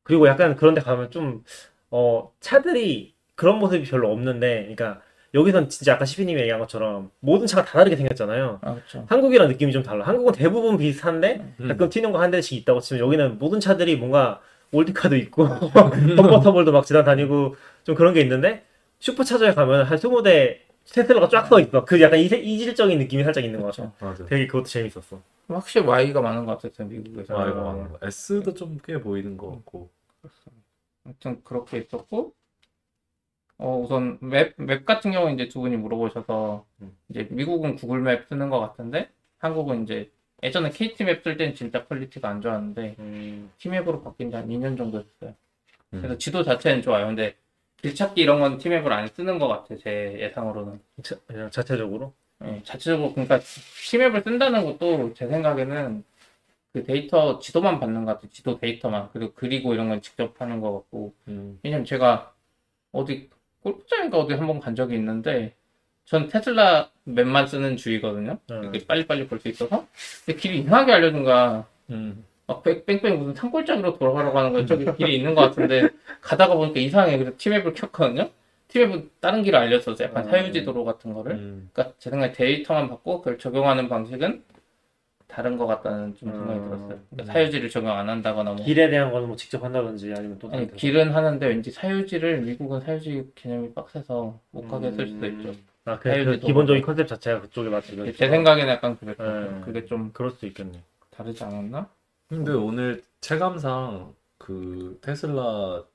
그리고 0.03 0.27
약간 0.27 0.55
그런 0.55 0.73
데 0.73 0.81
가면 0.81 1.11
좀 1.11 1.43
어, 1.91 2.31
차들이 2.39 3.13
그런 3.35 3.59
모습이 3.59 3.89
별로 3.89 4.11
없는데 4.11 4.61
그러니까 4.61 5.01
여기선 5.33 5.69
진짜 5.69 5.93
아까 5.93 6.05
시피님이 6.05 6.39
얘기한 6.41 6.59
것처럼 6.59 7.11
모든 7.19 7.45
차가 7.45 7.63
다 7.65 7.77
다르게 7.77 7.95
생겼잖아요. 7.97 8.59
아 8.61 8.73
그렇죠. 8.73 9.05
한국이랑 9.09 9.49
느낌이 9.49 9.71
좀 9.73 9.83
달라. 9.83 10.05
한국은 10.07 10.33
대부분 10.33 10.77
비슷한데 10.77 11.55
음. 11.59 11.67
가끔 11.67 11.89
튀는 11.89 12.11
거 12.13 12.19
한 12.19 12.31
대씩 12.31 12.57
있다고 12.59 12.79
치면 12.79 13.03
여기는 13.05 13.37
모든 13.37 13.59
차들이 13.59 13.97
뭔가 13.97 14.39
올드카도 14.71 15.15
있고 15.17 15.47
컨버터블도 16.17 16.71
막 16.71 16.85
지나다니고 16.85 17.55
좀 17.83 17.95
그런 17.95 18.13
게 18.13 18.21
있는데 18.21 18.63
슈퍼차저에 18.99 19.53
가면 19.53 19.85
한 19.85 19.97
20대 19.97 20.59
테슬라가 20.93 21.27
쫙 21.29 21.45
서 21.47 21.59
있어. 21.59 21.83
그 21.85 22.01
약간 22.01 22.19
이세- 22.19 22.39
이질적인 22.41 22.97
느낌이 22.99 23.23
살짝 23.23 23.43
있는 23.43 23.61
것 23.61 23.75
같아. 23.75 23.91
맞아. 23.99 24.25
되게 24.25 24.47
그것도 24.47 24.65
재밌었어. 24.65 25.21
확실히 25.49 25.85
Y가 25.85 26.21
많은 26.21 26.45
것 26.45 26.57
같았어요 26.59 26.87
미국에서. 26.87 27.37
아. 27.37 27.45
많은 27.45 27.89
거. 27.91 27.99
S도 28.07 28.53
좀 28.53 28.77
꽤 28.83 28.99
보이는 28.99 29.37
것 29.37 29.49
같고. 29.51 29.89
아무튼 31.05 31.41
그렇게 31.43 31.77
있었고 31.79 32.33
어 33.59 33.79
우선 33.79 34.17
map, 34.21 34.53
map 34.57 34.85
같은 34.85 35.11
경우는 35.11 35.35
이제 35.35 35.47
두 35.47 35.61
분이 35.61 35.77
물어보셔서 35.77 36.65
음. 36.81 36.95
이제 37.09 37.27
미국은 37.31 37.75
구글 37.75 38.01
map 38.01 38.27
쓰는 38.27 38.49
것 38.49 38.59
같은데 38.59 39.09
한국은 39.39 39.83
이제 39.83 40.11
예전에 40.43 40.69
KT 40.69 41.03
map 41.05 41.17
쓸 41.17 41.36
땐 41.36 41.55
진짜 41.55 41.85
퀄리티가 41.85 42.29
안 42.29 42.41
좋았는데 42.41 42.95
음, 42.99 43.51
티맵으로 43.57 44.03
바뀐 44.03 44.29
지 44.29 44.35
한 44.35 44.47
2년 44.47 44.77
정도 44.77 45.03
됐어요. 45.03 45.33
음. 45.93 46.01
그래서 46.01 46.17
지도 46.17 46.43
자체는 46.43 46.81
좋아요. 46.83 47.07
근데 47.07 47.35
길 47.81 47.93
찾기 47.95 48.21
이런 48.21 48.39
건 48.39 48.57
티맵을 48.57 48.91
안 48.91 49.07
쓰는 49.07 49.39
것 49.39 49.47
같아요. 49.47 49.77
제 49.79 50.17
예상으로는. 50.19 50.79
자, 51.03 51.15
그냥 51.27 51.51
자체적으로. 51.51 52.13
예, 52.43 52.61
자체적으로 52.63 53.13
그러니까 53.13 53.39
티맵을 53.89 54.21
쓴다는 54.23 54.63
것도 54.65 55.13
제 55.15 55.27
생각에는 55.27 56.03
그 56.73 56.83
데이터 56.83 57.39
지도만 57.39 57.79
받는 57.79 58.05
것 58.05 58.13
같아요. 58.13 58.29
지도 58.31 58.59
데이터만 58.59 59.09
그리고 59.13 59.33
그리고 59.35 59.73
이런 59.73 59.89
건 59.89 60.01
직접 60.01 60.39
하는 60.39 60.61
것 60.61 60.73
같고 60.73 61.13
음. 61.27 61.59
왜냐면 61.63 61.85
제가 61.85 62.33
어디 62.91 63.29
골프장인가 63.63 64.17
어디 64.19 64.33
한번 64.33 64.59
간 64.59 64.75
적이 64.75 64.95
있는데 64.95 65.55
전 66.05 66.27
테슬라 66.29 66.89
맵만 67.05 67.47
쓰는 67.47 67.75
주의거든요. 67.77 68.37
음. 68.51 68.63
이렇게 68.63 68.85
빨리빨리 68.85 69.27
볼 69.27 69.39
수 69.39 69.47
있어서 69.49 69.87
근데 70.25 70.39
길이 70.39 70.59
이상하게 70.59 70.93
알려준 70.93 71.23
거야. 71.23 71.67
음. 71.89 72.23
막 72.47 72.63
뺑- 72.63 72.85
뺑뺑 72.85 73.19
무슨 73.19 73.35
산골짜기로 73.35 73.97
돌아가려고 73.97 74.39
하는 74.39 74.53
거야. 74.53 74.65
저기 74.65 74.85
길이 74.95 75.17
있는 75.17 75.35
것 75.35 75.41
같은데 75.41 75.89
가다가 76.21 76.55
보니까 76.55 76.79
이상해. 76.79 77.17
그래서 77.17 77.35
티맵을 77.37 77.73
켰거든요. 77.73 78.29
티맵은 78.69 79.09
다른 79.19 79.43
길을 79.43 79.59
알렸었어. 79.59 80.01
약간 80.01 80.25
음. 80.25 80.29
사유지 80.29 80.63
도로 80.63 80.85
같은 80.85 81.13
거를. 81.13 81.33
음. 81.33 81.69
그러니까 81.73 81.95
제 81.99 82.09
생각에 82.09 82.31
데이터만 82.31 82.89
받고 82.89 83.19
그걸 83.19 83.37
적용하는 83.37 83.89
방식은 83.89 84.43
다른 85.27 85.57
것 85.57 85.67
같다는 85.67 86.15
좀 86.15 86.31
생각이 86.31 86.59
음. 86.59 86.65
들었어요. 86.65 86.99
그러니까 87.09 87.33
사유지를 87.33 87.69
적용 87.69 87.91
안 87.97 88.07
한다거나 88.07 88.53
뭐. 88.53 88.65
길에 88.65 88.89
대한 88.89 89.11
거는 89.11 89.27
뭐 89.27 89.35
직접 89.35 89.61
한다든지 89.61 90.13
아니면 90.15 90.39
또 90.39 90.47
아니, 90.47 90.65
다른 90.67 90.77
길은 90.77 91.11
하는데 91.11 91.45
왠지 91.47 91.69
사유지를 91.71 92.41
미국은 92.41 92.79
사유지 92.79 93.29
개념이 93.35 93.73
빡세서 93.73 94.39
못 94.51 94.67
가게 94.69 94.87
했을 94.87 95.05
수도 95.07 95.25
있죠. 95.27 95.51
아, 95.83 95.99
그, 95.99 96.09
그 96.23 96.39
기본적인 96.39 96.81
컨셉 96.81 97.07
자체가 97.09 97.41
그쪽에 97.41 97.69
맞죠. 97.69 98.09
제 98.13 98.29
생각에는 98.29 98.69
약간 98.71 98.97
그랬죠. 98.97 99.23
네. 99.23 99.61
그게 99.65 99.85
좀 99.85 100.11
그럴 100.13 100.31
수도 100.31 100.47
있겠네. 100.47 100.81
다르지 101.11 101.43
않았나? 101.43 101.89
근데 102.27 102.51
오늘 102.51 103.03
체감상 103.21 104.13
그 104.37 104.99
테슬라 105.01 105.85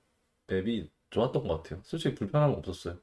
map이 0.46 0.88
좋았던 1.10 1.46
것 1.46 1.62
같아요. 1.62 1.80
솔직히 1.84 2.14
불편한 2.14 2.52
거 2.52 2.58
없었어요. 2.58 2.98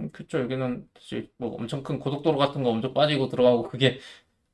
음, 0.00 0.10
그쵸 0.12 0.40
여기는 0.40 0.88
사실 0.94 1.30
뭐 1.36 1.54
엄청 1.54 1.82
큰 1.82 1.98
고속도로 1.98 2.38
같은 2.38 2.62
거 2.62 2.70
엄청 2.70 2.92
빠지고 2.92 3.28
들어가고 3.28 3.64
그게 3.64 3.98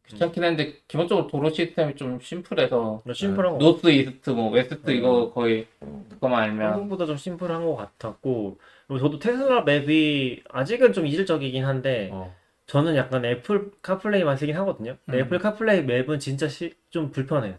귀찮긴 0.08 0.44
했는데 0.44 0.78
기본적으로 0.86 1.26
도로 1.26 1.50
시스템이 1.50 1.96
좀 1.96 2.20
심플해서 2.20 3.02
심플한 3.12 3.52
거 3.52 3.58
north 3.58 3.88
east 3.88 4.30
뭐 4.30 4.50
west 4.50 4.90
이거 4.92 5.32
거의 5.32 5.66
그거만 6.10 6.42
알면 6.44 6.72
한국보다 6.72 7.06
좀 7.06 7.16
심플한 7.16 7.64
것 7.64 7.76
같았고 7.76 8.58
그리고 8.86 9.00
저도 9.00 9.18
테슬라 9.18 9.62
map이 9.62 10.42
아직은 10.48 10.92
좀 10.92 11.06
이질적이긴 11.06 11.64
한데 11.64 12.10
어. 12.12 12.34
저는 12.66 12.96
약간 12.96 13.24
애플 13.24 13.70
카플레이만 13.82 14.36
쓰긴 14.36 14.56
하거든요. 14.56 14.96
근데 15.04 15.18
음. 15.18 15.24
애플 15.24 15.38
카플레이 15.38 15.82
map은 15.82 16.18
진짜 16.18 16.48
시- 16.48 16.74
좀 16.90 17.10
불편해요. 17.10 17.56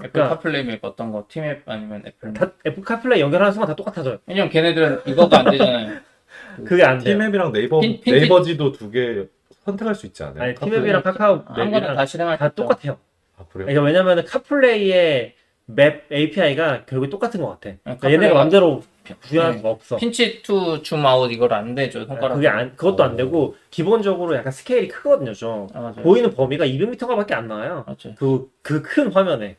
애플 0.00 0.12
그러니까- 0.12 0.36
카플레이 0.36 0.64
map 0.64 0.78
어떤 0.84 1.10
거 1.12 1.24
티맵 1.28 1.62
아니면 1.66 2.02
애플 2.06 2.28
map 2.30 2.34
다 2.38 2.52
애플 2.66 2.82
카플레이 2.82 3.20
연결하는 3.20 3.52
순간 3.52 3.68
다 3.68 3.74
똑같아져요. 3.76 4.18
왜냐면 4.26 4.50
걔네들은 4.50 5.02
이거가 5.06 5.40
안 5.40 5.50
되잖아요 5.50 5.98
그게 6.64 6.84
안 6.84 6.98
돼요. 6.98 7.14
티맵이랑 7.16 7.52
네이버 7.52 7.80
핀- 7.80 8.00
핀- 8.00 8.14
네이버지도 8.14 8.72
두 8.72 8.90
개 8.90 9.26
선택할 9.64 9.94
수 9.94 10.06
있지 10.06 10.22
않아요? 10.22 10.42
아니? 10.44 10.54
티맵이랑 10.54 11.02
카카오 11.02 11.42
아무거나 11.46 11.64
map이랑 11.70 11.96
다 11.96 12.06
실행할 12.06 12.36
수다 12.36 12.46
있죠. 12.48 12.54
똑같아요. 12.62 12.92
아 13.36 13.44
그래요? 13.52 13.66
그러니까 13.66 13.82
왜냐면은 13.82 14.24
카플레이의 14.24 15.34
map 15.66 16.04
API가 16.10 16.84
결국에 16.86 17.10
똑같은 17.10 17.40
것 17.42 17.48
같아. 17.60 17.76
그러니까 17.84 18.10
얘네가 18.10 18.32
카플레이가- 18.34 18.36
맘대로 18.36 18.82
네. 19.04 19.14
수가 19.56 19.70
없어. 19.70 19.96
pinch 19.96 20.42
to 20.42 20.82
zoom 20.82 21.04
out 21.04 21.30
이걸 21.32 21.52
안 21.54 21.74
되죠 21.74 22.04
손가락 22.04 22.34
그게 22.34 22.46
안, 22.48 22.76
그것도 22.76 23.02
안 23.04 23.12
어. 23.12 23.16
되고 23.16 23.56
기본적으로 23.70 24.34
약간 24.36 24.52
스케일이 24.52 24.86
크거든요, 24.88 25.32
좀. 25.32 25.66
아, 25.72 25.80
맞아요 25.80 25.94
보이는 26.02 26.30
범위가 26.30 26.66
200m가밖에 26.66 27.32
안 27.32 27.48
나와요. 27.48 27.84
맞아요 27.86 28.14
그그 28.18 28.82
큰 28.82 29.10
화면에. 29.12 29.56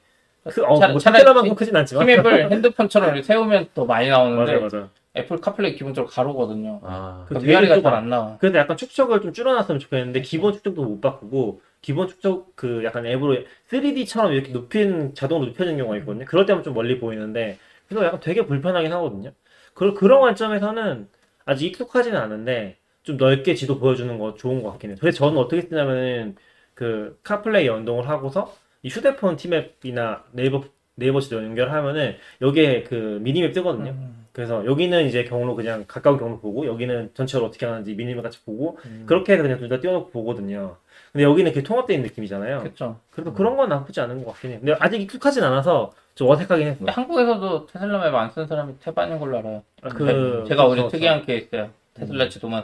그, 0.49 0.63
어, 0.65 0.79
차- 0.79 0.87
뭐 0.89 0.99
테슬라만큼 0.99 1.55
크진 1.55 1.75
않지만. 1.75 2.05
티맵을 2.05 2.51
핸드폰처럼 2.51 3.09
이렇게 3.09 3.23
세우면 3.23 3.69
더 3.73 3.85
많이 3.85 4.09
나오는데 4.09 4.53
맞아 4.59 4.77
맞아. 4.77 4.89
애플 5.17 5.41
카플레이 5.41 5.73
기본적으로 5.75 6.09
가로거든요 6.11 6.81
아그그 6.83 7.39
되게 7.39 7.51
위아래가. 7.53 7.81
잘 7.81 7.93
안 7.95 8.09
나와 8.09 8.37
그래서 8.39 8.57
약간 8.59 8.77
축척을 8.77 9.21
좀 9.21 9.33
줄여놨으면 9.33 9.79
좋겠는데 9.79 10.21
기본 10.21 10.53
축척도 10.53 10.83
못 10.83 11.01
바꾸고 11.01 11.61
기본 11.81 12.07
축척 12.07 12.55
그 12.55 12.83
약간 12.83 13.05
앱으로 13.07 13.37
3D처럼 13.71 14.33
이렇게 14.33 14.51
높인 14.51 15.15
자동으로 15.15 15.47
높여지는 15.47 15.77
경우가 15.79 15.97
있거든요. 15.97 16.25
그럴 16.25 16.45
때면 16.45 16.63
좀 16.63 16.73
멀리 16.75 16.99
보이는데 16.99 17.57
그래서 17.87 18.05
약간 18.05 18.19
되게 18.19 18.45
불편하긴 18.45 18.91
하거든요. 18.93 19.31
그, 19.73 19.93
그런 19.95 20.21
관점에서는 20.21 21.07
아직 21.45 21.65
익숙하지는 21.67 22.19
않은데 22.19 22.77
좀 23.01 23.17
넓게 23.17 23.55
지도 23.55 23.79
보여주는 23.79 24.15
거 24.19 24.35
좋은 24.35 24.61
것 24.61 24.69
같긴 24.71 24.91
해요. 24.91 24.97
그래서 25.01 25.17
저는 25.17 25.37
어떻게 25.39 25.63
쓰냐면은 25.63 26.35
그 26.75 27.17
카플레이 27.23 27.65
연동을 27.65 28.07
하고서 28.07 28.53
이 28.81 28.87
휴대폰 28.89 29.35
티맵이나 29.35 30.23
네이버 30.31 30.63
네이버 30.95 31.19
지도 31.21 31.37
연결하면은 31.43 32.17
여기에 32.41 32.83
그 32.83 33.19
미니맵 33.21 33.53
뜨거든요. 33.53 33.91
음. 33.91 34.25
그래서 34.33 34.65
여기는 34.65 35.07
이제 35.07 35.23
경로 35.23 35.55
그냥 35.55 35.85
가까운 35.87 36.17
경로 36.17 36.39
보고 36.39 36.65
여기는 36.65 37.11
전체로 37.13 37.45
어떻게 37.45 37.65
하는지 37.65 37.93
미니맵 37.95 38.21
같이 38.23 38.43
보고 38.43 38.77
음. 38.85 39.03
그렇게 39.05 39.37
그냥 39.37 39.57
둘 39.59 39.69
다 39.69 39.79
띄워놓고 39.79 40.11
보거든요. 40.11 40.77
근데 41.11 41.23
여기는 41.23 41.51
이렇게 41.51 41.63
통합된 41.65 42.01
느낌이잖아요. 42.03 42.63
그쵸 42.63 42.99
그래서 43.11 43.33
그런 43.33 43.55
건 43.57 43.69
나쁘지 43.69 43.99
않은 44.01 44.23
것 44.23 44.31
같긴 44.33 44.51
해요. 44.51 44.59
근데 44.59 44.75
아직 44.79 45.01
익숙하진 45.01 45.43
않아서 45.43 45.91
좀 46.15 46.29
어색하긴 46.29 46.67
했어. 46.67 46.77
근데 46.79 46.91
한국에서도 46.91 47.67
테슬라 47.67 47.99
맵 48.03 48.13
안 48.15 48.29
쓰는 48.29 48.47
사람이 48.47 48.79
태반인 48.79 49.19
걸로 49.19 49.37
알아요 49.39 49.63
그 49.95 50.43
제가 50.47 50.65
오히려 50.65 50.83
그렇죠. 50.83 50.89
특이한 50.89 51.25
케이스예요. 51.25 51.69
테슬라 51.95 52.27
지도만. 52.29 52.63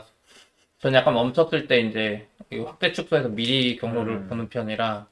전 0.78 0.92
약간 0.94 1.14
멈췄을 1.14 1.66
때 1.66 1.80
이제 1.80 2.26
이 2.52 2.58
확대 2.58 2.92
축소해서 2.92 3.30
미리 3.30 3.76
경로를 3.76 4.12
음. 4.12 4.26
보는 4.28 4.48
편이라 4.50 5.06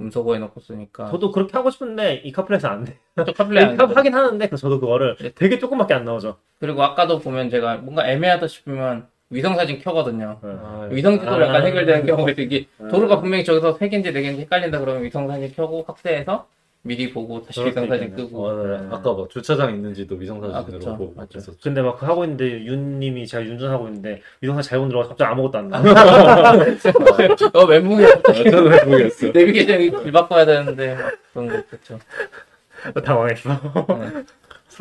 음소거 0.00 0.34
해 0.34 0.38
놓고 0.40 0.60
쓰니까. 0.60 1.10
저도 1.10 1.30
그렇게 1.30 1.52
하고 1.56 1.70
싶은데 1.70 2.22
이 2.24 2.32
카플에서 2.32 2.68
안 2.68 2.84
돼. 2.84 2.98
또 3.16 3.32
카플레이 3.32 3.64
안 3.64 3.76
카- 3.76 3.86
돼. 3.86 3.94
하긴 3.94 4.14
하는데 4.14 4.46
그래서 4.48 4.60
저도 4.62 4.80
그거를 4.80 5.16
네. 5.20 5.32
되게 5.34 5.58
조금밖에 5.58 5.94
안 5.94 6.04
나오죠. 6.04 6.36
그리고 6.58 6.82
아까도 6.82 7.18
보면 7.20 7.50
제가 7.50 7.76
뭔가 7.76 8.08
애매하다 8.08 8.46
싶으면 8.48 9.06
위성 9.28 9.54
사진 9.56 9.78
켜거든요. 9.78 10.38
아, 10.42 10.88
위성 10.90 11.18
지도로 11.18 11.44
아. 11.44 11.48
약간 11.48 11.66
해결되는 11.66 12.06
경우가 12.06 12.32
있어. 12.32 12.40
이게 12.42 12.66
아. 12.82 12.88
도로가 12.88 13.20
분명히 13.20 13.44
저기서 13.44 13.76
3개인지 13.78 14.06
4개인지 14.06 14.38
헷갈린다 14.40 14.80
그러면 14.80 15.02
위성 15.04 15.28
사진 15.28 15.52
켜고 15.54 15.84
확대해서 15.86 16.46
미리 16.82 17.12
보고 17.12 17.42
다시 17.42 17.60
그럴 17.60 17.70
위성 17.72 17.84
수 17.84 17.90
사진 17.90 18.08
있겠네. 18.08 18.22
끄고. 18.28 18.46
어, 18.46 18.66
네. 18.66 18.76
아까 18.90 19.12
뭐 19.12 19.28
주차장 19.28 19.74
있는지도 19.74 20.14
위성사진으로 20.14 20.56
아, 20.56 20.64
그쵸. 20.64 20.96
보고 20.96 21.14
맞죠. 21.14 21.38
근데 21.62 21.82
막 21.82 22.02
하고 22.02 22.24
있는데 22.24 22.64
윤님이 22.64 23.26
제가 23.26 23.42
운전하고 23.42 23.88
있는데 23.88 24.22
유동사 24.42 24.62
잘못 24.62 24.88
들어가서 24.88 25.10
갑자기 25.10 25.30
아무것도 25.30 25.58
안 25.58 25.68
나와. 25.68 26.52
어, 27.52 27.66
멘붕이 27.66 28.06
저도 28.24 28.72
해보겠어요. 28.72 29.32
내비게이션이 29.34 29.90
길 29.90 30.12
바꿔야 30.12 30.46
되는데 30.46 30.94
막 30.94 31.12
그런 31.32 31.48
거 31.48 31.62
그렇죠. 31.68 31.98
당황했어. 33.04 33.50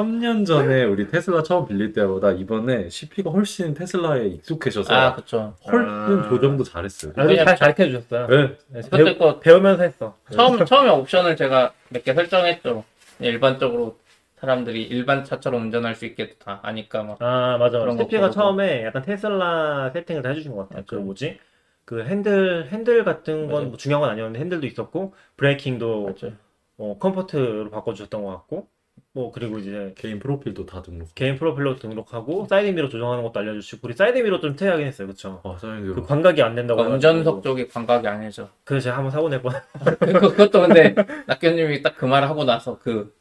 3년 0.04 0.46
전에 0.46 0.86
우리 0.86 1.08
테슬라 1.08 1.44
처음 1.44 1.68
빌릴 1.68 1.92
때보다 1.92 2.32
이번에 2.32 2.88
CP가 2.90 3.30
훨씬 3.32 3.74
테슬라에 3.74 4.28
익숙해져서 4.28 4.94
아, 4.94 5.14
그쵸. 5.16 5.56
훨씬 5.68 5.90
아. 5.90 6.30
조정도 6.30 6.64
잘했어요. 6.64 7.12
아, 7.18 7.28
잘 7.28 7.58
가르쳐 7.76 7.86
주셨어요. 7.86 8.28
네. 8.28 8.58
그때 8.90 9.18
거 9.18 9.40
배우면서 9.40 9.84
했어. 9.84 10.16
처음 10.32 10.64
처음에 10.66 10.90
옵션을 10.90 11.36
제가 11.36 11.74
몇 11.90 12.04
개 12.04 12.14
설정했죠. 12.14 12.84
일반적으로 13.20 14.00
사람들이 14.40 14.84
일반 14.84 15.26
차처럼 15.26 15.64
운전할 15.64 15.96
수 15.96 16.06
있게 16.06 16.36
다 16.40 16.62
아니까 16.64 17.04
막 17.04 17.22
아, 17.22 17.58
맞아. 17.58 17.80
그런 17.80 17.98
고르고. 17.98 18.30
처음에 18.30 18.86
약간 18.86 19.02
테슬라 19.02 19.92
세팅을 19.92 20.22
다 20.22 20.30
해주신 20.30 20.56
것 20.56 20.70
같아요. 20.70 20.86
그 20.88 20.96
맞아요. 20.96 21.06
뭐지? 21.06 21.40
그 21.84 22.06
핸들, 22.06 22.70
핸들 22.72 23.04
같은 23.04 23.52
건. 23.52 23.70
뭐 23.70 23.78
중요한 23.78 24.02
건 24.02 24.10
아니었는데 24.12 24.40
핸들도 24.40 24.66
있었고, 24.68 25.14
브레이킹도 25.36 26.04
맞죠. 26.06 26.32
어, 26.78 26.96
comfort로 27.00 27.70
바꿔주셨던 27.72 28.24
것 28.24 28.30
같고, 28.30 28.68
뭐, 29.14 29.32
그리고 29.32 29.58
이제 29.58 29.94
개인 29.98 30.20
프로필도 30.20 30.68
다 30.68 30.84
등록. 30.84 31.14
개인 31.16 31.36
프로필로 31.36 31.78
등록하고, 31.78 32.46
사이드 32.48 32.70
미러 32.76 32.90
조정하는 32.90 33.24
것도 33.24 33.40
알려주시고, 33.40 33.88
우리 33.88 33.94
사이드 33.96 34.20
미러 34.20 34.40
좀 34.40 34.56
특이하긴 34.56 34.86
했어요. 34.86 35.08
그쵸? 35.08 35.42
아, 35.44 35.54
사장님 35.60 35.96
그 35.96 36.06
광각이 36.06 36.42
안 36.44 36.54
된다고 36.54 36.82
해가지고. 36.82 36.94
운전석 36.96 37.44
쪽이 37.44 37.68
광각이 37.70 38.08
아니죠. 38.08 38.50
그래서 38.64 38.86
제가 38.86 38.98
한번 38.98 39.12
사고 39.12 39.28
낼 39.30 39.42
뻔. 39.42 39.54
그, 40.00 40.20
그것도 40.20 40.62
근데 40.62 40.94
낙견님이 41.26 41.82
딱 41.82 41.96
그 41.98 42.06
말을 42.06 42.30
하고 42.30 42.44
나서 42.46 42.78
그 42.80 43.14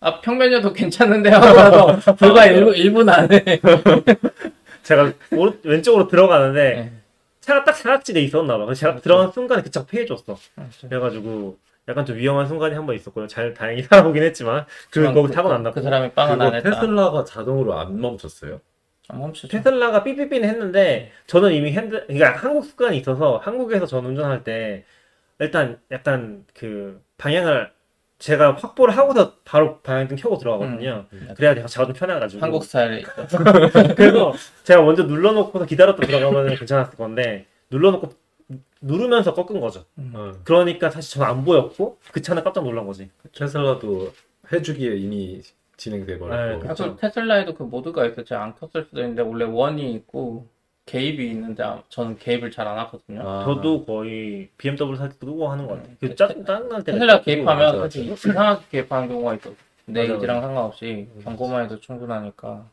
아, 0.00 0.20
평면여도 0.20 0.72
괜찮은데 0.72 1.30
하고 1.30 1.46
나서 1.46 2.14
불과 2.16 2.46
1분, 2.46 2.74
1분 2.76 3.08
안에 3.12 3.60
제가 4.84 5.12
오른, 5.32 5.58
왼쪽으로 5.64 6.06
들어가는데, 6.08 6.74
네. 6.74 6.92
차가 7.40 7.64
딱 7.64 7.72
사각지대에 7.76 8.22
있었나 8.22 8.56
봐. 8.58 8.64
그래서 8.64 8.78
제가 8.80 8.92
그렇죠. 8.92 9.02
들어간 9.02 9.32
순간에 9.32 9.62
그 9.62 9.70
차가 9.70 9.86
피해줬어. 9.86 10.38
그래가지고, 10.88 11.58
약간 11.88 12.04
좀 12.04 12.16
위험한 12.16 12.46
순간이 12.46 12.74
한 12.74 12.86
번 12.86 12.94
있었고요. 12.94 13.26
잘, 13.26 13.54
다행히 13.54 13.82
살아보긴 13.84 14.22
했지만, 14.22 14.66
그, 14.90 15.12
거기 15.12 15.32
타고는 15.32 15.56
안 15.56 15.62
났고. 15.62 15.74
그 15.76 15.82
사람이 15.82 16.12
빵은 16.12 16.32
그거 16.34 16.44
안 16.44 16.54
했다. 16.54 16.70
테슬라가 16.70 17.24
자동으로 17.24 17.78
안 17.78 18.00
멈췄어요. 18.00 18.60
아, 19.08 19.16
멈추죠. 19.16 19.48
테슬라가 19.48 20.04
삐삐삐는 20.04 20.48
했는데 20.48 21.10
저는 21.26 21.52
이미 21.52 21.72
핸드 21.72 22.06
그러니까 22.06 22.36
한국 22.36 22.64
습관이 22.64 22.96
있어서 22.98 23.38
한국에서 23.38 23.84
전 23.86 24.06
운전할 24.06 24.44
때 24.44 24.84
일단 25.40 25.80
약간 25.90 26.44
그 26.54 27.02
방향을 27.18 27.72
제가 28.20 28.54
확보를 28.54 28.96
하고서 28.96 29.34
바로 29.44 29.80
방향등 29.80 30.16
켜고 30.16 30.38
들어가거든요. 30.38 31.06
음. 31.12 31.28
그래야 31.36 31.52
제가 31.66 31.84
좀 31.86 31.92
편해가지고. 31.94 32.40
한국 32.40 32.62
스타일이 32.64 33.02
그래서 33.96 34.32
제가 34.62 34.82
먼저 34.82 35.02
눌러놓고서 35.02 35.66
기다렸다 35.66 36.06
들어가면 36.06 36.54
괜찮았을 36.54 36.96
건데 36.96 37.46
눌러놓고 37.70 38.08
누르면서 38.82 39.32
꺾은 39.34 39.60
거죠. 39.60 39.84
어. 40.12 40.32
그러니까 40.44 40.90
사실 40.90 41.14
저는 41.18 41.26
안 41.26 41.44
보였고 41.44 41.98
그 42.12 42.20
차는 42.20 42.42
깜짝 42.44 42.64
놀란 42.64 42.86
거지. 42.86 43.08
테슬라도 43.34 44.12
해주기에 44.52 44.96
이미 44.96 45.40
진행돼 45.76 46.14
네, 46.14 46.18
버렸고. 46.18 46.68
그쵸. 46.68 46.84
아, 46.84 46.88
그 46.94 46.96
테슬라에도 46.96 47.54
그 47.54 47.62
모드가 47.62 48.06
있어. 48.06 48.24
제가 48.24 48.42
안 48.44 48.54
켰을 48.56 48.84
수도 48.84 49.00
있는데 49.00 49.22
원래 49.22 49.44
원이 49.44 49.92
있고 49.94 50.46
개입이 50.86 51.30
있는데 51.30 51.62
아, 51.62 51.82
저는 51.88 52.18
개입을 52.18 52.50
잘 52.50 52.66
안 52.66 52.78
하거든요. 52.80 53.26
아, 53.28 53.44
저도 53.44 53.84
거의 53.84 54.50
BMW 54.58 54.96
살때 54.96 55.16
끄고 55.18 55.48
하는 55.48 55.66
것 55.66 55.76
같아요. 55.76 55.96
그 56.00 56.14
짜증 56.16 56.44
짜증날 56.44 56.82
때 56.84 56.92
테슬라 56.92 57.20
개입하면 57.22 57.64
맞아, 57.66 57.78
사실 57.78 58.10
이상하게 58.12 58.64
개입하는 58.70 59.08
경우가 59.08 59.34
있어. 59.36 59.52
내 59.86 60.02
의지랑 60.06 60.40
상관없이. 60.40 61.08
경고만 61.24 61.64
해도 61.64 61.78
충분하니까. 61.80 62.68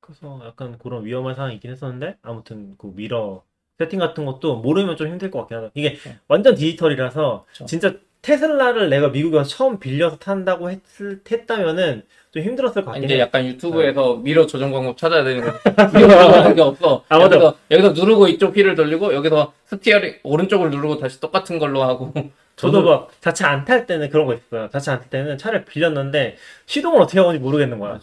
그래서 0.00 0.40
약간 0.44 0.78
그런 0.78 1.04
위험한 1.04 1.34
상황이 1.36 1.54
있긴 1.56 1.70
했었는데 1.70 2.16
아무튼 2.22 2.74
그 2.78 2.92
미러 2.94 3.42
세팅 3.80 3.98
같은 3.98 4.26
것도 4.26 4.56
모르면 4.56 4.96
좀 4.96 5.08
힘들 5.08 5.30
것 5.30 5.40
같긴 5.40 5.56
하다. 5.56 5.70
이게 5.74 5.96
네. 6.04 6.16
완전 6.28 6.54
디지털이라서 6.54 7.46
그쵸. 7.48 7.64
진짜 7.64 7.94
테슬라를 8.20 8.90
내가 8.90 9.08
미국에 9.08 9.38
와서 9.38 9.48
처음 9.48 9.78
빌려서 9.80 10.18
탄다고 10.18 10.70
했을, 10.70 11.20
했다면은 11.30 12.02
좀 12.30 12.42
힘들었을 12.42 12.84
것 12.84 12.90
아, 12.90 12.92
같긴 12.92 13.04
이제 13.04 13.14
해. 13.14 13.20
약간 13.20 13.46
유튜브에서 13.46 14.16
mirror 14.16 14.46
조정 14.46 14.70
방법 14.70 14.98
찾아야 14.98 15.24
되는 15.24 15.42
거. 15.42 15.50
mirror 15.98 16.54
게 16.54 16.60
없어. 16.60 17.02
아, 17.08 17.18
맞아. 17.18 17.36
여기서, 17.36 17.56
여기서 17.70 17.92
누르고 17.92 18.28
이쪽 18.28 18.54
휠을 18.54 18.74
돌리고 18.74 19.14
여기서 19.14 19.54
steering 19.64 20.16
오른쪽을 20.24 20.70
누르고 20.70 20.98
다시 20.98 21.18
똑같은 21.18 21.58
걸로 21.58 21.82
하고. 21.82 22.12
저도 22.56 22.82
막 22.82 23.08
자체 23.22 23.46
안탈 23.46 23.86
때는 23.86 24.10
그런 24.10 24.26
거 24.26 24.34
있어요. 24.34 24.68
자체 24.68 24.90
안탈 24.90 25.08
때는 25.08 25.38
차를 25.38 25.64
빌렸는데 25.64 26.36
시동을 26.66 27.00
어떻게 27.00 27.18
하는지 27.18 27.38
모르겠는 27.38 27.78
거야. 27.78 27.98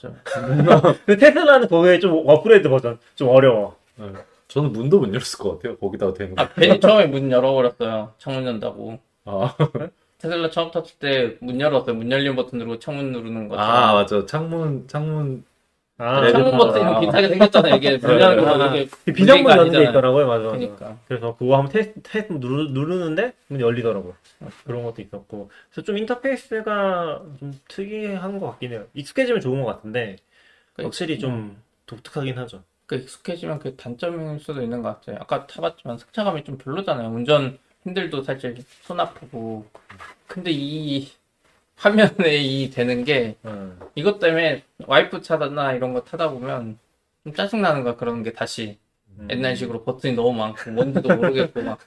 근데 1.06 1.18
테슬라는 1.18 1.68
거기에 1.68 2.00
좀 2.00 2.24
업그레이드 2.26 2.68
버전 2.68 2.98
좀 3.16 3.30
어려워. 3.30 3.76
네. 3.98 4.08
저는 4.58 4.72
문도 4.74 5.00
못 5.00 5.08
열었을 5.14 5.38
것 5.38 5.52
같아요. 5.60 5.78
거기다가 5.78 6.14
거. 6.14 6.26
아, 6.38 6.50
괜히 6.56 6.80
처음에 6.80 7.06
문 7.06 7.32
열어버렸어요. 7.32 8.14
창문 8.18 8.44
연다고. 8.48 8.98
아, 9.26 9.56
테슬라 10.18 10.50
처음 10.50 10.72
탔을 10.72 10.96
때 10.98 11.38
문 11.42 11.60
열었어요. 11.62 11.96
문 11.96 12.12
열린 12.12 12.36
버튼 12.36 12.58
누르고 12.58 12.80
창문 12.80 13.12
누르는 13.12 13.50
거. 13.50 13.56
아 13.56 13.94
맞아 13.94 14.26
창문 14.26 14.88
창문 14.88 15.46
아, 16.00 16.22
레드 16.22 16.34
창문 16.34 16.54
아. 16.56 16.58
버튼이랑 16.58 17.00
비슷하게 17.02 17.28
생겼잖아요. 17.30 17.76
이게 17.76 17.98
문 17.98 18.20
여는 18.20 18.44
거 18.44 18.64
아, 18.64 18.76
이게 18.76 18.90
무게가 19.06 19.58
여는 19.58 19.72
게. 19.72 19.84
있더라고요, 19.90 20.26
맞아. 20.28 20.44
맞아. 20.46 20.58
그러니까. 20.58 20.98
그래서 21.08 21.36
그거 21.38 21.56
한번 21.58 21.72
테스트, 21.72 22.02
테스트 22.02 22.34
누르, 22.34 22.70
누르는데 22.72 23.34
문이 23.50 23.62
열리더라고요. 23.64 24.14
그런 24.64 24.84
것도 24.84 25.02
있었고. 25.04 25.50
그래서 25.72 25.86
좀 25.86 25.98
인터페이스가 26.00 27.22
좀 27.40 27.54
특이한 27.68 28.40
것 28.40 28.48
같긴 28.52 28.72
해요. 28.74 28.86
익숙해지면 28.96 29.42
좋은 29.42 29.62
것 29.64 29.68
같은데, 29.68 30.18
확실히 30.80 31.18
좀 31.20 31.58
독특하긴 31.88 32.38
하죠. 32.40 32.62
그 32.88 32.96
익숙해지면 32.96 33.60
그 33.60 33.76
단점일 33.76 34.40
수도 34.40 34.62
있는 34.62 34.82
것 34.82 34.90
같아요. 34.90 35.18
아까 35.20 35.46
타봤지만 35.46 35.98
승차감이 35.98 36.44
좀 36.46 36.58
별로잖아요. 36.58 37.10
운전 37.10 37.60
핸들도 37.86 38.24
살짝 38.24 38.56
손 38.82 39.00
아프고. 39.00 39.66
근데 40.28 40.52
이 40.52 41.12
화면에 41.76 42.38
이 42.38 42.70
되는 42.72 43.04
게 43.04 43.36
음. 43.46 43.80
이것 43.96 44.20
때문에 44.20 44.64
와이프 44.86 45.22
차나 45.22 45.74
이런 45.74 45.94
거 45.94 46.02
타다 46.04 46.32
보면 46.32 46.80
좀 47.24 47.34
짜증나는 47.34 47.84
거야. 47.84 47.96
그런 47.98 48.24
게 48.24 48.34
다시 48.34 48.80
음. 49.20 49.28
옛날식으로 49.32 49.84
버튼이 49.84 50.14
너무 50.16 50.34
많고 50.38 50.72
뭔지도 50.72 51.16
모르겠고 51.16 51.62
막 51.64 51.80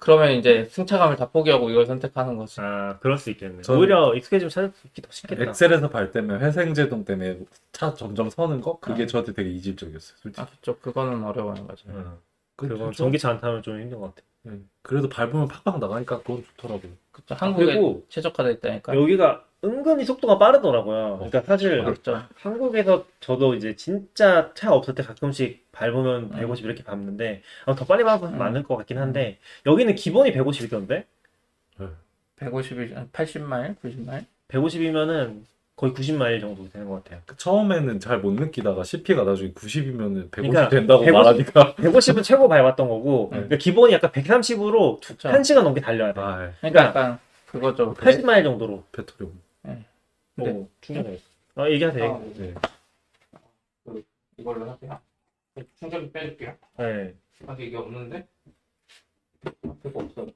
그러면 0.00 0.32
이제 0.32 0.64
승차감을 0.70 1.16
다 1.16 1.28
포기하고 1.30 1.70
이걸 1.70 1.86
선택하는 1.86 2.36
거지. 2.36 2.60
아, 2.60 2.98
그럴 3.00 3.18
수 3.18 3.30
있겠네. 3.30 3.62
저는- 3.62 3.78
오히려 3.78 4.14
익숙해지면 4.14 4.50
찾기 4.50 5.02
더 5.02 5.08
쉽겠다. 5.10 5.44
엑셀에서 5.50 5.90
발 5.90 6.10
때문에 6.12 6.38
회생제동 6.44 7.04
때문에 7.04 7.38
차 7.72 7.94
점점 7.94 8.30
서는 8.30 8.60
거 8.60 8.78
그게 8.78 9.04
아. 9.04 9.06
저한테 9.06 9.32
되게 9.32 9.50
이질적이었어요 9.50 10.16
솔직히 10.20 10.40
아, 10.40 10.46
그쵸. 10.46 10.76
그거는 10.78 11.24
어려워요. 11.24 11.54
맞아요. 11.64 11.98
음. 11.98 12.16
그- 12.56 12.68
그건 12.68 12.86
좀- 12.92 12.92
전기차 12.92 13.30
안 13.30 13.40
타면 13.40 13.62
좀 13.62 13.80
힘든 13.80 13.98
것 14.00 14.14
같아. 14.14 14.26
음, 14.46 14.68
그래도 14.82 15.08
밟으면 15.08 15.48
팍팍 15.48 15.80
나가니까 15.80 16.18
그건 16.18 16.42
좋더라고요 16.56 16.92
그쵸. 17.12 17.34
한국에 17.38 17.66
그리고 17.66 18.04
최적화돼 18.08 18.52
있다니까. 18.52 18.94
여기가 18.96 19.44
은근히 19.62 20.04
속도가 20.04 20.38
빠르더라고요. 20.38 21.16
그러니까 21.16 21.42
사실 21.42 21.84
그렇죠. 21.84 22.22
한국에서 22.36 23.04
저도 23.20 23.54
이제 23.54 23.76
진짜 23.76 24.52
차 24.54 24.72
없을 24.72 24.94
때 24.94 25.02
가끔씩 25.02 25.70
밟으면 25.72 26.22
음. 26.24 26.30
150 26.30 26.64
이렇게 26.64 26.82
밟는데 26.82 27.42
아마 27.66 27.76
더 27.76 27.84
빨리 27.84 28.02
밟으면 28.04 28.34
음. 28.34 28.38
많을 28.38 28.62
것 28.62 28.76
같긴 28.76 28.98
한데 28.98 29.38
여기는 29.66 29.94
기본이 29.96 30.32
150이던데 30.32 31.04
150이 32.38 33.10
80마일, 33.12 33.76
90마일? 33.84 34.24
150이면은 34.48 35.42
거의 35.76 35.92
90마일 35.92 36.40
정도 36.40 36.68
되는 36.70 36.88
것 36.88 37.02
같아요. 37.04 37.20
그 37.26 37.36
처음에는 37.36 38.00
잘 38.00 38.18
못 38.20 38.32
느끼다가 38.32 38.82
CP가 38.82 39.24
나중에 39.24 39.52
90이면은 39.52 40.30
150 40.30 40.32
그러니까 40.32 40.68
된다고 40.70 41.02
150 41.04 41.12
말하니까 41.12 41.74
150은 41.80 42.22
최고 42.22 42.48
밟았던 42.48 42.88
거고 42.88 43.26
음. 43.26 43.30
그러니까 43.30 43.56
기본이 43.56 43.92
약간 43.92 44.10
130으로 44.10 45.00
그쵸. 45.04 45.28
1시간 45.28 45.62
넘게 45.62 45.82
달려야 45.82 46.14
돼. 46.14 46.20
아 46.20 46.46
예. 46.46 46.52
그러니까 46.60 46.60
그러니까 46.60 46.84
약간 46.86 47.18
그거죠. 47.46 47.94
80마일 47.94 48.44
정도로 48.44 48.84
배터리 48.92 49.28
근데- 49.62 50.50
오, 50.52 50.68
충전해. 50.80 51.18
어, 51.56 51.68
얘기하세요. 51.68 52.04
아, 52.14 52.18
네. 52.38 52.54
이걸로 54.36 54.70
하세요. 54.70 55.00
충전 55.78 56.10
빼줄게요. 56.12 56.56
네. 56.78 57.14
아직 57.46 57.64
이게 57.64 57.76
없는데? 57.76 58.26
앞에가 59.44 60.00
없어. 60.00 60.26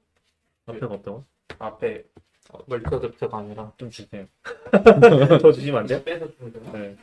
앞에가 0.67 0.85
없다고? 0.95 1.23
앞에 1.59 2.03
멀리서 2.67 2.99
ገብ체가 2.99 3.37
아니라 3.39 3.71
좀 3.77 3.89
주세요. 3.89 4.27
더 5.41 5.51
주시면 5.51 5.81
안 5.81 5.87
돼요? 5.87 6.03
빼서 6.03 6.31
주면 6.35 6.53
되나? 6.53 6.71
네. 6.73 6.97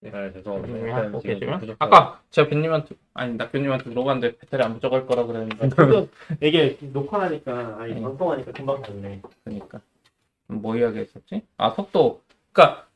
네. 0.00 0.10
네, 0.10 0.32
죄송합니다. 0.32 0.78
음, 0.78 0.84
일단 0.86 1.06
하고 1.06 1.20
지금? 1.20 1.58
부족하- 1.60 1.76
아까 1.80 2.22
제가 2.30 2.48
빈님한테 2.48 2.94
아니 3.14 3.34
낙교님한테 3.34 3.90
물어봤는데 3.90 4.36
배터리 4.38 4.62
안 4.62 4.74
부족할 4.74 5.06
거라 5.06 5.24
그랬는데 5.24 5.68
그래도 5.70 6.08
이게 6.40 6.78
녹화하니까 6.80 7.78
아니 7.80 7.94
음. 7.94 8.02
방송하니까 8.02 8.52
금방 8.52 8.80
갔네. 8.82 9.20
그러니까 9.44 9.80
뭐 10.46 10.76
이야기했었지? 10.76 11.42
아 11.56 11.70
속도. 11.70 12.22
그러니까 12.52 12.86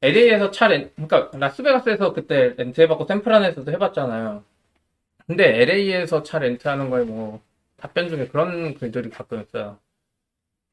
LA에서 0.00 0.50
차 0.50 0.68
렌, 0.68 0.90
그러니까 0.96 1.30
라스베가스에서 1.38 2.12
그때 2.12 2.54
렌트 2.56 2.80
해봤고 2.80 3.04
샌프란에서도 3.06 3.70
해봤잖아요. 3.70 4.42
근데 5.26 5.60
LA에서 5.62 6.22
차 6.22 6.38
렌트하는 6.38 6.90
거에 6.90 7.04
뭐 7.04 7.40
답변 7.76 8.08
중에 8.08 8.26
그런 8.28 8.74
글들이 8.74 9.10
가끔 9.10 9.40
있어요. 9.42 9.78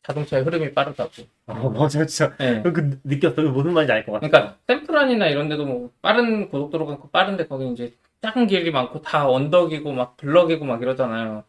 자동차의 0.04 0.44
흐름이 0.44 0.74
빠르다고. 0.74 1.12
어, 1.48 1.70
맞아, 1.70 2.06
진짜. 2.06 2.36
네. 2.38 2.62
그 2.64 3.00
느꼈어. 3.04 3.36
그 3.36 3.42
무슨 3.42 3.74
말인지 3.74 3.92
알 3.92 4.06
것 4.06 4.14
같아. 4.14 4.28
그러니까 4.28 4.56
샌프란이나 4.68 5.28
이런 5.28 5.50
데도 5.50 5.66
뭐 5.66 5.90
빠른 6.02 6.50
고속도로가 6.50 6.94
있고 6.94 7.10
빠른데 7.10 7.48
거기 7.48 7.70
이제 7.72 7.94
작은 8.22 8.48
길이 8.48 8.72
많고 8.72 9.02
다 9.02 9.30
언덕이고 9.30 9.92
막 9.92 10.18
블럭이고 10.18 10.66
막 10.66 10.82
이러잖아요. 10.82 11.44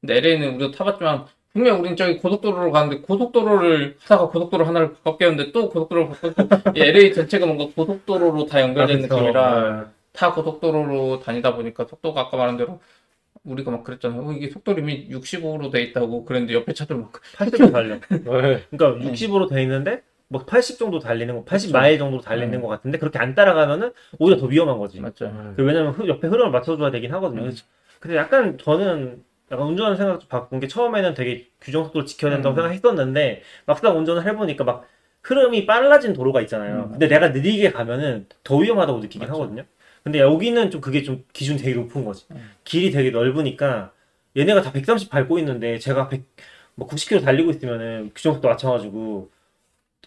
근데 0.00 0.16
LA는 0.18 0.54
우리도 0.56 0.70
타봤지만 0.72 1.26
분명 1.52 1.80
우린 1.80 1.96
저기 1.96 2.18
고속도로로 2.18 2.70
가는데 2.70 2.98
고속도로를 3.00 3.96
하다가 4.02 4.28
고속도로 4.28 4.64
하나를 4.66 4.94
바뀌었는데 5.02 5.52
또 5.52 5.68
고속도로를 5.70 6.10
바뀌고 6.10 6.48
이 6.76 6.80
LA 6.80 7.12
전체가 7.14 7.46
뭔가 7.46 7.66
고속도로로 7.74 8.46
다 8.46 8.60
연결된 8.60 9.02
그쵸. 9.02 9.14
느낌이라 9.16 9.80
네. 9.80 9.86
다 10.12 10.32
고속도로로 10.32 11.20
다니다 11.20 11.54
보니까 11.54 11.84
속도가 11.86 12.20
아까 12.22 12.36
말한 12.36 12.56
대로 12.56 12.80
우리가 13.46 13.70
막 13.70 13.84
그랬잖아요. 13.84 14.20
어, 14.26 14.32
이게 14.32 14.50
속도 14.50 14.72
리밋 14.74 15.08
65로 15.10 15.70
돼 15.70 15.82
있다고 15.82 16.24
그랬는데 16.24 16.54
옆에 16.54 16.72
차들 16.72 16.96
막 16.96 17.12
80도 17.36 17.72
달려. 17.72 17.94
네. 17.94 18.00
그러니까 18.70 19.04
네. 19.04 19.12
60으로 19.12 19.48
돼 19.48 19.62
있는데 19.62 20.02
뭐 20.28 20.44
80 20.44 20.78
정도 20.78 20.98
달리는 20.98 21.34
거, 21.34 21.44
80 21.44 21.68
그쵸. 21.68 21.78
마일 21.78 21.98
정도 21.98 22.20
달리는 22.20 22.50
네. 22.50 22.58
것 22.60 22.66
같은데 22.66 22.98
그렇게 22.98 23.18
안 23.18 23.34
따라가면은 23.34 23.92
오히려 24.18 24.38
더 24.38 24.46
위험한 24.46 24.78
거지. 24.78 25.00
맞죠. 25.00 25.32
그 25.56 25.62
왜냐면 25.62 25.92
흐- 25.92 26.08
옆에 26.08 26.26
흐름을 26.26 26.50
맞춰줘야 26.50 26.90
되긴 26.90 27.12
하거든요. 27.14 27.42
음. 27.42 27.52
근데 28.00 28.16
약간 28.16 28.58
저는 28.58 29.22
약간 29.52 29.66
운전하는 29.68 29.96
생각을 29.96 30.18
좀 30.20 30.28
바꾼 30.28 30.58
게 30.58 30.66
처음에는 30.66 31.14
되게 31.14 31.46
규정 31.60 31.84
속도를 31.84 32.06
지켜야 32.06 32.32
된다고 32.32 32.54
음. 32.54 32.56
생각했었는데 32.56 33.42
막상 33.64 33.96
운전을 33.96 34.26
해보니까 34.26 34.64
막 34.64 34.86
흐름이 35.22 35.66
빨라진 35.66 36.12
도로가 36.12 36.40
있잖아요. 36.42 36.84
음. 36.86 36.90
근데 36.90 37.06
내가 37.08 37.28
느리게 37.28 37.70
가면은 37.72 38.26
더 38.42 38.56
위험하다고 38.56 38.98
느끼긴 38.98 39.28
맞죠. 39.28 39.34
하거든요. 39.34 39.62
근데 40.06 40.20
여기는 40.20 40.70
좀 40.70 40.80
그게 40.80 41.02
좀 41.02 41.24
기준이 41.32 41.58
되게 41.58 41.74
높은 41.74 42.04
거지. 42.04 42.26
음. 42.30 42.48
길이 42.62 42.92
되게 42.92 43.10
넓으니까 43.10 43.90
얘네가 44.36 44.62
다 44.62 44.70
130 44.70 45.10
밟고 45.10 45.36
있는데 45.40 45.80
제가 45.80 46.06
100, 46.08 46.22
뭐 46.76 46.86
90km 46.86 47.24
달리고 47.24 47.50
있으면은 47.50 48.12
규정 48.14 48.34
속도 48.34 48.46
맞춰가지고 48.46 49.28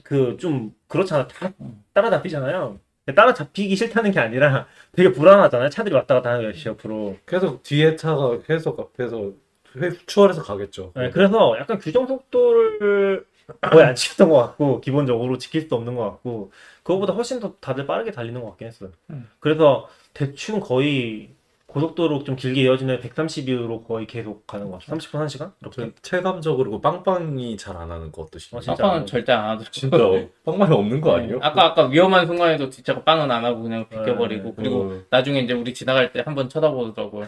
그 0.04 0.38
좀 0.40 0.74
그렇잖아. 0.88 1.28
다 1.28 1.52
음. 1.60 1.84
따라잡히잖아요. 1.94 2.80
따라잡히기 3.14 3.76
싫다는 3.76 4.12
게 4.12 4.22
아니라 4.22 4.68
되게 4.96 5.12
불안하잖아요. 5.12 5.68
차들이 5.70 5.94
왔다 5.94 6.16
갔다 6.16 6.30
하는 6.32 6.50
것이 6.50 6.70
옆으로. 6.70 7.18
계속 7.28 7.62
뒤에 7.64 7.98
차가 7.98 8.40
계속 8.44 8.80
앞에서 8.80 9.34
회- 9.82 9.92
추월해서 10.06 10.44
가겠죠 10.44 10.94
네, 10.96 11.10
그래서 11.10 11.58
약간 11.60 11.78
규정 11.78 12.08
속도를 12.08 13.26
거의 13.70 13.84
안 13.86 13.96
지켰던 13.96 14.30
것 14.30 14.38
같고 14.38 14.80
기본적으로 14.80 15.38
지킬 15.38 15.62
수도 15.62 15.76
없는 15.76 15.96
것 15.96 16.04
같고 16.06 16.52
그거보다 16.90 17.14
훨씬 17.14 17.40
더 17.40 17.54
다들 17.60 17.86
빠르게 17.86 18.10
달리는 18.10 18.42
것 18.42 18.50
같긴 18.50 18.68
했어요. 18.68 18.90
음. 19.12 19.30
그래서 19.40 19.88
대충 20.16 20.60
거의 20.60 21.30
고속도로 21.68 22.24
좀 22.24 22.36
길게 22.36 22.64
이어지는 22.64 23.00
130으로 23.00 23.86
거의 23.86 24.08
계속 24.08 24.48
가는 24.48 24.72
것 24.72 24.80
같아요. 24.82 24.98
30분 24.98 25.24
1시간? 25.28 25.52
이렇게. 25.62 25.76
전 25.76 25.94
체감적으로 26.02 26.72
그 26.72 26.82
빵빵이 26.82 27.58
잘 27.58 27.78
안 27.78 27.92
하는 27.92 28.12
거 28.12 28.24
어떠시죠? 28.24 28.58
어, 28.58 28.60
진짜 28.60 28.76
빵빵은 28.82 29.02
안 29.02 29.06
절대 29.06 29.32
안 29.34 29.44
하더라고요. 29.52 29.70
진짜 29.72 30.28
빵빵이 30.46 30.74
없는 30.74 31.00
거 31.00 31.16
아니에요? 31.18 31.34
네. 31.36 31.40
아까 31.44 31.66
아까 31.66 31.86
위험한 31.86 32.26
순간에도 32.26 32.72
뒷차가 32.72 33.04
빵은 33.04 33.30
안 33.30 33.46
하고 33.46 33.62
그냥 33.62 33.88
비켜버리고 33.88 34.44
네. 34.46 34.54
그리고 34.56 34.80
어, 34.82 35.00
나중에 35.12 35.42
이제 35.42 35.54
우리 35.54 35.72
지나갈 35.76 36.12
때 36.12 36.22
한 36.26 36.34
번 36.34 36.50
쳐다보더라고요. 36.50 37.28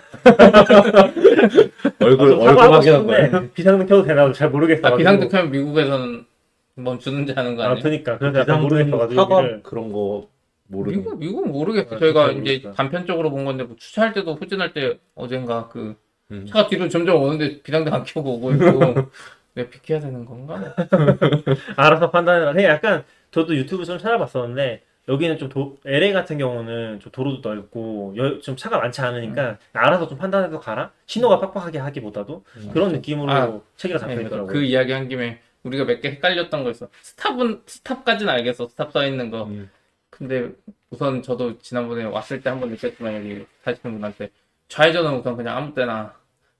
얼굴 1.99 2.33
아, 2.33 2.37
얼굴 2.49 2.73
확인한 2.73 3.05
거예요. 3.05 3.49
비상등 3.53 3.85
켜도 3.85 4.03
되나 4.05 4.31
잘 4.33 4.49
모르겠어. 4.49 4.87
아, 4.87 4.95
비상등 4.97 5.29
켜면 5.29 5.51
미국에서는 5.51 6.25
멈추는지 6.75 7.33
하는 7.33 7.55
거 7.55 7.63
아, 7.63 7.67
아니에요? 7.71 7.83
그니까. 7.83 8.17
그래서 8.17 8.39
약간 8.39 8.59
비상등 8.59 8.69
모르겠어가지고 8.77 9.21
사과 9.21 9.37
여기를. 9.39 9.63
그런 9.63 9.91
거 9.91 10.27
모르는 10.67 10.97
미국 10.99 11.19
미국은 11.19 11.51
모르겠어요. 11.51 11.95
아, 11.95 11.99
저희가 11.99 12.29
진짜 12.29 12.41
이제 12.41 12.51
모르겠다. 12.53 12.71
단편적으로 12.73 13.29
본 13.31 13.45
건데 13.45 13.63
뭐 13.63 13.75
주차할 13.77 14.13
때도 14.13 14.35
후진할 14.35 14.73
때 14.73 14.97
어젠가 15.15 15.67
그 15.69 15.95
음. 16.31 16.45
차가 16.45 16.67
뒤로 16.67 16.87
점점 16.87 17.21
오는데 17.21 17.61
비상등 17.61 17.93
안 17.93 18.03
켜고 18.03 18.35
오고 18.35 18.51
있고 18.53 18.63
내가 19.53 19.69
비켜야 19.69 19.99
되는 19.99 20.23
건가? 20.23 20.73
알아서 21.75 22.09
판단해라. 22.09 22.53
그냥 22.53 22.71
약간 22.71 23.03
저도 23.31 23.55
유튜브 23.55 23.83
좀 23.83 23.97
찾아봤었는데 23.97 24.83
여기는 25.09 25.37
좀 25.39 25.49
도, 25.49 25.77
LA 25.85 26.13
같은 26.13 26.37
경우는 26.37 26.99
좀 27.01 27.11
도로도 27.11 27.49
넓고 27.49 28.13
여- 28.17 28.39
좀 28.39 28.55
차가 28.55 28.77
많지 28.77 29.01
않으니까 29.01 29.57
알아서 29.73 30.07
좀 30.07 30.17
판단해서 30.17 30.59
가라. 30.59 30.91
신호가 31.05 31.39
빡빡하게 31.41 31.79
하기보다도 31.79 32.43
음. 32.57 32.69
그런 32.71 32.91
느낌으로 32.93 33.31
아, 33.31 33.59
체계가 33.75 33.99
잡혀 33.99 34.15
네, 34.15 34.21
있더라고요. 34.21 34.47
그 34.53 34.63
이야기 34.63 34.93
한 34.93 35.09
김에 35.09 35.39
우리가 35.63 35.85
몇 35.85 36.01
개 36.01 36.09
헷갈렸던 36.09 36.63
거 36.63 36.71
있어. 36.71 36.87
stop은 37.01 37.61
stop까지는 37.65 38.31
알겠어. 38.33 38.67
stop 38.67 38.91
써 38.91 39.05
있는 39.05 39.29
거. 39.29 39.43
음. 39.45 39.69
근데 40.09 40.49
우선 40.89 41.21
저도 41.23 41.59
지난번에 41.59 42.03
왔을 42.03 42.41
때 42.41 42.49
한 42.49 42.59
번 42.59 42.69
느꼈지만 42.69 43.15
여기 43.15 43.45
사시는 43.63 43.95
분한테 43.95 44.29
좌회전은 44.67 45.15
우선 45.19 45.35
그냥 45.37 45.57
아무 45.57 45.73
때나 45.73 46.13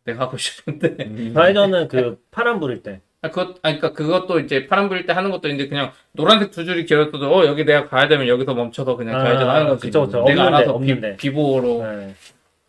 내가 0.06 0.24
하고 0.26 0.38
싶은데 0.38 0.96
음. 1.06 1.32
좌회전은 1.36 1.88
그 1.88 2.22
파란 2.32 2.60
불일 2.60 2.84
때. 2.84 3.02
아, 3.24 3.30
그것, 3.30 3.58
아, 3.62 3.70
그니까 3.70 3.94
그것도 3.94 4.40
이제 4.40 4.66
파란 4.68 4.90
불일 4.90 5.06
때 5.06 5.14
하는 5.14 5.30
것도 5.30 5.48
있는데 5.48 5.70
그냥 5.70 5.92
노란색 6.14 6.50
두 6.52 6.66
줄이 6.66 6.86
길었어도 6.86 7.32
어, 7.32 7.46
여기 7.46 7.66
내가 7.66 7.88
가야 7.88 8.08
되면 8.08 8.28
여기서 8.28 8.56
멈춰서 8.56 8.96
그냥 8.96 9.16
아, 9.20 9.24
좌회전 9.24 9.50
하는 9.50 9.68
거지. 9.68 9.88
그쵸, 9.88 10.06
그쵸. 10.08 10.24
내가 10.24 10.42
없는데, 10.42 10.42
알아서 10.58 10.74
없는데. 10.74 11.18
비, 11.18 11.30
비보호로 11.30 11.84
네. 11.84 12.16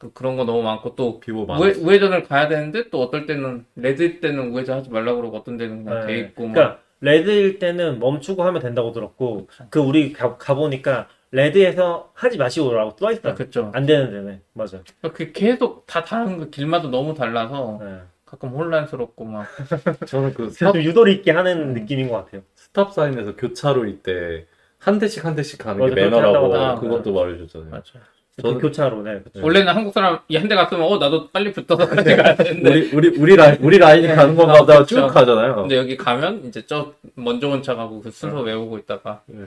그- 0.02 0.12
그런 0.12 0.36
거 0.36 0.44
너무 0.44 0.62
많고 0.62 0.96
또 0.96 1.20
비보 1.20 1.46
많아. 1.46 1.60
우회, 1.60 1.70
우회전을 1.74 2.24
가야 2.24 2.48
되는데 2.48 2.90
또 2.90 3.00
어떨 3.00 3.26
때는 3.26 3.64
red 3.76 4.18
때는 4.18 4.50
우회전 4.50 4.78
하지 4.78 4.90
말라고 4.90 5.20
그러고 5.20 5.36
어떤 5.36 5.56
데는 5.56 5.84
그냥 5.84 6.04
돼 6.06 6.14
네. 6.14 6.18
있고 6.20 6.46
막 6.48 6.54
그러니까 6.54 6.80
red일 7.00 7.60
때는 7.60 8.00
멈추고 8.00 8.42
하면 8.42 8.60
된다고 8.60 8.90
들었고 8.90 9.46
그 9.70 9.78
우리 9.78 10.12
가, 10.12 10.36
가보니까 10.38 11.06
red에서 11.30 12.10
하지 12.14 12.36
마시고라고 12.36 12.96
써 12.98 13.12
있어요. 13.12 13.32
아, 13.32 13.34
그쵸. 13.36 13.70
안 13.74 13.86
되는 13.86 14.10
데는 14.10 14.40
맞아. 14.54 14.80
그 15.14 15.30
계속 15.32 15.86
다 15.86 16.02
다른 16.02 16.36
거 16.38 16.46
길마다 16.46 16.88
너무 16.88 17.14
달라서 17.14 17.78
네. 17.80 18.00
가끔 18.24 18.48
혼란스럽고 18.50 19.24
막 19.24 19.46
저는 20.08 20.34
그 20.34 20.50
stop, 20.50 20.72
좀 20.74 20.82
유도리 20.82 21.12
있게 21.14 21.30
하는 21.30 21.74
느낌인 21.74 22.08
것 22.08 22.24
같아요. 22.24 22.42
stop 22.56 22.92
sign에서 22.92 23.36
교차로일 23.36 24.02
때 24.02 24.46
한 24.82 24.98
대씩 24.98 25.24
한 25.24 25.36
대씩 25.36 25.60
가는 25.60 25.78
맞아, 25.78 25.94
게 25.94 26.00
매너라고 26.00 26.26
한다고 26.26 26.46
하더라고요. 26.54 26.80
그것도 26.90 27.14
말해줬잖아요. 27.14 27.70
맞아. 27.70 28.00
그 28.36 28.42
저는- 28.42 28.60
교차로 28.60 29.02
네. 29.02 29.20
그쵸. 29.22 29.40
원래는 29.44 29.74
한국 29.74 29.92
사람 29.92 30.20
이 30.28 30.36
한 30.36 30.48
대 30.48 30.54
갔으면 30.54 30.82
어 30.84 30.96
나도 30.98 31.28
빨리 31.30 31.52
붙어서 31.52 31.86
같이 31.86 32.16
가야 32.16 32.34
되는데 32.34 32.70
우리 32.70 32.90
우리 32.94 33.08
우리 33.18 33.36
라인 33.36 33.58
우리 33.60 33.78
라인이 33.78 34.08
가는 34.08 34.34
건가 34.34 34.54
보다 34.60 34.84
쭉. 34.86 35.06
가잖아요. 35.08 35.56
근데 35.56 35.76
여기 35.76 35.96
가면 35.96 36.46
이제 36.46 36.64
저 36.66 36.94
먼저 37.14 37.48
온차 37.48 37.74
가고 37.74 38.00
그 38.00 38.10
순서 38.10 38.40
외우고 38.40 38.78
있다가 38.78 39.22
네. 39.26 39.44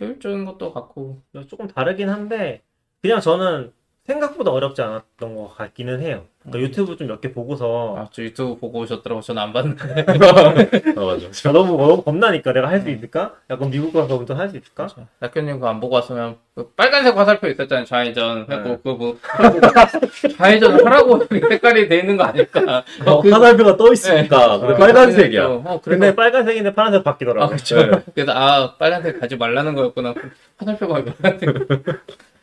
효율적인 0.00 0.44
것도 0.46 0.72
같고 0.72 1.20
조금 1.48 1.66
다르긴 1.68 2.08
한데 2.08 2.62
그냥 3.02 3.20
저는 3.20 3.72
생각보다 4.04 4.50
어렵지 4.50 4.80
않았던 4.82 5.36
것 5.36 5.54
같기는 5.56 6.00
해요. 6.00 6.24
그러니까 6.42 6.60
유튜브 6.70 6.96
좀 6.96 7.06
몇 7.06 7.20
개 7.20 7.32
보고서 7.32 7.96
아 7.98 8.08
저 8.12 8.22
유튜브 8.22 8.58
보고 8.58 8.78
오셨더라고 8.80 9.20
저는 9.20 9.42
안 9.42 9.52
봤는데 9.52 10.06
아 10.96 11.00
맞아. 11.04 11.26
저 11.32 11.52
너무 11.52 11.76
너무 11.76 12.02
겁나니까 12.02 12.52
내가 12.54 12.68
할 12.68 12.80
수 12.80 12.88
있을까? 12.88 13.34
약간 13.50 13.68
미국 13.70 13.92
가서 13.92 14.16
운전 14.16 14.38
할 14.38 14.48
수 14.48 14.56
있을까? 14.56 14.88
낙교님 15.18 15.56
그거 15.56 15.68
안 15.68 15.80
보고 15.80 15.96
왔으면 15.96 16.36
그 16.54 16.70
빨간색 16.76 17.14
화살표 17.14 17.46
있었잖아요 17.48 17.84
좌회전 17.84 18.46
네. 18.48 18.56
그거 18.56 18.76
그거 18.78 18.94
뭐 18.96 19.18
좌회전 20.38 20.86
하라고 20.86 21.26
색깔이 21.28 21.88
돼 21.88 21.98
있는 21.98 22.16
거 22.16 22.24
아닐까 22.24 22.84
어, 23.04 23.20
그- 23.20 23.30
화살표가 23.30 23.76
떠 23.76 23.92
있으니까 23.92 24.54
어, 24.54 24.66
빨간색이야. 24.76 25.46
어, 25.46 25.62
그래서 25.62 26.00
근데 26.00 26.14
빨간색인데 26.14 26.74
파란색 26.74 27.04
바뀌더라고. 27.04 27.44
아, 27.44 27.48
그쵸. 27.48 27.76
네. 27.76 28.02
그래서, 28.14 28.32
아, 28.32 28.76
빨간색 28.78 29.20
가지 29.20 29.36
말라는 29.36 29.74
거였구나. 29.74 30.14
화살표가 30.56 30.94
왜 30.96 31.04
빨간색. 31.04 31.48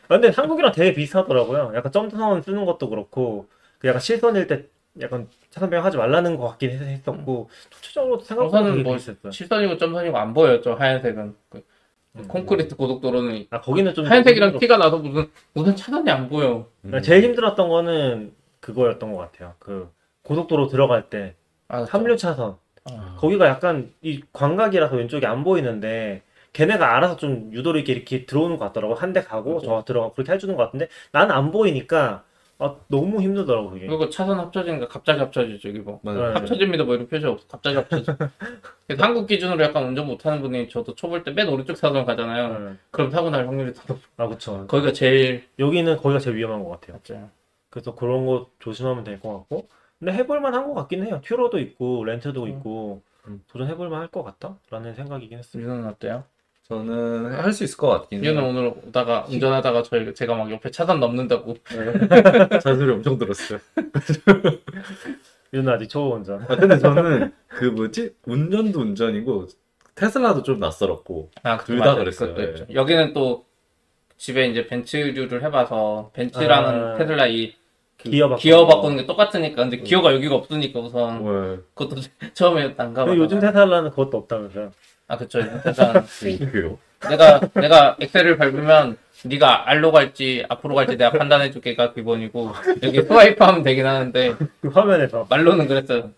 아, 0.08 0.14
근데 0.14 0.28
한국이랑 0.28 0.72
되게 0.72 0.94
비슷하더라고요. 0.94 1.72
약간 1.74 1.92
점선 1.92 2.42
쓰는 2.42 2.64
것도 2.64 2.88
그렇고, 2.88 3.46
그 3.78 3.88
약간 3.88 4.00
실선일 4.00 4.46
때 4.46 4.64
약간 5.00 5.28
차선 5.50 5.70
변경 5.70 5.84
하지 5.84 5.96
말라는 5.96 6.36
것 6.36 6.48
같긴 6.48 6.70
했- 6.70 6.80
했었고, 6.80 7.48
전체적으로 7.70 8.18
생각보다 8.20 8.58
우선은 8.60 8.72
되게 8.78 8.82
뭐 8.82 8.94
비슷했어요. 8.96 9.30
실선이고 9.32 9.76
점선이고 9.78 10.16
안 10.18 10.34
보여요, 10.34 10.60
저 10.60 10.74
하얀색은. 10.74 11.36
그 11.50 11.62
음. 12.16 12.24
콘크리트 12.26 12.74
고속도로는 12.74 13.46
아, 13.50 13.60
거기는 13.60 13.94
좀. 13.94 14.06
하얀색이랑 14.06 14.50
힘들었- 14.50 14.60
티가 14.60 14.76
나서 14.78 14.98
무슨, 14.98 15.30
무슨 15.52 15.76
차선이 15.76 16.10
안 16.10 16.28
보여. 16.28 16.66
그러니까 16.82 17.02
제일 17.02 17.22
힘들었던 17.24 17.68
거는 17.68 18.32
그거였던 18.60 19.12
것 19.12 19.18
같아요. 19.18 19.54
그 19.60 19.88
고속도로 20.22 20.66
들어갈 20.68 21.08
때, 21.10 21.34
아, 21.68 21.84
합류 21.88 22.16
차선. 22.16 22.56
아, 22.90 23.16
거기가 23.18 23.46
약간 23.46 23.92
이 24.02 24.22
광각이라서 24.32 24.96
왼쪽이 24.96 25.26
안 25.26 25.44
보이는데, 25.44 26.22
걔네가 26.54 26.96
알아서 26.96 27.16
좀 27.16 27.50
유도리 27.52 27.80
있게 27.80 27.92
이렇게 27.92 28.26
들어오는 28.26 28.56
것 28.56 28.64
같더라고. 28.66 28.94
한 28.94 29.12
대 29.12 29.22
가고, 29.22 29.60
저 29.60 29.84
들어가고, 29.86 30.14
그렇게 30.14 30.32
해주는 30.32 30.56
것 30.56 30.64
같은데, 30.64 30.88
나는 31.12 31.30
안 31.34 31.52
보이니까, 31.52 32.24
아, 32.60 32.74
너무 32.88 33.22
힘들더라고, 33.22 33.70
그게. 33.70 33.86
그리고 33.86 34.08
차선 34.10 34.38
합쳐지니까 34.40 34.88
갑자기 34.88 35.20
합쳐지죠, 35.20 35.68
여기 35.68 35.78
뭐. 35.78 36.00
맞아. 36.02 36.18
네. 36.18 36.32
합쳐집니다, 36.34 36.84
뭐 36.84 36.94
이런 36.96 37.06
표시 37.08 37.24
없어. 37.26 37.46
갑자기 37.46 37.76
합쳐져. 37.76 38.16
그래서 38.86 39.04
한국 39.04 39.26
기준으로 39.28 39.62
약간 39.62 39.84
운전 39.84 40.06
못하는 40.06 40.40
분이 40.42 40.68
저도 40.68 40.94
초볼 40.96 41.22
때맨 41.22 41.48
오른쪽 41.48 41.76
사선 41.76 42.04
가잖아요. 42.04 42.58
네. 42.70 42.76
그럼 42.90 43.10
사고 43.10 43.30
날 43.30 43.46
확률이 43.46 43.72
더 43.74 43.82
높아. 43.86 44.00
아, 44.16 44.26
그쵸. 44.26 44.66
거기가 44.66 44.92
제일 44.92 45.44
여기는 45.58 45.96
거기가 45.98 46.18
제일 46.18 46.36
위험한 46.36 46.64
것 46.64 46.70
같아요. 46.70 46.96
맞죠. 46.96 47.30
그래서 47.70 47.94
그런 47.94 48.26
거 48.26 48.50
조심하면 48.58 49.04
될 49.04 49.20
것 49.20 49.32
같고. 49.38 49.68
근데 50.00 50.12
해볼만 50.14 50.54
한 50.54 50.66
것 50.66 50.74
같긴 50.74 51.04
해요. 51.06 51.20
튜러도 51.24 51.58
있고, 51.60 52.04
렌트도 52.04 52.46
있고, 52.48 53.02
음. 53.26 53.42
도전해볼만 53.48 54.00
할 54.00 54.08
것 54.08 54.22
같다? 54.24 54.56
라는 54.70 54.94
생각이긴 54.94 55.38
했어요. 55.38 55.62
유는 55.62 55.86
어때요? 55.86 56.24
저는 56.78 57.32
할 57.32 57.52
수 57.54 57.64
있을 57.64 57.78
것 57.78 57.88
같긴 57.88 58.22
유는 58.22 58.42
해요. 58.42 58.50
오늘 58.50 58.66
오다가 58.88 59.24
운전하다가 59.28 59.82
저희 59.84 60.12
제가 60.14 60.34
막 60.34 60.50
옆에 60.50 60.70
차선 60.70 61.00
넘는다고 61.00 61.56
잔소리 62.62 62.92
엄청 62.92 63.16
들었어요. 63.16 63.58
유는 65.54 65.72
아직 65.72 65.88
초보 65.88 66.16
운전. 66.16 66.42
아, 66.42 66.56
근데 66.56 66.76
저는 66.78 67.32
그 67.48 67.64
뭐지 67.64 68.12
운전도 68.26 68.80
운전이고 68.80 69.46
테슬라도 69.94 70.42
좀 70.42 70.58
낯설었고 70.58 71.30
아, 71.42 71.56
둘다 71.56 71.84
맞아요. 71.86 71.98
그랬어요. 72.00 72.34
예. 72.38 72.66
여기는 72.74 73.14
또 73.14 73.46
집에 74.18 74.46
이제 74.48 74.66
벤츠류를 74.66 75.42
해봐서 75.44 76.10
벤츠랑은 76.12 76.84
아. 76.84 76.94
테슬라 76.98 77.26
이 77.28 77.54
그 78.00 78.10
기어 78.10 78.28
바꾸는 78.28 78.38
기어 78.40 78.58
거. 78.58 78.66
바꾸는 78.76 78.96
게 78.98 79.06
똑같으니까 79.06 79.56
근데 79.62 79.78
기어가 79.78 80.14
여기가 80.14 80.36
없으니까 80.36 80.78
우선 80.78 81.24
네. 81.24 81.56
그것도 81.74 81.96
처음에 82.32 82.74
근데 82.74 82.92
가봐. 82.94 83.16
요즘 83.16 83.40
테슬라는 83.40 83.90
그것도 83.90 84.18
없다면서요. 84.18 84.70
아 85.08 85.16
그쵸. 85.16 85.40
그래요. 86.52 86.78
내가 87.08 87.40
내가 87.54 87.96
엑셀을 88.00 88.36
밟으면 88.36 88.96
네가 89.24 89.68
R로 89.70 89.90
갈지 89.92 90.44
앞으로 90.48 90.74
갈지 90.74 90.96
내가 90.96 91.10
판단해 91.12 91.50
줄게가 91.50 91.92
기본이고 91.94 92.52
여기 92.82 93.02
스와이프 93.02 93.42
하면 93.42 93.62
되긴 93.62 93.86
하는데 93.86 94.34
그 94.60 94.68
화면에서. 94.68 95.26
말로는 95.30 95.66
그랬어요. 95.68 96.10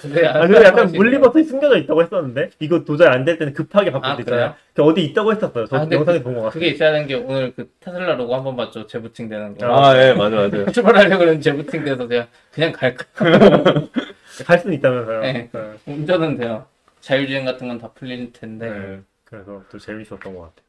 근데 0.00 0.26
아, 0.26 0.40
근데 0.40 0.64
약간 0.64 0.90
물리 0.92 1.18
버튼이 1.20 1.44
숨겨져 1.44 1.76
있다고 1.76 2.02
했었는데? 2.02 2.50
이거 2.60 2.82
도저히 2.84 3.08
안 3.08 3.24
될 3.26 3.38
때는 3.38 3.52
급하게 3.52 3.90
바꿀 3.92 4.10
아, 4.10 4.16
때 4.16 4.22
있잖아요. 4.22 4.54
그 4.74 4.82
어디 4.82 5.04
있다고 5.04 5.32
했었어요. 5.32 5.66
저 5.66 5.76
아, 5.76 5.80
근데 5.80 5.96
영상에 5.96 6.22
본것 6.22 6.44
같아요. 6.44 6.52
그게 6.52 6.68
있어야 6.68 6.92
되는 6.92 7.06
게 7.06 7.14
오늘 7.14 7.52
그 7.54 7.68
테슬라 7.80 8.14
로고 8.14 8.34
한번 8.34 8.56
봤죠. 8.56 8.86
재부팅 8.86 9.28
되는 9.28 9.56
거. 9.56 9.66
아, 9.66 9.94
예, 10.02 10.14
맞아, 10.14 10.36
맞아. 10.36 10.64
출발하려고 10.72 11.18
그러는 11.18 11.40
재부팅 11.42 11.84
돼서 11.84 12.08
제가 12.08 12.26
그냥 12.52 12.72
갈까? 12.72 13.04
갈 14.46 14.58
수는 14.58 14.76
있다면서요. 14.76 15.20
네. 15.22 15.50
네. 15.52 15.78
운전은 15.86 16.36
돼요. 16.36 16.66
자율주행 17.00 17.44
같은 17.44 17.68
건 17.68 17.78
다 17.78 17.92
풀릴 17.92 18.32
텐데. 18.32 18.70
네. 18.70 19.02
그래서 19.24 19.62
또 19.70 19.78
재밌었던 19.78 20.20
것 20.34 20.40
같아요. 20.40 20.66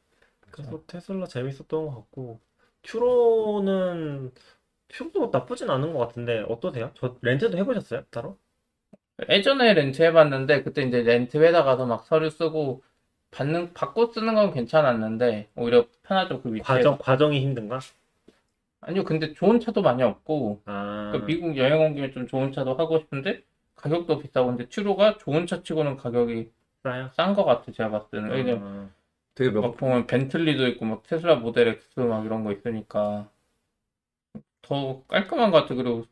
그래서 0.52 0.82
테슬라 0.88 1.26
재밌었던 1.28 1.68
것 1.88 1.96
같고 1.96 2.40
튜로는 2.84 4.32
튜로도 4.90 5.30
나쁘진 5.32 5.70
않은 5.70 5.94
것 5.94 6.00
같은데 6.00 6.44
어떠세요? 6.48 6.92
저 6.96 7.16
렌트도 7.22 7.58
해보셨어요? 7.58 8.04
따로? 8.10 8.38
예전에 9.30 9.74
렌트 9.74 10.02
해봤는데 10.02 10.64
그때 10.64 10.82
이제 10.84 11.02
렌트 11.04 11.38
회사 11.38 11.64
가서 11.64 11.86
막 11.86 12.06
서류 12.06 12.30
쓰고 12.30 12.82
받는 13.32 13.74
받고 13.74 14.12
쓰는 14.14 14.34
건 14.36 14.54
괜찮았는데 14.54 15.50
오히려 15.56 15.86
편하죠 16.04 16.42
그 16.42 16.50
위치에. 16.54 16.64
과정 16.64 16.98
과정이 16.98 17.42
힘든가? 17.42 17.80
아니요 18.90 19.04
근데 19.04 19.34
좋은 19.36 19.60
차도 19.60 19.84
많이 19.84 20.02
없고 20.02 20.64
아, 20.66 21.10
그러니까 21.12 21.28
미국 21.28 21.58
여행 21.58 21.80
온 21.80 21.94
김에 21.94 22.10
좀 22.12 22.28
좋은 22.28 22.52
차도 22.52 22.74
하고 22.74 22.98
싶은데 22.98 23.44
가격도 23.76 24.18
비싸고 24.18 24.48
근데 24.48 24.68
튜로가 24.68 25.18
좋은 25.20 25.46
차 25.46 25.62
치고는 25.62 25.96
가격이 25.96 26.52
싸요? 26.82 27.12
싼 27.14 27.36
것 27.36 27.46
같아 27.46 27.72
제가 27.72 27.92
봤을 27.92 28.10
때는. 28.10 28.32
왜냐면 28.32 28.64
아, 28.64 28.90
되게 29.36 29.52
몇막 29.52 29.78
보면 29.78 30.08
벤틀리도 30.08 30.68
있고 30.70 30.86
막 30.86 31.04
테슬라 31.04 31.36
모델 31.36 31.68
X 31.68 32.00
막 32.00 32.26
이런 32.26 32.44
거 32.44 32.52
있으니까 32.52 33.30
더 34.64 35.04
깔끔한 35.08 35.52
것 35.52 35.62
같아. 35.62 35.76
그리고 35.76 36.06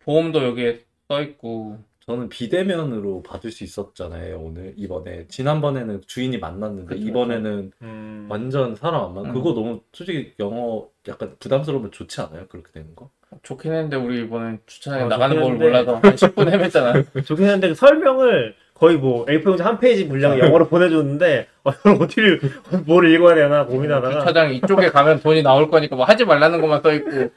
보험도 0.00 0.44
여기에 0.44 0.84
써 1.08 1.22
있고 1.22 1.78
저는 2.10 2.28
비대면으로 2.28 3.22
받을 3.22 3.52
수 3.52 3.62
있었잖아요, 3.62 4.40
오늘. 4.40 4.74
이번에. 4.76 5.26
지난번에는 5.28 6.02
주인이 6.08 6.36
만났는데, 6.38 6.96
그쵸, 6.96 7.06
이번에는 7.08 7.70
음, 7.82 8.26
완전 8.28 8.74
사람 8.74 9.04
안 9.04 9.14
만. 9.14 9.26
음. 9.26 9.32
그거 9.32 9.54
너무 9.54 9.80
솔직히 9.92 10.32
영어 10.40 10.88
약간 11.06 11.36
부담스러우면 11.38 11.92
좋지 11.92 12.20
않아요? 12.22 12.46
그렇게 12.48 12.72
되는 12.72 12.96
거? 12.96 13.10
좋긴 13.44 13.72
했는데 13.72 13.96
우리 13.96 14.22
이번에 14.22 14.58
주차장에 14.66 15.04
아, 15.04 15.06
나가는 15.06 15.36
좋긴 15.36 15.52
법을 15.58 15.72
한데. 15.76 15.92
몰라서 15.92 16.08
한 16.08 16.16
10분 16.16 16.50
헤맸잖아. 17.14 17.24
좋긴 17.24 17.48
한데 17.48 17.68
그 17.68 17.74
설명을 17.76 18.56
거의 18.74 18.96
뭐 18.96 19.24
A4 19.26 19.44
용지 19.46 19.62
한 19.62 19.78
페이지 19.78 20.08
분량 20.08 20.36
영어로 20.36 20.66
보내줬는데 20.66 21.46
어, 21.62 21.70
어디를 22.00 22.40
뭐를 22.86 23.12
읽어야 23.12 23.36
되나 23.36 23.66
고민하다가 23.66 24.18
주차장 24.18 24.52
이쪽에 24.52 24.90
가면 24.90 25.20
돈이 25.20 25.44
나올 25.44 25.70
거니까 25.70 25.94
뭐 25.94 26.04
하지 26.06 26.24
말라는 26.24 26.60
것만 26.60 26.82
써 26.82 26.92
있고 26.92 27.30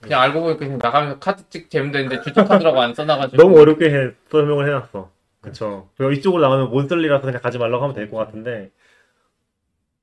그냥 0.00 0.20
알고 0.22 0.40
보니까 0.40 0.58
그냥 0.58 0.78
나가면서 0.82 1.18
카드 1.18 1.48
찍 1.50 1.70
재면 1.70 1.92
되는데 1.92 2.20
주차 2.22 2.44
카드라고 2.44 2.80
안 2.80 2.94
써놔가지고 2.94 3.42
너무 3.42 3.60
어렵게 3.60 3.90
해, 3.90 4.10
설명을 4.30 4.66
해놨어. 4.66 5.10
그쵸. 5.40 5.88
그리고 5.96 6.12
이쪽으로 6.12 6.42
나가면 6.42 6.70
monthly라서 6.70 7.24
그냥 7.24 7.40
가지 7.40 7.58
말라고 7.58 7.82
하면 7.84 7.94
될 7.94 8.10
것 8.10 8.16
같은데. 8.18 8.70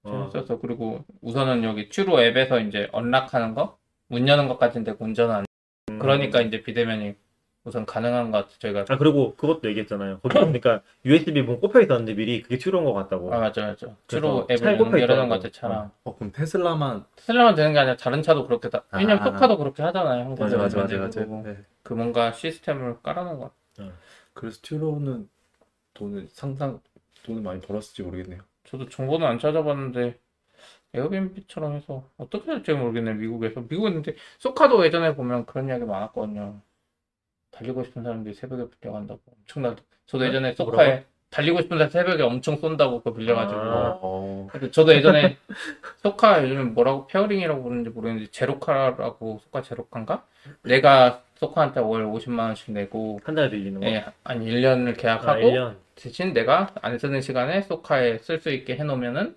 어, 0.03 0.29
재밌었어. 0.31 0.59
그리고 0.59 1.03
우선은 1.21 1.63
여기 1.63 1.89
Turo 1.89 2.21
앱에서 2.21 2.59
이제 2.59 2.87
unlock하는 2.91 3.53
거, 3.53 3.77
문 4.07 4.27
여는 4.27 4.47
운전은 4.99 5.35
안. 5.35 5.45
음. 5.89 5.99
그러니까 5.99 6.41
이제 6.41 6.61
비대면이 6.63 7.15
우선 7.67 7.85
가능한 7.85 8.31
것 8.31 8.37
같아. 8.37 8.55
저희가 8.59 8.85
아 8.87 8.97
그리고 8.97 9.35
그것도 9.35 9.67
얘기했잖아요. 9.67 10.19
거기 10.21 10.39
보니까 10.39 10.81
USB 11.03 11.41
문 11.41 11.59
꼽혀 11.59 11.81
있었는데 11.81 12.13
미리 12.13 12.41
그게 12.41 12.57
튜로인 12.57 12.85
것 12.85 12.93
같다고. 12.93 13.33
아 13.33 13.39
맞아 13.39 13.67
맞아. 13.67 13.87
차에 14.07 14.19
앱을 14.51 14.77
꼽혀 14.77 14.91
연결하는. 15.01 15.27
것 15.27 15.35
같아 15.35 15.49
차랑. 15.51 15.91
어, 16.05 16.15
그럼 16.15 16.31
테슬라만. 16.31 17.03
테슬라만 17.17 17.55
되는 17.55 17.73
게 17.73 17.79
아니라 17.79 17.97
다른 17.97 18.21
차도 18.21 18.47
그렇게 18.47 18.69
다. 18.69 18.85
왜냐면 18.93 19.19
아. 19.19 19.25
소카도 19.25 19.57
그렇게 19.57 19.83
하잖아요. 19.83 20.21
한국에. 20.23 20.43
맞아, 20.43 20.57
맞아, 20.57 20.77
맞아, 20.77 20.97
맞아. 20.97 21.25
네. 21.25 21.57
그 21.83 21.93
뭔가 21.93 22.31
시스템을 22.31 23.01
깔아놓은 23.03 23.37
것 23.37 23.51
같아. 23.75 23.91
그래서 24.33 24.59
튜로는 24.61 25.27
돈을 25.93 26.27
상상, 26.29 26.79
돈을 27.23 27.41
많이 27.41 27.59
벌었을지 27.59 28.01
모르겠네요. 28.01 28.41
저도 28.63 28.87
정보는 28.87 29.27
안 29.27 29.39
찾아봤는데 29.39 30.17
에어비앤비처럼 30.93 31.73
해서 31.73 32.05
어떻게 32.17 32.45
될지 32.45 32.71
모르겠네 32.71 33.13
미국에서 33.15 33.61
미국은 33.67 33.93
근데 33.95 34.15
소카도 34.39 34.85
예전에 34.85 35.15
보면 35.15 35.45
그런 35.45 35.67
이야기 35.67 35.83
많았거든요 35.85 36.61
달리고 37.51 37.83
싶은 37.83 38.03
사람들이 38.03 38.33
새벽에 38.35 38.65
빌려간다고 38.79 39.19
엄청나 39.39 39.75
저도 40.05 40.23
네? 40.23 40.29
예전에 40.29 40.53
소카에 40.53 40.75
뭐라고요? 40.87 41.05
달리고 41.29 41.61
싶은 41.61 41.77
사람 41.77 41.89
새벽에 41.91 42.23
엄청 42.23 42.55
쏜다고 42.55 42.99
그거 42.99 43.13
빌려가지고 43.13 43.59
아. 43.59 43.99
어. 44.01 44.47
저도 44.71 44.93
예전에 44.95 45.35
소카 45.97 46.43
요즘에 46.43 46.63
뭐라고 46.63 47.05
페어링이라고 47.07 47.63
부르는지 47.63 47.89
모르겠는데 47.89 48.31
제로카라고 48.31 49.39
소카 49.43 49.61
제로카인가 49.61 50.25
내가 50.63 51.21
소카한테 51.35 51.81
월 51.81 52.05
50만 52.05 52.39
원씩 52.39 52.71
내고 52.71 53.19
한 53.23 53.35
달 53.35 53.49
빌리는 53.49 53.79
거? 53.81 53.85
예, 53.87 54.05
아니 54.23 54.49
1년을 54.49 54.91
아, 54.91 54.93
계약하고 54.93 55.41
1년. 55.41 55.75
대신 55.95 56.31
내가 56.33 56.69
안 56.81 56.97
쓰는 56.97 57.19
시간에 57.21 57.61
소카에 57.63 58.17
쓸 58.19 58.39
수 58.39 58.49
있게 58.51 58.75
해놓으면은 58.77 59.35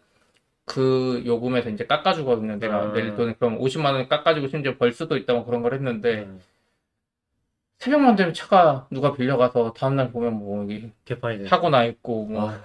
그 0.65 1.23
요금에서 1.27 1.71
이제 1.71 1.85
깎아주거든요. 1.87 2.57
내가 2.57 2.77
아. 2.77 2.93
내일 2.93 3.17
돈을 3.17 3.35
그럼 3.39 3.59
50만 3.59 3.87
원 3.95 4.09
깎아주고 4.09 4.47
심지어 4.49 4.77
벌 4.77 4.93
수도 4.93 5.17
있다고 5.17 5.45
그런 5.45 5.63
걸 5.63 5.75
했는데 5.75 6.21
음, 6.21 6.41
새벽만 7.81 8.14
되면 8.14 8.35
차가 8.35 8.87
누가 8.91 9.14
빌려가서 9.14 9.72
다음날 9.72 10.12
보면 10.12 10.35
뭐 10.35 10.62
여기 10.62 10.93
개판이 11.07 11.39
돼. 11.39 11.49
사고 11.49 11.70
나 11.70 11.85
있고 11.85 12.26
뭐 12.26 12.51
아. 12.51 12.61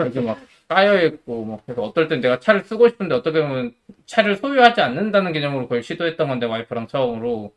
여기 0.00 0.20
막 0.20 0.38
까여 0.68 1.04
있고 1.06 1.44
뭐 1.44 1.60
그래서 1.64 1.82
어떨 1.82 2.08
땐 2.08 2.20
내가 2.20 2.40
차를 2.40 2.64
쓰고 2.64 2.88
싶은데 2.88 3.14
어떻게 3.14 3.42
보면 3.42 3.74
차를 4.06 4.36
소유하지 4.36 4.80
않는다는 4.80 5.32
개념으로 5.32 5.64
그걸 5.64 5.82
시도했던 5.82 6.28
건데 6.28 6.46
와이프랑 6.46 6.88
처음으로 6.88 7.54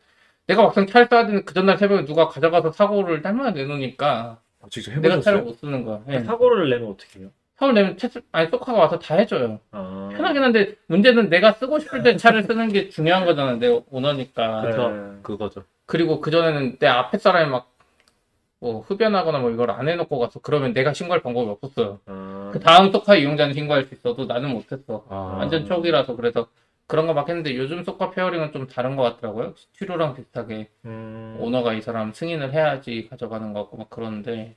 내가 0.47 0.64
막상 0.64 0.86
차를 0.86 1.08
써야 1.10 1.26
되는 1.26 1.45
그 1.45 1.53
전날 1.53 1.78
새벽에 1.78 2.05
누가 2.05 2.28
가져가서 2.28 2.74
사고를 2.74 3.22
얼마나 3.26 3.51
내놓으니까 3.51 4.39
아, 4.62 4.68
직접 4.70 4.91
내가 4.99 5.22
차를 5.22 5.39
해보셨어요? 5.39 5.43
못 5.43 5.53
쓰는 5.60 5.86
거야. 5.86 6.01
예. 6.10 6.20
사고를 6.24 6.70
내면 6.70 6.89
어떻게 6.89 7.22
해요? 7.22 7.30
사고를 7.58 7.74
내면 7.76 7.97
차, 7.97 8.08
아니 8.32 8.49
소카가 8.49 8.78
와서 8.78 8.99
다 8.99 9.16
해줘요. 9.16 9.60
아. 9.72 10.10
편하긴 10.16 10.43
한데 10.43 10.76
문제는 10.88 11.30
내가 11.30 11.53
쓰고 11.53 11.80
싶을 11.80 12.03
때 12.03 12.16
차를 12.16 12.43
쓰는 12.43 12.70
게 12.70 12.89
중요한 12.89 13.26
거잖아. 13.26 13.53
내 13.53 13.68
오너니까. 13.89 14.62
그쵸. 14.62 14.89
네. 14.89 15.20
그거죠. 15.24 15.64
그리고 15.86 16.22
그 16.22 16.32
전에는 16.32 16.78
내 16.80 16.88
앞에 16.88 17.18
사람이 17.18 17.49
막 17.49 17.68
뭐 18.60 18.80
흡연하거나 18.82 19.38
뭐 19.39 19.51
이걸 19.51 19.70
안 19.70 19.88
해놓고 19.88 20.18
가서 20.18 20.39
그러면 20.39 20.74
내가 20.74 20.91
신고할 20.93 21.22
방법이 21.22 21.49
없었어요. 21.51 21.99
아. 22.08 22.49
그 22.51 22.60
다음 22.60 22.91
소카 22.91 23.16
이용자는 23.16 23.53
신고할 23.53 23.86
수 23.86 23.93
있어도 23.93 24.26
나는 24.26 24.49
못했어. 24.49 25.05
아. 25.10 25.36
완전 25.38 25.66
초기라서 25.66 26.16
그래서 26.16 26.47
그런 26.88 27.05
거 27.05 27.14
막 27.14 27.28
했는데 27.30 27.55
요즘 27.55 27.84
소카 27.84 28.12
페어링은 28.12 28.53
좀 28.53 28.66
다른 28.66 28.95
것 28.95 29.03
같더라고요. 29.03 29.53
튜로랑 29.74 30.16
비슷하게 30.16 30.70
음. 30.86 31.38
오너가 31.39 31.74
이 31.74 31.82
사람 31.82 32.14
승인을 32.14 32.51
해야지 32.53 33.08
가져가는 33.10 33.53
것 33.53 33.62
같고 33.64 33.78
막 33.78 33.89
그러는데 33.91 34.55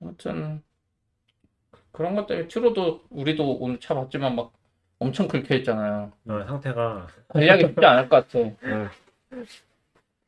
아무튼 0.00 0.62
그런 1.96 2.14
것 2.14 2.26
때문에 2.26 2.46
튜로도 2.48 3.04
우리도 3.10 3.56
오늘 3.58 3.80
차 3.80 3.94
봤지만 3.94 4.36
막 4.36 4.52
엄청 4.98 5.28
긁혀있잖아요. 5.28 6.12
어, 6.28 6.44
상태가 6.46 7.06
관리하기 7.28 7.66
쉽지 7.68 7.84
않을 7.86 8.08
것 8.10 8.28
같아. 8.28 8.38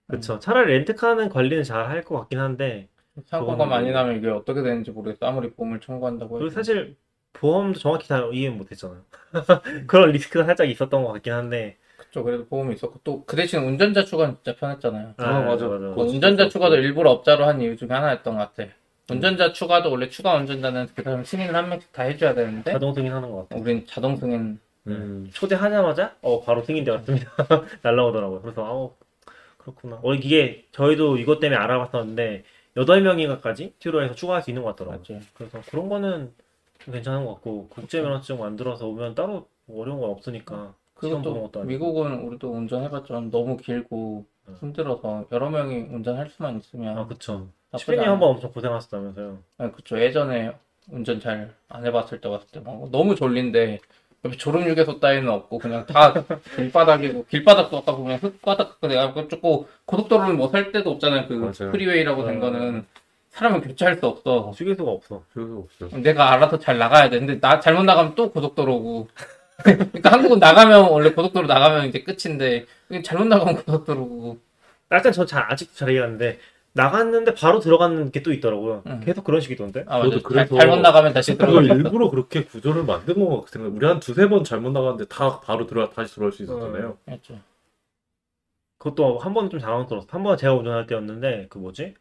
그쵸. 0.09 0.39
차라리 0.39 0.73
렌트카는 0.73 1.29
관리는 1.29 1.63
잘 1.65 1.87
할 1.91 2.03
것 2.03 2.19
같긴 2.21 2.39
한데 2.39 2.89
사고가 3.27 3.53
그거는 3.53 3.71
많이 3.71 3.91
뭐- 3.91 3.95
나면 4.01 4.17
이게 4.17 4.29
어떻게 4.31 4.63
되는지 4.63 4.91
모르겠어. 4.91 5.27
아무리 5.27 5.51
보험을 5.51 5.81
청구한다고 5.81 6.35
그리고 6.39 6.47
해도. 6.47 6.55
사실 6.55 6.97
보험도 7.35 7.79
정확히 7.79 8.09
다 8.09 8.27
이해 8.33 8.49
못했잖아요. 8.49 9.03
그런 9.87 10.11
리스크가 10.13 10.45
살짝 10.47 10.69
있었던 10.71 11.05
것 11.05 11.13
같긴 11.13 11.33
한데 11.35 11.77
그쵸. 11.99 12.25
그래도 12.25 12.47
보험이 12.47 12.75
있었고 12.75 13.01
또 13.05 13.25
그 13.27 13.37
대신 13.37 13.61
운전자 13.63 14.05
추가는 14.05 14.37
진짜 14.37 14.57
편했잖아요. 14.59 15.15
아, 15.19 15.41
맞아. 15.43 15.69
그 15.69 15.79
그거 15.91 16.07
진짜 16.07 16.15
운전자 16.29 16.43
좋았어. 16.45 16.49
추가도 16.51 16.77
일부러 16.77 17.11
업자로 17.11 17.45
한 17.45 17.61
이유 17.61 17.77
중에 17.77 17.89
하나였던 17.91 18.39
것 18.39 18.55
같아. 18.55 18.73
운전자 19.11 19.53
추가도 19.53 19.91
원래 19.91 20.09
추가 20.09 20.35
운전자는 20.37 20.89
그 20.95 21.03
사람 21.03 21.25
승인을 21.25 21.55
한 21.55 21.69
명씩 21.69 21.93
다 21.93 22.03
해줘야 22.03 22.35
되는데 22.35 22.73
자동 22.73 22.93
승인하는 22.93 23.31
것 23.31 23.49
같아요. 23.49 23.63
우린 23.63 23.87
자동 23.87 24.17
승인 24.17 24.59
음. 24.87 25.31
초대하자마자 25.33 26.17
어 26.23 26.43
바로 26.43 26.63
승인되었습니다. 26.63 27.31
날라오더라고요. 27.83 28.43
그래서 28.43 28.65
아우 28.65 28.93
그렇구나. 29.57 29.99
어 30.03 30.15
이게 30.15 30.67
저희도 30.73 31.17
이것 31.19 31.41
때문에 31.41 31.59
알아봤었는데 31.61 32.45
8명인가까지 32.77 33.73
튜로에서 33.79 34.15
추가할 34.15 34.43
수 34.43 34.51
있는 34.51 34.63
것 34.63 34.71
같더라고요. 34.71 34.99
맞지. 34.99 35.21
그래서 35.35 35.61
그런 35.71 35.89
거는 35.89 36.33
좀 36.79 36.95
괜찮은 36.95 37.25
것 37.25 37.35
같고 37.35 37.69
국제 37.69 38.01
면허증 38.01 38.39
만들어서 38.39 38.87
오면 38.87 39.15
따로 39.15 39.49
뭐 39.67 39.83
어려운 39.83 40.01
건 40.01 40.11
없으니까 40.11 40.75
시간 41.01 41.23
보는 41.23 41.23
것도 41.23 41.35
그것도 41.35 41.61
아니고. 41.61 41.69
미국은 41.69 42.21
우리도 42.27 42.51
운전해봤지만 42.53 43.31
너무 43.31 43.57
길고 43.57 44.27
네. 44.47 44.55
힘들어서 44.61 45.27
여러 45.33 45.51
명이 45.51 45.75
운전할 45.93 46.31
수만 46.31 46.59
있으면 46.59 46.99
아 46.99 47.07
그쵸. 47.07 47.49
시민이 47.77 48.03
않아. 48.03 48.13
한번 48.13 48.31
엄청 48.31 48.51
고생하셨다면서요. 48.53 49.39
네, 49.59 49.71
그쵸. 49.73 50.01
예전에 50.01 50.53
운전 50.91 51.21
잘 51.21 51.55
안 51.69 51.85
해봤을 51.85 52.21
때 52.23 52.29
봤을 52.31 52.47
때 52.49 52.61
막 52.61 52.91
너무 52.91 53.15
졸린데 53.15 53.79
옆에 54.25 54.37
졸음휴게소 54.37 55.01
따위는 55.01 55.29
없고 55.29 55.59
그냥 55.59 55.85
다 55.87 56.15
길바닥이고 56.57 57.27
길바닥도 57.27 57.77
아까 57.77 57.95
보면 57.95 58.19
흙바닥 58.19 58.79
내가 58.81 59.13
조금 59.29 59.65
고속도로는 59.85 60.37
뭐살 60.37 60.73
데도 60.73 60.91
없잖아요. 60.93 61.29
그 61.29 61.35
맞아요. 61.35 61.73
freeway라고 61.73 62.25
된 62.25 62.35
음. 62.37 62.41
거는 62.41 62.87
사람을 63.31 63.61
교체할 63.61 63.97
수 63.97 64.07
없어. 64.07 64.51
휴게소가 64.57 64.91
없어. 64.91 65.23
필요 65.35 65.67
없어요. 65.81 66.01
내가 66.01 66.33
알아서 66.33 66.59
잘 66.59 66.79
나가야 66.79 67.11
돼. 67.11 67.19
근데 67.19 67.39
나 67.39 67.61
잘못 67.61 67.83
나가면 67.85 68.15
또 68.15 68.33
고속도로고. 68.33 69.09
그러니까 69.63 70.11
한국은 70.13 70.39
나가면 70.39 70.89
원래 70.91 71.11
고속도로 71.13 71.47
나가면 71.47 71.87
이제 71.89 72.03
끝인데 72.03 72.65
잘못 73.05 73.27
나가면 73.27 73.63
고속도로고. 73.65 74.39
일단 74.91 75.13
저잘 75.13 75.45
아직도 75.53 75.75
잘 75.77 75.91
이해하는데 75.91 76.39
나갔는데 76.79 77.35
바로 77.35 77.59
들어가는 77.61 78.11
게 78.13 78.23
또 78.23 78.33
있더라고요. 78.33 78.83
응. 78.87 79.01
계속 79.01 79.25
그런 79.25 79.41
식이던데. 79.41 79.85
아 79.89 80.01
저도 80.03 80.17
맞아. 80.17 80.29
그래서 80.29 80.57
잘, 80.57 80.69
못 80.69 80.77
나가면 80.77 81.13
다시 81.13 81.33
그걸 81.37 81.65
들어가. 81.65 81.75
일부러 81.75 82.09
그렇게 82.11 82.45
구조를 82.45 82.85
만든 82.85 83.15
거 83.19 83.41
같은 83.43 83.63
거. 83.63 83.69
우리 83.69 83.85
한 83.87 84.01
두세 84.01 84.29
번 84.29 84.45
잘못 84.45 84.71
나갔는데 84.71 85.07
다 85.07 85.41
바로 85.41 85.67
들어가 85.67 85.91
다시 85.93 86.15
들어갈 86.15 86.33
수 86.33 86.43
있었잖아요. 86.45 86.99
그렇죠. 87.05 87.39
그것도 88.79 89.19
한 89.19 89.35
번은 89.35 89.51
좀 89.51 89.61
당황스러웠어. 89.61 90.07
한 90.11 90.23
번은 90.23 90.37
제가 90.39 90.55
운전할 90.55 90.87
때였는데 90.87 91.47
그 91.51 91.59
뭐지? 91.59 91.95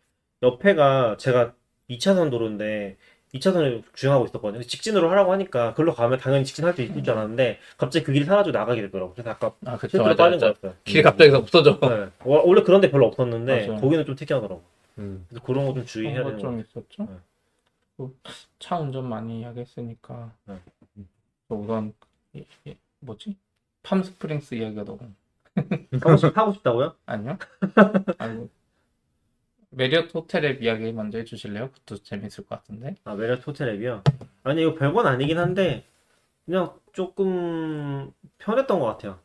옆에가 0.44 1.18
제가 1.18 1.54
2차선 1.90 2.30
도로인데 2.30 2.98
2차선을 3.40 3.84
주행하고 3.94 4.26
있었거든요. 4.26 4.64
직진으로 4.64 5.10
하라고 5.12 5.32
하니까 5.34 5.72
그걸로 5.72 5.94
가면 5.94 6.20
당연히 6.20 6.46
직진할 6.46 6.74
수 6.74 6.82
있을 6.82 7.04
줄 7.04 7.14
알았는데 7.14 7.60
갑자기 7.78 8.06
그 8.06 8.12
길이 8.14 8.26
사라지고 8.26 8.58
나가게 8.58 8.82
되더라고. 8.84 9.14
그래서 9.14 9.30
아까 9.32 9.54
아 9.66 9.78
그쵸. 9.78 10.04
맞아, 10.04 10.16
빠진 10.16 10.40
맞아. 10.40 10.60
거였어요. 10.60 10.74
길이 10.86 11.02
갑자기 11.04 11.32
없어져. 11.32 11.80
네. 11.82 11.88
와- 12.26 12.42
원래 12.44 12.62
그런 12.64 12.82
데 12.82 12.90
별로 12.92 13.08
없었는데 13.08 13.68
맞아요. 13.68 13.82
거기는 13.82 14.06
좀 14.06 14.16
특이하더라고. 14.16 14.62
음. 15.00 15.26
그래서 15.30 15.44
그런 15.46 15.66
거 15.68 15.74
좀 15.74 15.86
주의해야 15.86 16.24
되는 16.24 16.38
거거좀 16.38 16.60
있었죠. 16.60 17.04
네. 17.98 18.08
그차 18.58 18.78
운전 18.78 19.08
많이 19.10 19.42
이야기했으니까 19.42 20.32
네. 20.46 20.56
우선 21.50 21.94
이- 22.34 22.46
이- 22.66 22.76
뭐지? 23.00 23.36
팜스프링스 23.84 24.56
이야기가 24.56 24.84
너무 24.84 25.00
하고, 26.02 26.18
싶, 26.18 26.38
하고 26.38 26.52
싶다고요? 26.54 26.94
아니요? 27.06 27.38
아이고 28.20 28.50
메리어트 29.78 30.10
호텔의 30.18 30.58
이야기 30.62 30.92
먼저 30.92 31.20
해주실래요? 31.20 31.70
그것도 31.72 32.02
재밌을 32.04 32.46
것 32.46 32.56
같은데. 32.58 32.96
아, 33.04 33.14
메리어트 33.14 33.44
호텔 33.46 33.70
앱이요? 33.70 34.04
아니, 34.44 34.62
이거 34.64 34.74
별건 34.74 35.06
아니긴 35.06 35.38
한데, 35.38 35.84
그냥 36.46 36.74
조금 36.94 38.12
편했던 38.40 38.80
것 38.80 38.86
같아요. 38.88 39.20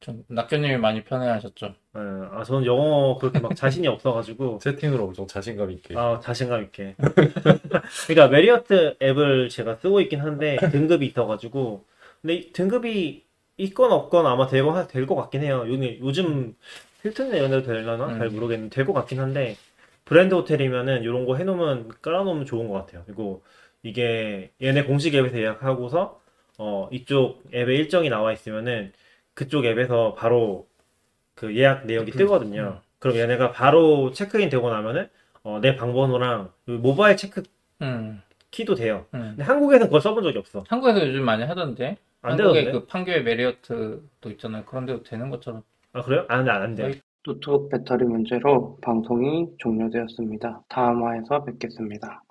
좀 0.00 0.24
낙교님이 0.28 0.78
많이 0.78 1.04
편해하셨죠. 1.04 1.66
예, 1.96 2.00
아, 2.32 2.42
저는 2.42 2.64
영어 2.66 3.18
그렇게 3.18 3.38
막 3.38 3.54
자신이 3.54 3.86
없어가지고, 3.86 4.58
세팅으로 4.64 5.04
엄청 5.04 5.26
자신감 5.26 5.70
있게. 5.72 5.96
아, 5.96 6.18
자신감 6.20 6.62
있게. 6.64 6.96
그러니까 8.08 8.28
메리어트 8.28 8.96
앱을 9.02 9.48
제가 9.50 9.76
쓰고 9.76 10.00
있긴 10.00 10.20
한데, 10.20 10.56
등급이 10.72 11.06
있어가지고, 11.06 11.84
근데 12.22 12.34
이 12.34 12.52
등급이 12.52 13.24
있건 13.58 13.92
없건 13.92 14.26
아마 14.26 14.46
되고, 14.46 14.86
될것 14.88 15.16
같긴 15.16 15.42
해요. 15.42 15.64
요즘, 15.66 15.98
요즘 16.00 16.56
힐튼 17.02 17.30
데도 17.30 17.62
되려나? 17.62 18.06
음. 18.06 18.18
잘 18.18 18.30
모르겠는데, 18.30 18.74
될 18.74 18.86
것 18.86 18.92
같긴 18.94 19.20
한데, 19.20 19.56
브랜드 20.04 20.34
호텔이면은 20.34 21.02
이런 21.02 21.26
거 21.26 21.36
해놓으면, 21.36 21.88
깔아놓으면 22.02 22.44
좋은 22.46 22.68
것 22.68 22.74
같아요. 22.74 23.02
그리고 23.06 23.42
이게 23.82 24.50
얘네 24.60 24.84
공식 24.84 25.14
앱에서 25.14 25.38
예약하고서, 25.38 26.20
어, 26.58 26.88
이쪽 26.92 27.42
앱에 27.54 27.74
일정이 27.74 28.08
나와 28.08 28.32
있으면은, 28.32 28.92
그쪽 29.34 29.64
앱에서 29.64 30.14
바로 30.14 30.66
그 31.34 31.56
예약 31.56 31.86
내역이 31.86 32.12
뜨거든요. 32.12 32.80
그럼 32.98 33.16
얘네가 33.16 33.52
바로 33.52 34.12
체크인 34.12 34.48
되고 34.48 34.68
나면은, 34.70 35.08
어, 35.42 35.58
내 35.60 35.74
방번호랑 35.76 36.52
그 36.66 36.70
모바일 36.72 37.16
체크 37.16 37.42
음, 37.80 38.22
키도 38.50 38.74
돼요. 38.76 39.06
음. 39.14 39.20
근데 39.30 39.42
한국에서는 39.42 39.86
그걸 39.86 40.00
써본 40.00 40.22
적이 40.22 40.38
없어. 40.38 40.64
한국에서 40.68 41.06
요즘 41.08 41.24
많이 41.24 41.42
하던데. 41.44 41.96
안 42.20 42.32
한국에 42.32 42.60
되던데? 42.64 42.72
그 42.78 42.86
판교의 42.86 43.24
메리어트도 43.24 44.30
있잖아요. 44.30 44.64
그런 44.64 44.86
데도 44.86 45.02
되는 45.02 45.30
것처럼. 45.30 45.62
아, 45.92 46.02
그래요? 46.02 46.24
안 46.28 46.44
돼, 46.44 46.50
안 46.50 46.74
돼. 46.76 47.00
노트북 47.24 47.70
배터리 47.70 48.04
문제로 48.04 48.78
방송이 48.80 49.48
종료되었습니다. 49.58 50.64
다음 50.68 51.04
화에서 51.04 51.44
뵙겠습니다. 51.44 52.24